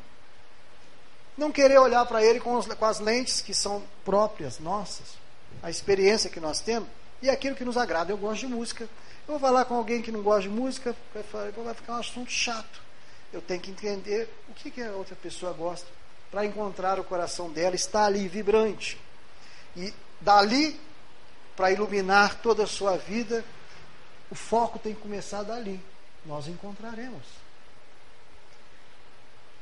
Não 1.36 1.52
querer 1.52 1.78
olhar 1.78 2.04
para 2.06 2.24
ele 2.24 2.40
com, 2.40 2.54
os, 2.54 2.66
com 2.66 2.84
as 2.84 2.98
lentes 2.98 3.40
que 3.40 3.52
são 3.52 3.82
próprias 4.04 4.58
nossas, 4.58 5.18
a 5.62 5.68
experiência 5.68 6.30
que 6.30 6.40
nós 6.40 6.60
temos 6.60 6.88
e 7.20 7.28
aquilo 7.28 7.54
que 7.54 7.64
nos 7.64 7.76
agrada. 7.76 8.10
Eu 8.10 8.16
gosto 8.16 8.40
de 8.40 8.46
música. 8.46 8.84
Eu 8.84 9.38
vou 9.38 9.38
falar 9.38 9.64
com 9.64 9.74
alguém 9.74 10.00
que 10.00 10.12
não 10.12 10.22
gosta 10.22 10.42
de 10.42 10.48
música, 10.48 10.96
vai 11.12 11.74
ficar 11.74 11.94
um 11.94 11.96
assunto 11.96 12.30
chato. 12.30 12.85
Eu 13.32 13.40
tenho 13.40 13.60
que 13.60 13.70
entender 13.70 14.28
o 14.48 14.54
que, 14.54 14.70
que 14.70 14.82
a 14.82 14.92
outra 14.92 15.16
pessoa 15.16 15.52
gosta 15.52 15.86
para 16.30 16.44
encontrar 16.44 16.98
o 16.98 17.04
coração 17.04 17.50
dela, 17.50 17.74
está 17.74 18.04
ali 18.04 18.28
vibrante. 18.28 18.98
E 19.76 19.92
dali, 20.20 20.78
para 21.56 21.70
iluminar 21.70 22.40
toda 22.42 22.64
a 22.64 22.66
sua 22.66 22.96
vida, 22.96 23.44
o 24.30 24.34
foco 24.34 24.78
tem 24.78 24.94
que 24.94 25.00
começar 25.00 25.42
dali. 25.42 25.80
Nós 26.24 26.48
encontraremos. 26.48 27.24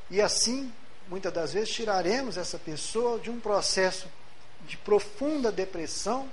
E 0.09 0.21
assim, 0.21 0.71
muitas 1.07 1.33
das 1.33 1.53
vezes, 1.53 1.69
tiraremos 1.69 2.37
essa 2.37 2.57
pessoa 2.57 3.19
de 3.19 3.29
um 3.29 3.39
processo 3.39 4.07
de 4.67 4.77
profunda 4.77 5.51
depressão 5.51 6.29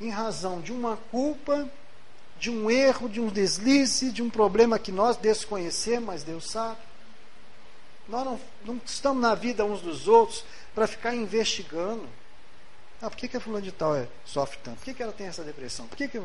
em 0.00 0.10
razão 0.10 0.60
de 0.60 0.72
uma 0.72 0.96
culpa, 1.10 1.68
de 2.38 2.50
um 2.50 2.70
erro, 2.70 3.08
de 3.08 3.20
um 3.20 3.28
deslize, 3.28 4.10
de 4.10 4.22
um 4.22 4.30
problema 4.30 4.78
que 4.78 4.92
nós 4.92 5.16
desconhecemos, 5.16 6.06
mas 6.06 6.22
Deus 6.22 6.50
sabe. 6.50 6.80
Nós 8.08 8.24
não, 8.24 8.40
não 8.64 8.80
estamos 8.84 9.22
na 9.22 9.34
vida 9.34 9.64
uns 9.64 9.80
dos 9.80 10.08
outros 10.08 10.44
para 10.74 10.86
ficar 10.86 11.14
investigando. 11.14 12.06
Ah, 13.00 13.10
por 13.10 13.16
que, 13.16 13.28
que 13.28 13.36
a 13.36 13.40
fulana 13.40 13.62
de 13.62 13.72
tal 13.72 13.94
é, 13.94 14.08
sofre 14.24 14.58
tanto? 14.62 14.78
Por 14.78 14.84
que, 14.84 14.94
que 14.94 15.02
ela 15.02 15.12
tem 15.12 15.26
essa 15.26 15.42
depressão? 15.42 15.86
Por 15.86 15.96
que 15.96 16.08
que... 16.08 16.20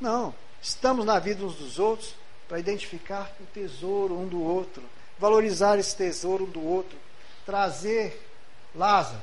Não, 0.00 0.34
estamos 0.62 1.04
na 1.04 1.18
vida 1.18 1.44
uns 1.44 1.56
dos 1.56 1.78
outros 1.78 2.14
para 2.48 2.58
identificar 2.58 3.30
o 3.40 3.46
tesouro 3.46 4.18
um 4.18 4.26
do 4.26 4.42
outro, 4.42 4.82
valorizar 5.18 5.78
esse 5.78 5.94
tesouro 5.94 6.44
um 6.44 6.50
do 6.50 6.64
outro, 6.64 6.98
trazer 7.44 8.26
Lázaro, 8.74 9.22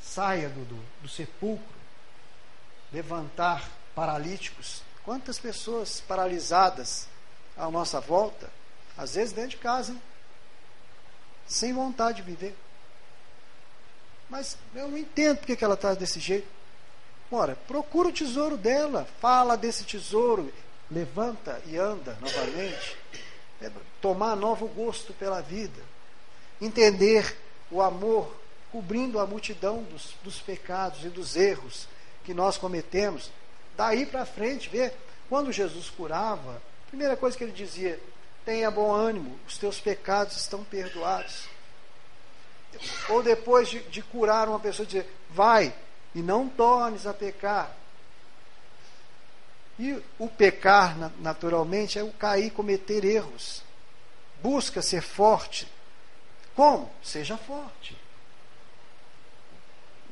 saia 0.00 0.48
do, 0.48 0.64
do, 0.64 0.80
do 1.02 1.08
sepulcro, 1.08 1.74
levantar 2.92 3.68
paralíticos. 3.94 4.82
Quantas 5.04 5.38
pessoas 5.38 6.00
paralisadas 6.00 7.06
à 7.56 7.70
nossa 7.70 8.00
volta, 8.00 8.50
às 8.96 9.14
vezes 9.14 9.32
dentro 9.32 9.50
de 9.50 9.56
casa, 9.58 9.92
hein? 9.92 10.02
sem 11.46 11.72
vontade 11.72 12.16
de 12.18 12.22
viver. 12.22 12.56
Mas 14.30 14.56
eu 14.74 14.88
não 14.88 14.96
entendo 14.96 15.38
porque 15.38 15.56
que 15.56 15.64
ela 15.64 15.74
está 15.74 15.94
desse 15.94 16.18
jeito. 16.18 16.48
Ora, 17.30 17.56
procura 17.66 18.08
o 18.08 18.12
tesouro 18.12 18.56
dela, 18.56 19.06
fala 19.20 19.56
desse 19.56 19.84
tesouro, 19.84 20.52
levanta 20.90 21.60
e 21.66 21.76
anda 21.76 22.16
novamente. 22.20 22.96
é 23.60 23.70
tomar 24.00 24.36
novo 24.36 24.66
gosto 24.68 25.12
pela 25.14 25.40
vida, 25.40 25.82
entender 26.60 27.36
o 27.70 27.82
amor 27.82 28.34
cobrindo 28.70 29.18
a 29.18 29.26
multidão 29.26 29.82
dos, 29.84 30.14
dos 30.22 30.40
pecados 30.40 31.04
e 31.04 31.08
dos 31.08 31.36
erros 31.36 31.88
que 32.24 32.34
nós 32.34 32.56
cometemos. 32.56 33.30
Daí 33.76 34.06
para 34.06 34.24
frente, 34.24 34.68
ver, 34.68 34.94
quando 35.28 35.52
Jesus 35.52 35.90
curava, 35.90 36.62
a 36.86 36.88
primeira 36.88 37.16
coisa 37.16 37.36
que 37.36 37.44
ele 37.44 37.52
dizia: 37.52 38.00
tenha 38.44 38.70
bom 38.70 38.92
ânimo, 38.92 39.38
os 39.46 39.58
teus 39.58 39.80
pecados 39.80 40.36
estão 40.36 40.62
perdoados. 40.64 41.48
Ou 43.08 43.22
depois 43.22 43.68
de, 43.68 43.80
de 43.84 44.02
curar 44.02 44.48
uma 44.48 44.60
pessoa, 44.60 44.86
dizer: 44.86 45.10
vai 45.30 45.74
e 46.14 46.20
não 46.20 46.48
tornes 46.48 47.06
a 47.06 47.14
pecar. 47.14 47.74
E 49.78 50.00
o 50.18 50.28
pecar, 50.28 50.96
naturalmente, 51.18 51.98
é 51.98 52.02
o 52.02 52.12
cair, 52.12 52.50
cometer 52.50 53.04
erros. 53.04 53.62
Busca 54.40 54.80
ser 54.80 55.02
forte. 55.02 55.66
Como? 56.54 56.90
Seja 57.02 57.36
forte. 57.36 57.96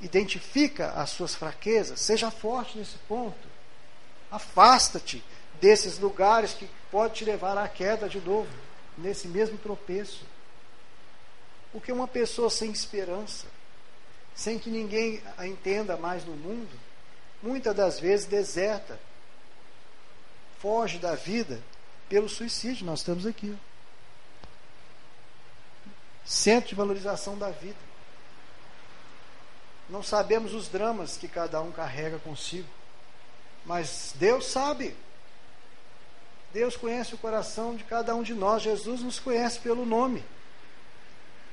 Identifica 0.00 0.90
as 0.92 1.10
suas 1.10 1.36
fraquezas, 1.36 2.00
seja 2.00 2.28
forte 2.28 2.76
nesse 2.76 2.98
ponto. 3.06 3.51
Afasta-te 4.32 5.22
desses 5.60 5.98
lugares 5.98 6.54
que 6.54 6.68
pode 6.90 7.14
te 7.14 7.24
levar 7.24 7.58
à 7.58 7.68
queda 7.68 8.08
de 8.08 8.18
novo, 8.18 8.48
nesse 8.96 9.28
mesmo 9.28 9.58
tropeço. 9.58 10.24
Porque 11.70 11.92
uma 11.92 12.08
pessoa 12.08 12.48
sem 12.48 12.70
esperança, 12.70 13.46
sem 14.34 14.58
que 14.58 14.70
ninguém 14.70 15.22
a 15.36 15.46
entenda 15.46 15.98
mais 15.98 16.24
no 16.24 16.32
mundo, 16.32 16.80
muitas 17.42 17.76
das 17.76 18.00
vezes 18.00 18.24
deserta 18.24 18.98
foge 20.60 20.98
da 20.98 21.14
vida 21.14 21.60
pelo 22.08 22.28
suicídio. 22.28 22.86
Nós 22.86 23.00
estamos 23.00 23.26
aqui. 23.26 23.54
Centro 26.24 26.70
de 26.70 26.74
valorização 26.74 27.36
da 27.36 27.50
vida. 27.50 27.76
Não 29.90 30.02
sabemos 30.02 30.54
os 30.54 30.68
dramas 30.68 31.18
que 31.18 31.28
cada 31.28 31.60
um 31.60 31.70
carrega 31.70 32.18
consigo. 32.18 32.68
Mas 33.64 34.14
Deus 34.16 34.46
sabe. 34.46 34.96
Deus 36.52 36.76
conhece 36.76 37.14
o 37.14 37.18
coração 37.18 37.74
de 37.74 37.84
cada 37.84 38.14
um 38.14 38.22
de 38.22 38.34
nós. 38.34 38.62
Jesus 38.62 39.02
nos 39.02 39.18
conhece 39.18 39.58
pelo 39.60 39.86
nome. 39.86 40.24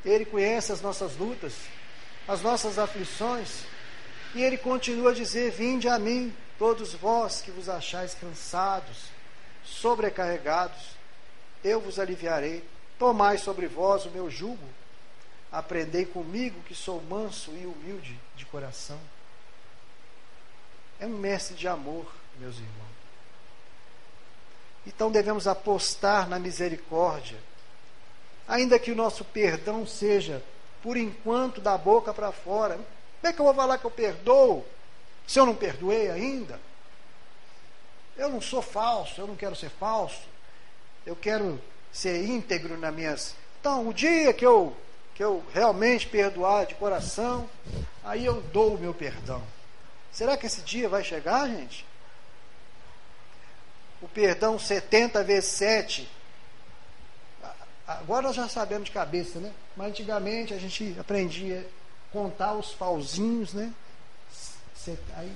Ele 0.04 0.26
conhece 0.26 0.72
as 0.72 0.82
nossas 0.82 1.16
lutas, 1.16 1.54
as 2.28 2.42
nossas 2.42 2.78
aflições. 2.78 3.64
E 4.36 4.42
ele 4.42 4.58
continua 4.58 5.12
a 5.12 5.14
dizer: 5.14 5.52
Vinde 5.52 5.88
a 5.88 5.98
mim, 5.98 6.34
Todos 6.60 6.94
vós 6.94 7.42
que 7.42 7.52
vos 7.52 7.70
achais 7.70 8.14
cansados, 8.14 9.06
sobrecarregados, 9.64 10.90
eu 11.64 11.80
vos 11.80 11.98
aliviarei. 11.98 12.68
Tomai 13.00 13.38
sobre 13.38 13.66
vós 13.66 14.06
o 14.06 14.12
meu 14.12 14.30
jugo. 14.30 14.68
Aprendei 15.50 16.06
comigo 16.06 16.62
que 16.64 16.76
sou 16.76 17.02
manso 17.02 17.52
e 17.52 17.66
humilde 17.66 18.20
de 18.36 18.46
coração. 18.46 19.00
É 21.00 21.06
um 21.06 21.18
mestre 21.18 21.56
de 21.56 21.68
amor, 21.68 22.06
meus 22.38 22.56
irmãos. 22.56 22.90
Então 24.86 25.12
devemos 25.12 25.48
apostar 25.48 26.28
na 26.28 26.40
misericórdia, 26.40 27.38
ainda 28.48 28.80
que 28.80 28.92
o 28.92 28.96
nosso 28.96 29.24
perdão 29.24 29.86
seja, 29.86 30.44
por 30.82 30.98
enquanto, 30.98 31.62
da 31.62 31.78
boca 31.78 32.14
para 32.14 32.32
fora. 32.32 32.76
Como 32.76 32.88
é 33.24 33.34
que 33.34 33.40
eu 33.40 33.46
vou 33.46 33.54
falar 33.54 33.78
que 33.78 33.86
eu 33.86 33.92
perdoo 33.92 34.66
se 35.30 35.40
eu 35.40 35.46
não 35.46 35.54
perdoei 35.54 36.10
ainda, 36.10 36.60
eu 38.18 38.30
não 38.30 38.42
sou 38.42 38.64
falso, 38.64 39.22
eu 39.22 39.28
não 39.28 39.36
quero 39.36 39.56
ser 39.56 39.70
falso, 39.70 40.24
eu 41.06 41.16
quero 41.16 41.62
ser 41.94 42.26
íntegro 42.26 42.76
nas 42.80 42.92
minhas. 42.92 43.36
Então, 43.60 43.88
o 43.88 43.94
dia 43.94 44.34
que 44.34 44.44
eu, 44.44 44.76
que 45.14 45.24
eu 45.24 45.44
realmente 45.54 46.08
perdoar 46.08 46.66
de 46.66 46.74
coração, 46.74 47.48
aí 48.04 48.26
eu 48.26 48.42
dou 48.42 48.74
o 48.74 48.80
meu 48.80 48.92
perdão. 48.92 49.44
Será 50.20 50.36
que 50.36 50.48
esse 50.48 50.62
dia 50.64 50.90
vai 50.90 51.02
chegar, 51.02 51.48
gente? 51.48 51.86
O 54.02 54.08
perdão 54.10 54.60
70 54.60 55.24
vezes 55.24 55.50
7. 55.52 56.10
Agora 57.88 58.24
nós 58.24 58.36
já 58.36 58.50
sabemos 58.50 58.88
de 58.88 58.92
cabeça, 58.92 59.40
né? 59.40 59.54
Mas 59.78 59.92
antigamente 59.92 60.54
a 60.54 60.58
gente 60.58 60.94
aprendia 61.00 61.66
a 62.10 62.12
contar 62.12 62.54
os 62.56 62.74
pauzinhos, 62.74 63.54
né? 63.54 63.74
aí, 65.16 65.32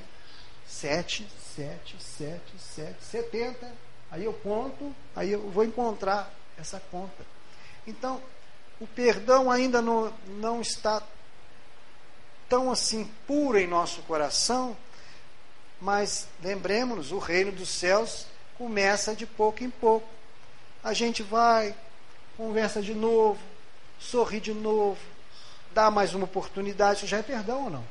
sete, 0.68 1.26
sete, 1.56 1.96
sete, 2.04 2.54
sete, 2.60 3.04
setenta. 3.06 3.72
Aí 4.12 4.26
eu 4.26 4.34
conto, 4.34 4.94
aí 5.16 5.32
eu 5.32 5.50
vou 5.50 5.64
encontrar 5.64 6.30
essa 6.60 6.82
conta. 6.92 7.26
Então, 7.88 8.22
o 8.82 8.88
perdão 8.88 9.50
ainda 9.50 9.82
não, 9.82 10.14
não 10.28 10.60
está 10.60 11.02
tão 12.54 12.72
assim 12.72 13.10
puro 13.26 13.58
em 13.58 13.66
nosso 13.66 14.04
coração, 14.04 14.78
mas 15.82 16.28
lembremos-nos, 16.44 17.12
o 17.12 17.18
reino 17.18 17.52
dos 17.52 17.68
céus 17.68 18.28
começa 18.60 19.16
de 19.16 19.26
pouco 19.26 19.64
em 19.64 19.72
pouco. 19.72 20.08
A 20.84 20.94
gente 20.94 21.24
vai, 21.24 21.76
conversa 22.38 22.80
de 22.80 22.94
novo, 22.94 23.40
sorri 24.00 24.40
de 24.40 24.54
novo, 24.54 25.00
dá 25.74 25.90
mais 25.90 26.14
uma 26.14 26.26
oportunidade. 26.26 26.98
Isso 26.98 27.08
já 27.08 27.18
é 27.18 27.24
perdão 27.24 27.64
ou 27.64 27.70
não? 27.72 27.84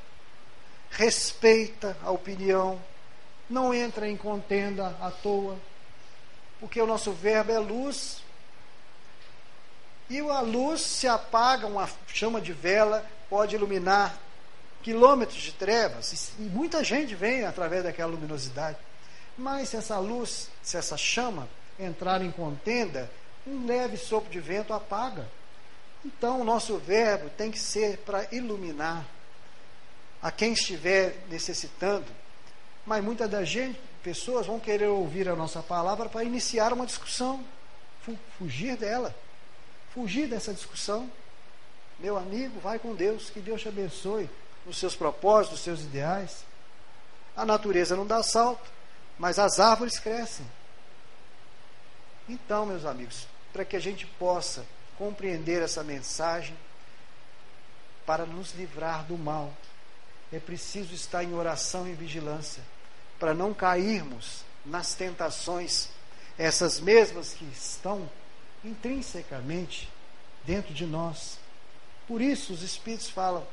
respeita 0.93 1.97
a 2.05 2.13
opinião, 2.13 2.81
não 3.51 3.75
entra 3.75 4.09
em 4.09 4.17
contenda 4.17 4.97
à 5.01 5.11
toa, 5.11 5.59
porque 6.61 6.81
o 6.81 6.87
nosso 6.87 7.11
verbo 7.11 7.51
é 7.51 7.59
luz. 7.59 8.23
E 10.09 10.21
a 10.21 10.41
luz 10.41 10.83
se 10.83 11.09
apaga, 11.09 11.67
uma 11.67 11.91
chama 12.07 12.41
de 12.41 12.53
vela 12.53 13.05
pode 13.29 13.57
iluminar 13.57 14.17
quilômetros 14.83 15.41
de 15.41 15.53
trevas, 15.53 16.33
e 16.39 16.43
muita 16.43 16.83
gente 16.83 17.15
vem 17.15 17.45
através 17.45 17.85
daquela 17.85 18.11
luminosidade. 18.11 18.79
Mas 19.39 19.71
se 19.71 19.77
essa 19.77 19.99
luz, 19.99 20.51
se 20.63 20.77
essa 20.77 20.97
chama 20.97 21.49
entrar 21.79 22.21
em 22.21 22.31
contenda, 22.31 23.11
um 23.47 23.67
leve 23.67 23.97
sopro 23.97 24.31
de 24.31 24.41
vento 24.41 24.75
apaga. 24.75 25.27
Então, 26.05 26.41
o 26.41 26.45
nosso 26.45 26.77
verbo 26.79 27.31
tem 27.31 27.51
que 27.51 27.59
ser 27.59 27.99
para 27.99 28.27
iluminar 28.33 29.07
a 30.21 30.31
quem 30.31 30.53
estiver 30.53 31.17
necessitando. 31.29 32.07
Mas 32.85 33.03
muitas 33.03 33.31
das 33.31 33.49
gente, 33.49 33.81
pessoas 34.03 34.47
vão 34.47 34.59
querer 34.59 34.89
ouvir 34.89 35.29
a 35.29 35.37
nossa 35.37 35.63
palavra 35.63 36.09
para 36.09 36.25
iniciar 36.25 36.73
uma 36.73 36.87
discussão, 36.87 37.45
fugir 38.37 38.77
dela, 38.77 39.15
fugir 39.95 40.29
dessa 40.29 40.53
discussão. 40.53 41.09
Meu 41.99 42.17
amigo, 42.17 42.59
vai 42.61 42.79
com 42.79 42.95
Deus, 42.95 43.31
que 43.31 43.41
Deus 43.41 43.63
te 43.63 43.69
abençoe 43.69 44.29
nos 44.65 44.79
seus 44.79 44.95
propósitos, 44.95 45.59
nos 45.59 45.65
seus 45.65 45.81
ideais. 45.81 46.45
A 47.37 47.45
natureza 47.45 47.97
não 47.97 48.07
dá 48.07 48.23
salto, 48.23 48.71
mas 49.19 49.39
as 49.39 49.59
árvores 49.59 49.99
crescem. 49.99 50.47
Então, 52.29 52.67
meus 52.67 52.85
amigos, 52.85 53.27
para 53.53 53.65
que 53.65 53.77
a 53.77 53.81
gente 53.81 54.07
possa 54.07 54.65
compreender 54.97 55.63
essa 55.63 55.83
mensagem, 55.83 56.57
para 58.07 58.27
nos 58.27 58.53
livrar 58.55 59.05
do 59.05 59.17
mal, 59.17 59.53
é 60.33 60.39
preciso 60.39 60.95
estar 60.95 61.23
em 61.23 61.35
oração 61.35 61.87
e 61.87 61.93
vigilância 61.93 62.63
para 63.19 63.35
não 63.35 63.55
cairmos 63.55 64.45
nas 64.65 64.95
tentações, 64.95 65.89
essas 66.37 66.81
mesmas 66.81 67.35
que 67.35 67.45
estão 67.45 68.11
intrinsecamente 68.65 69.89
dentro 70.45 70.73
de 70.75 70.87
nós. 70.87 71.39
Por 72.09 72.21
isso, 72.21 72.53
os 72.53 72.63
Espíritos 72.63 73.09
falam: 73.09 73.47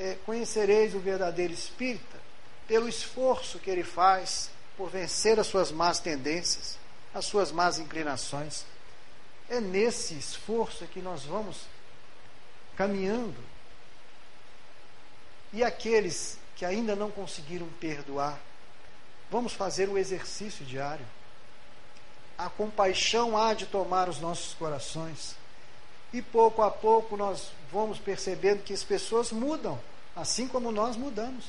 é, 0.00 0.16
conhecereis 0.24 0.94
o 0.94 0.98
verdadeiro 0.98 1.52
Espírita 1.52 2.18
pelo 2.66 2.88
esforço 2.88 3.58
que 3.58 3.70
ele 3.70 3.84
faz 3.84 4.50
por 4.74 4.88
vencer 4.88 5.38
as 5.38 5.46
suas 5.46 5.70
más 5.70 6.00
tendências, 6.00 6.78
as 7.12 7.26
suas 7.26 7.52
más 7.52 7.78
inclinações. 7.78 8.64
É 9.46 9.60
nesse 9.60 10.14
esforço 10.14 10.86
que 10.86 11.02
nós 11.02 11.24
vamos 11.24 11.66
caminhando 12.76 13.36
e 15.52 15.62
aqueles 15.62 16.38
que 16.56 16.64
ainda 16.64 16.96
não 16.96 17.10
conseguiram 17.10 17.68
perdoar, 17.80 18.40
vamos 19.30 19.52
fazer 19.52 19.88
o 19.90 19.98
exercício 19.98 20.64
diário. 20.64 21.04
A 22.38 22.48
compaixão 22.48 23.36
há 23.36 23.52
de 23.52 23.66
tomar 23.66 24.08
os 24.08 24.18
nossos 24.18 24.54
corações. 24.54 25.36
E 26.12 26.20
pouco 26.20 26.62
a 26.62 26.70
pouco 26.70 27.16
nós 27.16 27.52
vamos 27.72 27.98
percebendo 27.98 28.62
que 28.62 28.72
as 28.72 28.82
pessoas 28.82 29.30
mudam, 29.30 29.78
assim 30.14 30.48
como 30.48 30.72
nós 30.72 30.96
mudamos. 30.96 31.44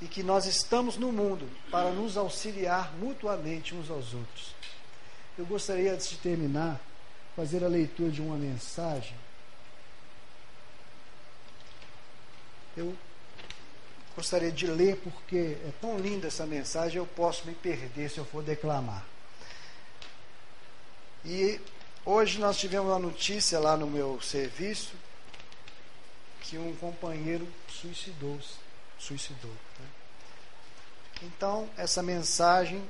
E 0.00 0.06
que 0.06 0.22
nós 0.22 0.46
estamos 0.46 0.96
no 0.96 1.12
mundo 1.12 1.48
para 1.70 1.90
nos 1.90 2.16
auxiliar 2.16 2.92
mutuamente 2.94 3.74
uns 3.74 3.90
aos 3.90 4.14
outros. 4.14 4.54
Eu 5.38 5.46
gostaria, 5.46 5.92
antes 5.92 6.08
de 6.10 6.16
terminar, 6.16 6.80
fazer 7.36 7.62
a 7.62 7.68
leitura 7.68 8.10
de 8.10 8.20
uma 8.20 8.36
mensagem 8.36 9.14
eu 12.76 12.96
gostaria 14.16 14.50
de 14.50 14.66
ler 14.66 14.96
porque 14.96 15.58
é 15.66 15.72
tão 15.80 15.98
linda 15.98 16.28
essa 16.28 16.46
mensagem, 16.46 16.98
eu 16.98 17.06
posso 17.06 17.46
me 17.46 17.54
perder 17.54 18.08
se 18.08 18.18
eu 18.18 18.24
for 18.24 18.42
declamar. 18.42 19.04
E 21.24 21.60
hoje 22.04 22.38
nós 22.38 22.58
tivemos 22.58 22.88
uma 22.88 22.98
notícia 22.98 23.58
lá 23.58 23.76
no 23.76 23.86
meu 23.86 24.20
serviço 24.20 24.92
que 26.42 26.58
um 26.58 26.74
companheiro 26.76 27.46
suicidou-se. 27.68 28.56
Suicidou. 28.98 29.50
Né? 29.50 29.86
Então, 31.22 31.68
essa 31.76 32.02
mensagem 32.02 32.82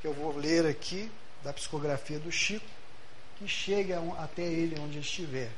que 0.00 0.06
eu 0.06 0.12
vou 0.12 0.36
ler 0.36 0.66
aqui, 0.66 1.10
da 1.42 1.52
psicografia 1.52 2.18
do 2.18 2.30
Chico, 2.30 2.66
que 3.36 3.46
chegue 3.48 3.92
até 4.18 4.42
ele 4.42 4.78
onde 4.80 4.98
estiver, 4.98 5.50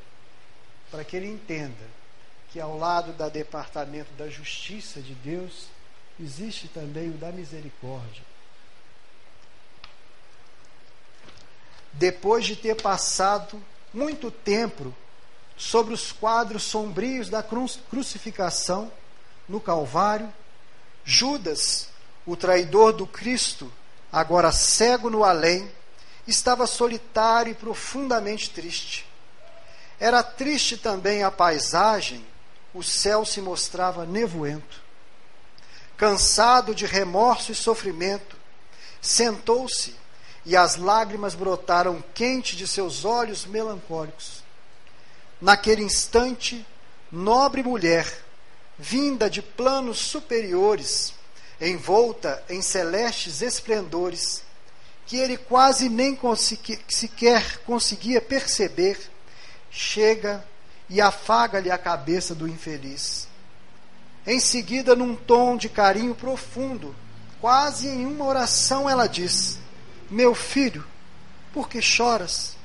para 0.90 1.04
que 1.04 1.16
ele 1.16 1.26
entenda 1.26 1.86
que 2.50 2.60
ao 2.60 2.76
lado 2.78 3.12
do 3.12 3.30
Departamento 3.30 4.12
da 4.12 4.28
Justiça 4.28 5.00
de 5.00 5.14
Deus, 5.14 5.68
existe 6.20 6.68
também 6.68 7.10
o 7.10 7.14
da 7.14 7.32
misericórdia. 7.32 8.22
Depois 11.94 12.44
de 12.44 12.56
ter 12.56 12.80
passado 12.80 13.62
muito 13.92 14.30
tempo 14.30 14.94
sobre 15.56 15.94
os 15.94 16.10
quadros 16.10 16.64
sombrios 16.64 17.28
da 17.28 17.42
crucificação 17.42 18.90
no 19.48 19.60
Calvário, 19.60 20.32
Judas, 21.04 21.88
o 22.26 22.36
traidor 22.36 22.92
do 22.92 23.06
Cristo, 23.06 23.72
agora 24.10 24.50
cego 24.50 25.08
no 25.08 25.22
além, 25.22 25.70
estava 26.26 26.66
solitário 26.66 27.52
e 27.52 27.54
profundamente 27.54 28.50
triste. 28.50 29.06
Era 30.00 30.22
triste 30.22 30.76
também 30.76 31.22
a 31.22 31.30
paisagem, 31.30 32.26
o 32.72 32.82
céu 32.82 33.24
se 33.24 33.40
mostrava 33.40 34.04
nevoento. 34.04 34.82
Cansado 35.96 36.74
de 36.74 36.86
remorso 36.86 37.52
e 37.52 37.54
sofrimento, 37.54 38.36
sentou-se 39.00 39.94
e 40.46 40.56
as 40.56 40.76
lágrimas 40.76 41.34
brotaram 41.34 42.04
quente 42.12 42.56
de 42.56 42.66
seus 42.66 43.04
olhos 43.04 43.46
melancólicos. 43.46 44.42
Naquele 45.40 45.82
instante, 45.82 46.66
nobre 47.10 47.62
mulher, 47.62 48.06
vinda 48.78 49.30
de 49.30 49.40
planos 49.40 49.98
superiores, 49.98 51.14
envolta 51.60 52.42
em 52.48 52.60
celestes 52.60 53.40
esplendores, 53.40 54.42
que 55.06 55.16
ele 55.16 55.36
quase 55.36 55.88
nem 55.88 56.14
consegui, 56.14 56.78
sequer 56.88 57.58
conseguia 57.58 58.20
perceber, 58.20 58.98
chega 59.70 60.44
e 60.88 61.00
afaga-lhe 61.00 61.70
a 61.70 61.78
cabeça 61.78 62.34
do 62.34 62.48
infeliz. 62.48 63.28
Em 64.26 64.40
seguida, 64.40 64.96
num 64.96 65.14
tom 65.14 65.56
de 65.56 65.68
carinho 65.68 66.14
profundo, 66.14 66.94
quase 67.40 67.88
em 67.88 68.06
uma 68.06 68.24
oração, 68.24 68.88
ela 68.88 69.06
diz: 69.06 69.58
Meu 70.14 70.32
filho, 70.32 70.86
por 71.52 71.68
que 71.68 71.82
choras? 71.82 72.56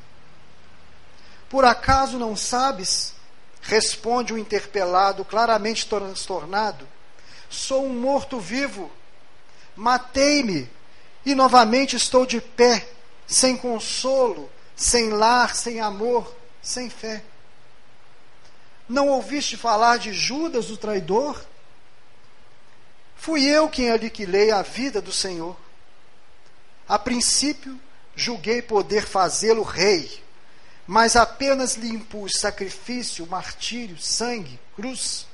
Por 1.49 1.65
acaso 1.65 2.19
não 2.19 2.35
sabes? 2.35 3.15
Responde 3.59 4.31
o 4.31 4.37
interpelado, 4.37 5.25
claramente 5.25 5.87
transtornado: 5.87 6.87
Sou 7.49 7.87
um 7.87 7.99
morto-vivo. 7.99 8.91
Matei-me 9.75 10.69
e 11.25 11.33
novamente 11.33 11.95
estou 11.95 12.23
de 12.23 12.39
pé, 12.39 12.87
sem 13.25 13.57
consolo, 13.57 14.47
sem 14.75 15.09
lar, 15.09 15.55
sem 15.55 15.79
amor, 15.79 16.31
sem 16.61 16.87
fé. 16.87 17.23
Não 18.87 19.07
ouviste 19.07 19.57
falar 19.57 19.97
de 19.97 20.13
Judas, 20.13 20.69
o 20.69 20.77
traidor? 20.77 21.43
Fui 23.15 23.43
eu 23.43 23.67
quem 23.67 23.89
aniquilei 23.89 24.51
a 24.51 24.61
vida 24.61 25.01
do 25.01 25.11
Senhor. 25.11 25.57
A 26.89 26.99
princípio, 26.99 27.79
julguei 28.15 28.61
poder 28.61 29.05
fazê-lo 29.05 29.61
rei, 29.63 30.23
mas 30.85 31.15
apenas 31.15 31.75
lhe 31.75 31.87
impus 31.87 32.33
sacrifício, 32.39 33.25
martírio, 33.27 33.97
sangue, 33.97 34.59
cruz. 34.75 35.25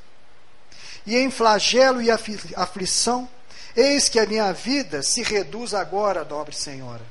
E 1.06 1.16
em 1.16 1.32
flagelo 1.32 2.02
e 2.02 2.12
aflição, 2.12 3.28
eis 3.76 4.10
que 4.10 4.20
a 4.20 4.26
minha 4.26 4.52
vida 4.52 5.02
se 5.02 5.24
reduz 5.24 5.74
agora, 5.74 6.24
nobre 6.26 6.54
senhora. 6.54 7.06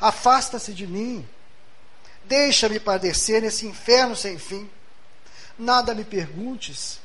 Afasta-se 0.00 0.72
de 0.72 0.86
mim, 0.86 1.28
deixa-me 2.24 2.78
padecer 2.78 3.42
nesse 3.42 3.66
inferno 3.66 4.14
sem 4.14 4.38
fim 4.38 4.70
nada 5.58 5.94
me 5.94 6.04
perguntes. 6.04 7.00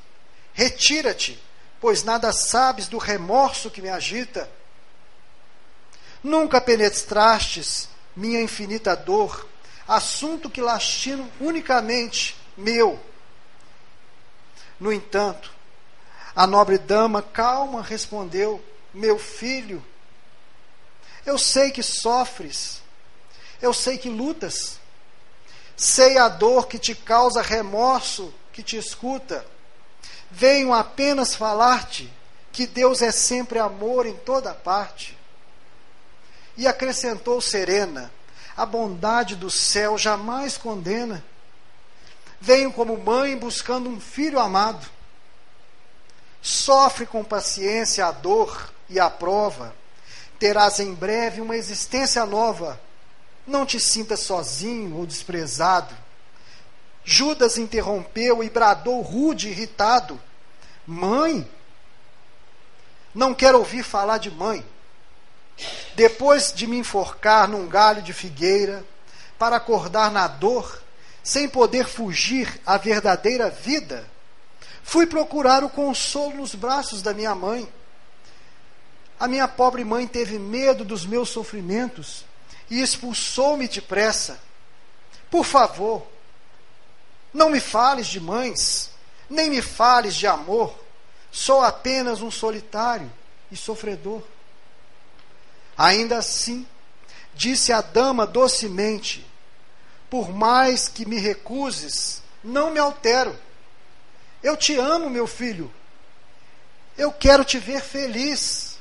Retira-te, 0.54 1.42
pois 1.82 2.04
nada 2.04 2.32
sabes 2.32 2.88
do 2.88 2.98
remorso 2.98 3.72
que 3.72 3.82
me 3.82 3.90
agita. 3.90 4.50
Nunca 6.24 6.62
penetrastes 6.62 7.90
minha 8.16 8.42
infinita 8.42 8.96
dor, 8.96 9.48
assunto 9.88 10.50
que 10.50 10.62
lastino 10.62 11.30
unicamente 11.40 12.38
meu. 12.56 13.00
No 14.80 14.92
entanto, 14.92 15.52
a 16.36 16.48
nobre 16.48 16.78
dama 16.78 17.22
calma 17.22 17.82
respondeu: 17.82 18.64
Meu 18.94 19.20
filho, 19.20 19.84
eu 21.26 21.38
sei 21.38 21.72
que 21.72 21.84
sofres, 21.84 22.82
eu 23.62 23.74
sei 23.74 23.98
que 23.98 24.10
lutas, 24.10 24.80
sei 25.76 26.18
a 26.18 26.30
dor 26.30 26.68
que 26.68 26.80
te 26.80 26.96
causa 26.96 27.42
remorso 27.42 28.34
que 28.52 28.64
te 28.64 28.78
escuta. 28.78 29.46
Venho 30.30 30.74
apenas 30.74 31.36
falar-te 31.36 32.12
que 32.52 32.66
Deus 32.66 33.02
é 33.02 33.12
sempre 33.12 33.60
amor 33.60 34.06
em 34.06 34.16
toda 34.16 34.54
parte. 34.54 35.18
E 36.58 36.68
acrescentou 36.68 37.42
serena: 37.42 38.12
a 38.56 38.66
bondade 38.66 39.36
do 39.36 39.50
céu 39.50 39.98
jamais 39.98 40.58
condena. 40.58 41.24
Venho 42.40 42.72
como 42.74 42.98
mãe 42.98 43.38
buscando 43.38 43.90
um 43.90 44.00
filho 44.00 44.40
amado. 44.40 44.86
Sofre 46.42 47.06
com 47.06 47.24
paciência 47.24 48.06
a 48.06 48.12
dor 48.12 48.72
e 48.90 49.00
a 49.00 49.10
prova. 49.10 49.74
Terás 50.38 50.80
em 50.80 50.94
breve 50.94 51.40
uma 51.40 51.56
existência 51.56 52.26
nova. 52.26 52.80
Não 53.48 53.66
te 53.66 53.80
sintas 53.80 54.20
sozinho 54.20 54.98
ou 54.98 55.06
desprezado. 55.06 55.96
Judas 57.06 57.58
interrompeu 57.58 58.44
e 58.44 58.50
bradou 58.50 59.02
rude, 59.02 59.50
irritado: 59.50 60.20
Mãe? 60.86 61.50
Não 63.16 63.34
quero 63.34 63.60
ouvir 63.60 63.84
falar 63.84 64.18
de 64.18 64.32
mãe. 64.32 64.66
Depois 65.96 66.52
de 66.54 66.66
me 66.68 66.78
enforcar 66.78 67.48
num 67.48 67.68
galho 67.68 68.02
de 68.02 68.14
figueira, 68.14 68.84
para 69.38 69.58
acordar 69.58 70.12
na 70.12 70.28
dor, 70.28 70.82
sem 71.24 71.48
poder 71.48 71.88
fugir 71.88 72.62
à 72.66 72.78
verdadeira 72.78 73.50
vida, 73.50 74.08
fui 74.84 75.06
procurar 75.06 75.64
o 75.64 75.70
consolo 75.70 76.36
nos 76.36 76.56
braços 76.56 77.02
da 77.02 77.14
minha 77.14 77.34
mãe. 77.36 77.68
A 79.20 79.28
minha 79.28 79.48
pobre 79.48 79.84
mãe 79.84 80.08
teve 80.08 80.40
medo 80.40 80.84
dos 80.84 81.06
meus 81.06 81.30
sofrimentos 81.30 82.26
e 82.70 82.82
expulsou-me 82.82 83.68
depressa. 83.68 84.40
Por 85.30 85.46
favor, 85.46 86.06
não 87.34 87.50
me 87.50 87.60
fales 87.60 88.08
de 88.08 88.20
mães, 88.20 88.92
nem 89.30 89.50
me 89.50 89.62
fales 89.62 90.16
de 90.16 90.28
amor. 90.28 90.78
Sou 91.32 91.62
apenas 91.62 92.22
um 92.22 92.30
solitário 92.30 93.12
e 93.52 93.56
sofredor. 93.56 94.22
Ainda 95.78 96.18
assim, 96.18 96.66
disse 97.34 97.72
a 97.72 97.82
dama 97.82 98.26
docemente: 98.26 99.26
Por 100.10 100.30
mais 100.30 100.88
que 100.88 101.06
me 101.06 101.18
recuses, 101.18 102.22
não 102.44 102.72
me 102.72 102.80
altero. 102.80 103.38
Eu 104.42 104.58
te 104.58 104.76
amo, 104.78 105.10
meu 105.10 105.26
filho. 105.26 105.72
Eu 106.98 107.12
quero 107.12 107.44
te 107.44 107.58
ver 107.58 107.82
feliz. 107.82 108.78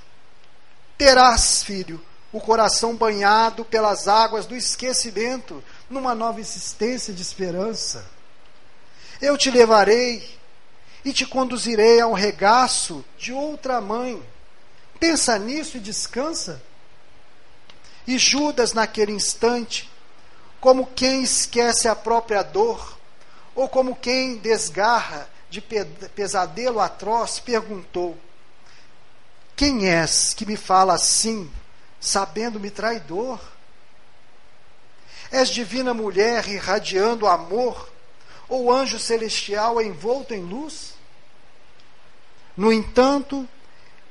Terás, 0.98 1.62
filho, 1.62 2.04
o 2.32 2.40
coração 2.40 2.96
banhado 2.96 3.64
pelas 3.64 4.08
águas 4.08 4.46
do 4.46 4.54
esquecimento, 4.54 5.62
numa 5.88 6.14
nova 6.14 6.40
existência 6.40 7.12
de 7.12 7.22
esperança. 7.22 8.04
Eu 9.20 9.38
te 9.38 9.50
levarei 9.50 10.38
e 11.04 11.12
te 11.12 11.24
conduzirei 11.24 12.00
ao 12.00 12.12
regaço 12.12 13.04
de 13.18 13.32
outra 13.32 13.80
mãe. 13.80 14.22
Pensa 14.98 15.38
nisso 15.38 15.76
e 15.76 15.80
descansa. 15.80 16.62
E 18.06 18.18
Judas, 18.18 18.72
naquele 18.72 19.12
instante, 19.12 19.90
como 20.60 20.86
quem 20.86 21.22
esquece 21.22 21.88
a 21.88 21.94
própria 21.94 22.42
dor, 22.42 22.98
ou 23.54 23.68
como 23.68 23.96
quem 23.96 24.36
desgarra 24.36 25.28
de 25.50 25.60
pesadelo 25.60 26.80
atroz, 26.80 27.38
perguntou: 27.38 28.16
Quem 29.54 29.88
és 29.88 30.32
que 30.34 30.46
me 30.46 30.56
fala 30.56 30.94
assim, 30.94 31.50
sabendo-me 32.00 32.70
traidor? 32.70 33.38
És 35.30 35.48
divina 35.48 35.94
mulher 35.94 36.46
irradiando 36.48 37.26
amor 37.26 37.90
ou 38.48 38.70
anjo 38.70 38.98
celestial 38.98 39.80
envolto 39.80 40.34
em 40.34 40.42
luz? 40.42 40.94
No 42.56 42.72
entanto, 42.72 43.48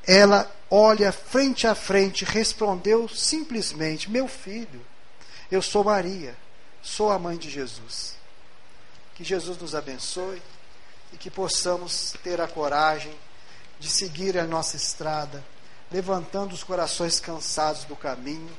ela 0.06 0.50
olha 0.70 1.12
frente 1.12 1.68
a 1.68 1.76
frente, 1.76 2.26
respondeu 2.26 3.08
simplesmente: 3.08 4.10
Meu 4.10 4.28
filho, 4.28 4.86
Eu 5.52 5.62
sou 5.62 5.84
Maria, 5.84 6.36
sou 6.82 7.12
a 7.12 7.20
mãe 7.20 7.38
de 7.38 7.50
Jesus. 7.50 8.16
Que 9.16 9.24
Jesus 9.24 9.58
nos 9.58 9.76
abençoe 9.76 10.42
e 11.12 11.18
que 11.18 11.30
possamos 11.30 12.14
ter 12.24 12.40
a 12.40 12.48
coragem 12.48 13.14
de 13.78 13.90
seguir 13.90 14.38
a 14.38 14.46
nossa 14.46 14.78
estrada, 14.78 15.44
levantando 15.92 16.54
os 16.54 16.64
corações 16.64 17.20
cansados 17.20 17.84
do 17.84 17.96
caminho 17.96 18.56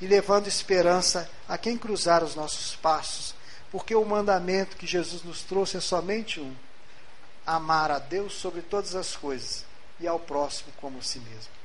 e 0.00 0.06
levando 0.06 0.48
esperança 0.48 1.30
a 1.48 1.56
quem 1.56 1.78
cruzar 1.78 2.24
os 2.24 2.34
nossos 2.34 2.74
passos, 2.74 3.36
porque 3.70 3.94
o 3.94 4.04
mandamento 4.04 4.76
que 4.76 4.86
Jesus 4.86 5.22
nos 5.22 5.42
trouxe 5.42 5.76
é 5.76 5.80
somente 5.80 6.40
um: 6.40 6.54
amar 7.46 7.92
a 7.92 8.00
Deus 8.00 8.34
sobre 8.34 8.62
todas 8.62 8.96
as 8.96 9.16
coisas 9.16 9.64
e 10.00 10.06
ao 10.06 10.18
próximo 10.18 10.72
como 10.80 10.98
a 10.98 11.02
si 11.02 11.18
mesmo. 11.20 11.61